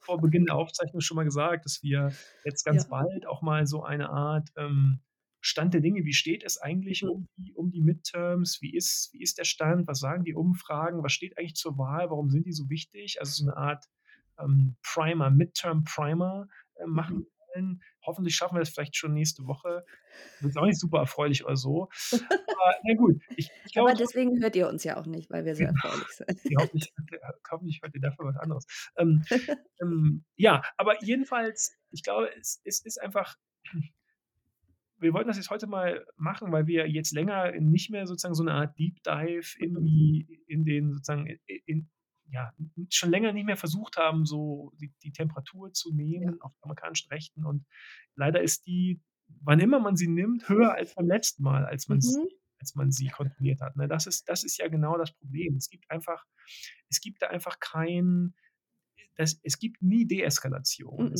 vor 0.00 0.20
Beginn 0.20 0.46
der 0.46 0.56
Aufzeichnung 0.56 1.00
schon 1.00 1.16
mal 1.16 1.24
gesagt, 1.24 1.64
dass 1.64 1.82
wir 1.82 2.12
jetzt 2.44 2.64
ganz 2.64 2.84
ja. 2.84 2.88
bald 2.88 3.26
auch 3.26 3.42
mal 3.42 3.66
so 3.66 3.82
eine 3.82 4.10
Art 4.10 4.48
ähm, 4.56 5.00
Stand 5.40 5.72
der 5.72 5.80
Dinge, 5.80 6.04
wie 6.04 6.12
steht 6.12 6.42
es 6.44 6.58
eigentlich 6.58 7.02
mhm. 7.02 7.10
um, 7.10 7.28
die, 7.36 7.54
um 7.54 7.70
die 7.70 7.80
Midterms, 7.80 8.58
wie 8.60 8.74
ist, 8.74 9.10
wie 9.12 9.22
ist 9.22 9.38
der 9.38 9.44
Stand, 9.44 9.86
was 9.86 10.00
sagen 10.00 10.24
die 10.24 10.34
Umfragen, 10.34 11.02
was 11.02 11.12
steht 11.12 11.38
eigentlich 11.38 11.54
zur 11.54 11.78
Wahl, 11.78 12.10
warum 12.10 12.30
sind 12.30 12.46
die 12.46 12.52
so 12.52 12.68
wichtig? 12.68 13.20
Also 13.20 13.44
so 13.44 13.50
eine 13.50 13.56
Art 13.56 13.84
ähm, 14.38 14.76
Primer, 14.82 15.30
Midterm 15.30 15.84
Primer 15.84 16.48
äh, 16.76 16.86
machen 16.86 17.18
mhm 17.18 17.26
wollen. 17.58 17.82
Hoffentlich 18.08 18.34
schaffen 18.34 18.56
wir 18.56 18.62
es 18.62 18.70
vielleicht 18.70 18.96
schon 18.96 19.12
nächste 19.12 19.46
Woche. 19.46 19.84
Das 20.40 20.50
ist 20.50 20.56
auch 20.56 20.64
nicht 20.64 20.80
super 20.80 20.98
erfreulich 21.00 21.44
oder 21.44 21.56
so. 21.56 21.88
Aber 22.12 22.74
na 22.84 22.94
gut. 22.94 23.20
Ich, 23.36 23.50
ich 23.66 23.72
glaube, 23.72 23.90
Aber 23.90 23.98
deswegen 23.98 24.40
hört 24.40 24.56
ihr 24.56 24.68
uns 24.68 24.82
ja 24.84 24.96
auch 24.96 25.06
nicht, 25.06 25.30
weil 25.30 25.44
wir 25.44 25.54
so 25.54 25.64
genau. 25.64 25.74
erfreulich 25.74 26.08
sind. 26.08 26.40
Ja, 26.44 26.58
hoffentlich, 26.60 26.92
hoffentlich 27.50 27.80
hört 27.82 27.94
ihr 27.94 28.00
dafür 28.00 28.24
was 28.24 28.36
anderes. 28.36 28.66
Ähm, 28.96 29.24
ähm, 29.82 30.24
ja, 30.36 30.62
aber 30.78 31.02
jedenfalls, 31.04 31.76
ich 31.90 32.02
glaube, 32.02 32.30
es, 32.38 32.60
es 32.64 32.84
ist 32.84 33.00
einfach 33.00 33.36
wir 35.00 35.12
wollten 35.12 35.28
das 35.28 35.36
jetzt 35.36 35.50
heute 35.50 35.66
mal 35.66 36.04
machen, 36.16 36.50
weil 36.50 36.66
wir 36.66 36.88
jetzt 36.88 37.12
länger 37.12 37.52
nicht 37.52 37.90
mehr 37.90 38.06
sozusagen 38.06 38.34
so 38.34 38.42
eine 38.42 38.54
Art 38.54 38.78
Deep 38.78 39.02
Dive 39.04 39.56
in 39.58 39.84
die, 39.84 40.42
in 40.48 40.64
den 40.64 40.92
sozusagen 40.92 41.38
in, 41.66 41.88
ja, 42.30 42.52
schon 42.90 43.10
länger 43.10 43.32
nicht 43.32 43.46
mehr 43.46 43.56
versucht 43.56 43.96
haben, 43.96 44.24
so 44.26 44.72
die, 44.80 44.92
die 45.02 45.12
Temperatur 45.12 45.72
zu 45.72 45.92
nehmen 45.94 46.34
ja. 46.34 46.40
auf 46.40 46.52
amerikanischen 46.60 47.08
Rechten. 47.08 47.44
Und 47.44 47.66
leider 48.14 48.42
ist 48.42 48.66
die, 48.66 49.00
wann 49.40 49.60
immer 49.60 49.80
man 49.80 49.96
sie 49.96 50.08
nimmt, 50.08 50.48
höher 50.48 50.74
als 50.74 50.94
beim 50.94 51.06
letzten 51.06 51.42
Mal, 51.42 51.64
als 51.64 51.88
man, 51.88 51.98
mhm. 51.98 52.02
sie, 52.02 52.28
als 52.58 52.74
man 52.74 52.90
sie 52.90 53.08
kontrolliert 53.08 53.60
hat. 53.60 53.76
Ne? 53.76 53.88
Das, 53.88 54.06
ist, 54.06 54.28
das 54.28 54.44
ist 54.44 54.58
ja 54.58 54.68
genau 54.68 54.98
das 54.98 55.12
Problem. 55.12 55.56
Es 55.56 55.70
gibt 55.70 55.90
einfach, 55.90 56.24
es 56.88 57.00
gibt 57.00 57.22
da 57.22 57.28
einfach 57.28 57.60
kein, 57.60 58.34
das, 59.16 59.40
es 59.42 59.58
gibt 59.58 59.82
nie 59.82 60.06
Deeskalation. 60.06 61.10
Mhm. 61.10 61.14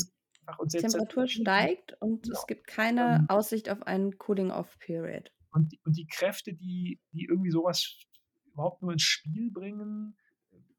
Die 0.72 0.78
Temperatur 0.78 1.26
steigt 1.26 1.94
und 2.00 2.22
genau. 2.22 2.38
es 2.38 2.46
gibt 2.46 2.66
keine 2.66 3.16
ähm, 3.16 3.26
Aussicht 3.28 3.68
auf 3.68 3.82
einen 3.82 4.16
Cooling-Off-Period. 4.16 5.30
Und, 5.52 5.74
und 5.84 5.96
die 5.96 6.06
Kräfte, 6.06 6.54
die, 6.54 7.00
die 7.12 7.24
irgendwie 7.24 7.50
sowas 7.50 7.98
überhaupt 8.46 8.80
nur 8.80 8.92
ins 8.92 9.02
Spiel 9.02 9.50
bringen, 9.50 10.16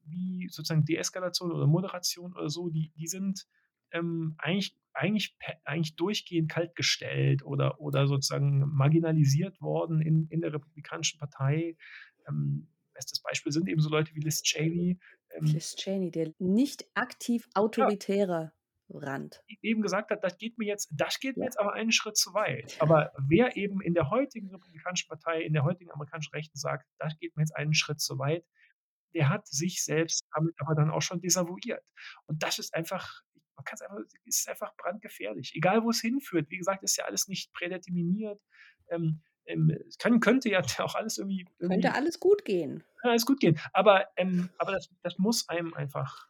wie 0.10 0.47
sozusagen 0.49 0.86
Deeskalation 0.86 1.51
oder 1.51 1.68
Moderation 1.68 2.34
oder 2.34 2.49
so, 2.49 2.70
die, 2.70 2.91
die 2.95 3.07
sind 3.07 3.45
ähm, 3.91 4.36
eigentlich, 4.38 4.78
eigentlich, 4.93 5.36
eigentlich 5.64 5.95
durchgehend 5.95 6.49
kaltgestellt 6.49 7.43
oder, 7.43 7.80
oder 7.80 8.07
sozusagen 8.07 8.60
marginalisiert 8.70 9.62
worden 9.62 10.01
in, 10.01 10.28
in 10.30 10.41
der 10.41 10.53
Republikanischen 10.53 11.20
Partei. 11.20 11.76
Ähm, 12.28 12.68
bestes 12.93 13.22
Beispiel 13.22 13.51
sind 13.51 13.70
eben 13.70 13.82
so 13.82 13.89
Leute 13.89 14.14
wie 14.14 14.22
Liz 14.22 14.41
Cheney. 14.41 14.99
Ähm, 15.32 15.45
Liz 15.45 15.76
Cheney, 15.76 16.12
der 16.12 16.34
nicht 16.39 16.86
aktiv 16.93 17.47
autoritäre 17.53 18.51
ja, 18.88 18.99
Rand. 18.99 19.43
Eben 19.62 19.82
gesagt 19.82 20.12
hat, 20.12 20.24
das 20.24 20.38
geht 20.38 20.57
mir 20.57 20.66
jetzt, 20.66 20.91
das 20.93 21.20
geht 21.20 21.36
ja. 21.36 21.41
mir 21.41 21.45
jetzt 21.45 21.60
aber 21.60 21.74
einen 21.74 21.91
Schritt 21.91 22.18
zu 22.18 22.34
weit. 22.34 22.78
Aber 22.82 23.12
wer 23.28 23.55
eben 23.55 23.82
in 23.82 23.93
der 23.93 24.10
heutigen 24.10 24.49
Republikanischen 24.49 25.07
Partei, 25.07 25.41
in 25.43 25.53
der 25.53 25.64
heutigen 25.64 25.91
amerikanischen 25.91 26.34
Rechten 26.34 26.57
sagt, 26.57 26.88
das 26.97 27.18
geht 27.20 27.36
mir 27.36 27.43
jetzt 27.43 27.55
einen 27.55 27.74
Schritt 27.74 27.99
zu 27.99 28.18
weit, 28.18 28.43
der 29.14 29.30
hat 29.30 29.47
sich 29.47 29.84
selbst 29.84 30.26
damit 30.34 30.55
aber 30.60 30.76
dann 30.76 30.91
auch 30.91 31.01
schon 31.01 31.22
desavouiert. 31.22 31.84
Und 32.26 32.43
das 32.43 32.60
ist 32.60 32.74
einfach, 32.74 33.24
man 33.55 33.64
kann 33.66 33.76
es 33.76 33.82
einfach, 33.82 33.99
ist 34.26 34.49
einfach 34.49 34.76
brandgefährlich. 34.76 35.53
Egal 35.55 35.84
wo 35.84 35.89
es 35.89 36.01
hinführt. 36.01 36.49
Wie 36.49 36.57
gesagt, 36.57 36.84
ist 36.84 36.97
ja 36.97 37.05
alles 37.05 37.28
nicht 37.28 37.53
prädeterminiert. 37.53 38.41
Ähm, 38.89 39.22
ähm, 39.45 39.76
es 39.88 39.97
kann, 39.97 40.20
könnte 40.20 40.49
ja 40.49 40.62
auch 40.80 40.95
alles 40.95 41.18
irgendwie, 41.18 41.45
irgendwie. 41.60 41.82
Könnte 41.82 41.93
alles 41.95 42.20
gut 42.20 42.45
gehen. 42.45 42.84
Alles 43.01 43.26
gut 43.26 43.39
gehen. 43.39 43.60
Aber, 43.74 44.07
ähm, 44.18 44.49
aber 44.57 44.74
das, 44.74 44.89
das 45.01 45.18
muss 45.18 45.47
einem 45.49 45.74
einfach 45.74 46.30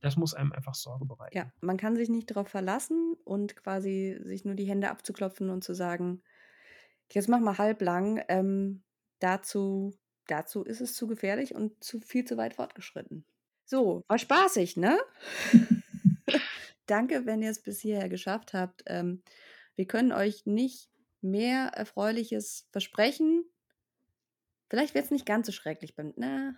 das 0.00 0.16
muss 0.16 0.34
einem 0.34 0.52
einfach 0.52 0.74
Sorge 0.74 1.04
bereiten. 1.04 1.36
Ja, 1.36 1.50
man 1.60 1.76
kann 1.78 1.96
sich 1.96 2.08
nicht 2.08 2.30
darauf 2.30 2.48
verlassen 2.48 3.16
und 3.24 3.56
quasi 3.56 4.18
sich 4.22 4.44
nur 4.44 4.54
die 4.54 4.66
Hände 4.66 4.90
abzuklopfen 4.90 5.50
und 5.50 5.64
zu 5.64 5.74
sagen, 5.74 6.22
jetzt 7.10 7.28
mach 7.28 7.40
mal 7.40 7.58
halblang. 7.58 8.22
Ähm, 8.28 8.84
dazu 9.18 9.98
dazu 10.26 10.62
ist 10.62 10.80
es 10.80 10.94
zu 10.94 11.06
gefährlich 11.06 11.54
und 11.54 11.82
zu 11.82 12.00
viel 12.00 12.24
zu 12.24 12.36
weit 12.36 12.54
fortgeschritten. 12.54 13.24
So, 13.64 14.04
war 14.08 14.18
spaßig, 14.18 14.76
ne? 14.76 14.98
Danke, 16.86 17.26
wenn 17.26 17.42
ihr 17.42 17.50
es 17.50 17.62
bis 17.62 17.80
hierher 17.80 18.08
geschafft 18.08 18.52
habt. 18.52 18.84
Ähm, 18.86 19.22
wir 19.74 19.86
können 19.86 20.12
euch 20.12 20.46
nicht 20.46 20.88
mehr 21.20 21.68
Erfreuliches 21.68 22.68
versprechen. 22.70 23.44
Vielleicht 24.68 24.94
wird 24.94 25.06
es 25.06 25.10
nicht 25.10 25.26
ganz 25.26 25.46
so 25.46 25.52
schrecklich 25.52 25.96
beim. 25.96 26.14
Na, 26.16 26.54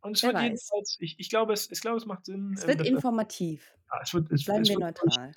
und 0.00 0.16
es 0.16 0.22
wird 0.22 0.40
jedenfalls, 0.40 0.96
ich, 1.00 1.18
ich, 1.18 1.28
glaube, 1.28 1.52
es, 1.52 1.70
ich 1.70 1.80
glaube, 1.80 1.96
es 1.96 2.06
macht 2.06 2.26
Sinn. 2.26 2.54
Es 2.56 2.66
wird 2.66 2.80
ähm, 2.80 2.94
informativ. 2.94 3.74
Ja, 3.92 4.00
es 4.02 4.14
wird, 4.14 4.30
es, 4.30 4.44
Bleiben 4.44 4.62
es 4.62 4.68
wir 4.68 4.76
wird, 4.76 4.98
neutral. 5.02 5.32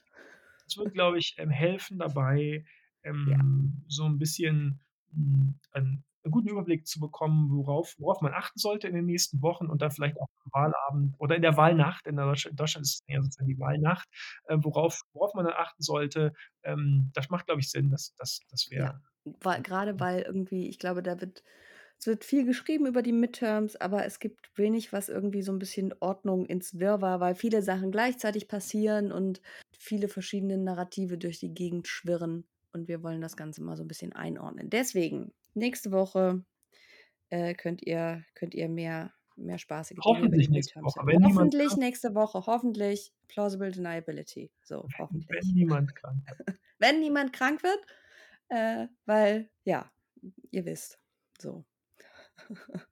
Es 0.68 0.78
wird, 0.78 0.94
glaube 0.94 1.18
ich, 1.18 1.36
ähm, 1.38 1.50
helfen 1.50 1.98
dabei, 1.98 2.66
ähm, 3.04 3.28
ja. 3.30 3.40
so 3.88 4.06
ein 4.06 4.18
bisschen 4.18 4.80
hm, 5.14 5.56
ein, 5.72 6.04
einen 6.24 6.32
guten 6.32 6.50
Überblick 6.50 6.88
zu 6.88 7.00
bekommen, 7.00 7.50
worauf, 7.52 7.96
worauf 7.98 8.22
man 8.22 8.34
achten 8.34 8.60
sollte 8.60 8.88
in 8.88 8.96
den 8.96 9.06
nächsten 9.06 9.42
Wochen 9.42 9.68
und 9.68 9.82
dann 9.82 9.92
vielleicht 9.92 10.18
auch 10.20 10.28
am 10.46 10.52
Wahlabend 10.52 11.16
oder 11.20 11.36
in 11.36 11.42
der 11.42 11.58
Wahlnacht, 11.58 12.06
in 12.08 12.16
Deutschland, 12.16 12.60
Deutschland 12.60 12.86
ist 12.86 12.94
es 12.94 13.04
ja 13.08 13.22
sozusagen 13.22 13.48
die 13.48 13.60
Wahlnacht, 13.60 14.08
äh, 14.46 14.58
worauf, 14.60 15.02
worauf 15.14 15.34
man 15.34 15.46
dann 15.46 15.56
achten 15.56 15.82
sollte. 15.82 16.34
Ähm, 16.64 17.12
das 17.14 17.30
macht, 17.30 17.48
glaube 17.48 17.62
ich, 17.62 17.70
Sinn, 17.70 17.90
dass 17.90 18.14
das, 18.18 18.42
das 18.50 18.70
wäre. 18.70 19.02
Ja, 19.44 19.58
gerade 19.60 20.00
weil 20.00 20.22
irgendwie, 20.22 20.70
ich 20.70 20.80
glaube, 20.80 21.02
da 21.02 21.20
wird, 21.20 21.44
es 22.00 22.08
wird 22.08 22.24
viel 22.24 22.46
geschrieben 22.46 22.86
über 22.86 23.02
die 23.02 23.14
Midterms, 23.14 23.76
aber 23.76 24.06
es 24.06 24.20
gibt 24.20 24.52
wenig, 24.56 24.94
was 24.94 25.10
irgendwie 25.10 25.42
so 25.42 25.52
ein 25.52 25.60
bisschen 25.60 25.94
Ordnung 26.00 26.46
ins 26.46 26.80
Wirrwarr, 26.80 27.20
weil 27.20 27.36
viele 27.36 27.62
Sachen 27.62 27.92
gleichzeitig 27.92 28.48
passieren 28.48 29.12
und 29.12 29.42
viele 29.78 30.08
verschiedene 30.08 30.58
Narrative 30.58 31.18
durch 31.18 31.40
die 31.40 31.54
Gegend 31.54 31.88
schwirren. 31.88 32.46
Und 32.74 32.88
wir 32.88 33.04
wollen 33.04 33.22
das 33.22 33.36
Ganze 33.36 33.62
mal 33.62 33.76
so 33.76 33.84
ein 33.84 33.88
bisschen 33.88 34.14
einordnen. 34.14 34.70
Deswegen 34.70 35.34
nächste 35.54 35.92
Woche 35.92 36.44
äh, 37.30 37.54
könnt, 37.54 37.82
ihr, 37.84 38.24
könnt 38.36 38.54
ihr 38.54 38.70
mehr, 38.70 39.14
mehr 39.36 39.58
spaßige 39.58 39.98
hoffentlich 40.04 40.48
Dinge 40.48 40.58
nächste 40.58 40.82
Woche. 40.82 41.02
Wenn 41.06 41.26
hoffentlich 41.26 41.76
nächste 41.78 42.16
Woche. 42.16 42.46
Hoffentlich 42.46 43.14
Plausible 43.28 43.72
Deniability. 43.72 44.52
So, 44.64 44.88
hoffentlich. 44.98 45.30
Wenn 45.30 45.54
niemand 45.54 45.96
krank 45.96 46.24
wird. 46.28 46.60
Wenn 46.80 47.00
niemand 47.00 47.34
krank 47.34 47.62
wird, 47.64 47.80
äh, 48.50 48.88
weil, 49.06 49.50
ja, 49.64 49.92
ihr 50.50 50.66
wisst. 50.66 51.00
So. 51.40 51.64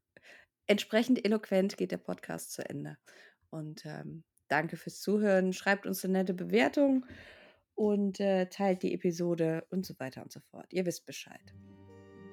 Entsprechend 0.68 1.26
eloquent 1.26 1.76
geht 1.78 1.92
der 1.92 1.98
Podcast 1.98 2.52
zu 2.52 2.68
Ende. 2.70 2.98
Und 3.50 3.86
ähm, 3.86 4.24
danke 4.48 4.78
fürs 4.78 5.02
Zuhören. 5.02 5.54
Schreibt 5.54 5.88
uns 5.88 6.04
eine 6.06 6.20
nette 6.20 6.36
Bewertung 6.36 7.06
und 7.80 8.20
äh, 8.20 8.48
teilt 8.48 8.84
die 8.84 8.94
Episode 8.94 9.64
und 9.70 9.86
so 9.86 9.98
weiter 10.00 10.22
und 10.22 10.34
so 10.34 10.42
fort. 10.52 10.68
Ihr 10.74 10.86
wisst 10.86 11.06
Bescheid. 11.06 11.54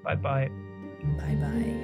Bye 0.03 0.17
bye. 0.17 0.51
Bye 1.17 1.37
bye. 1.37 1.77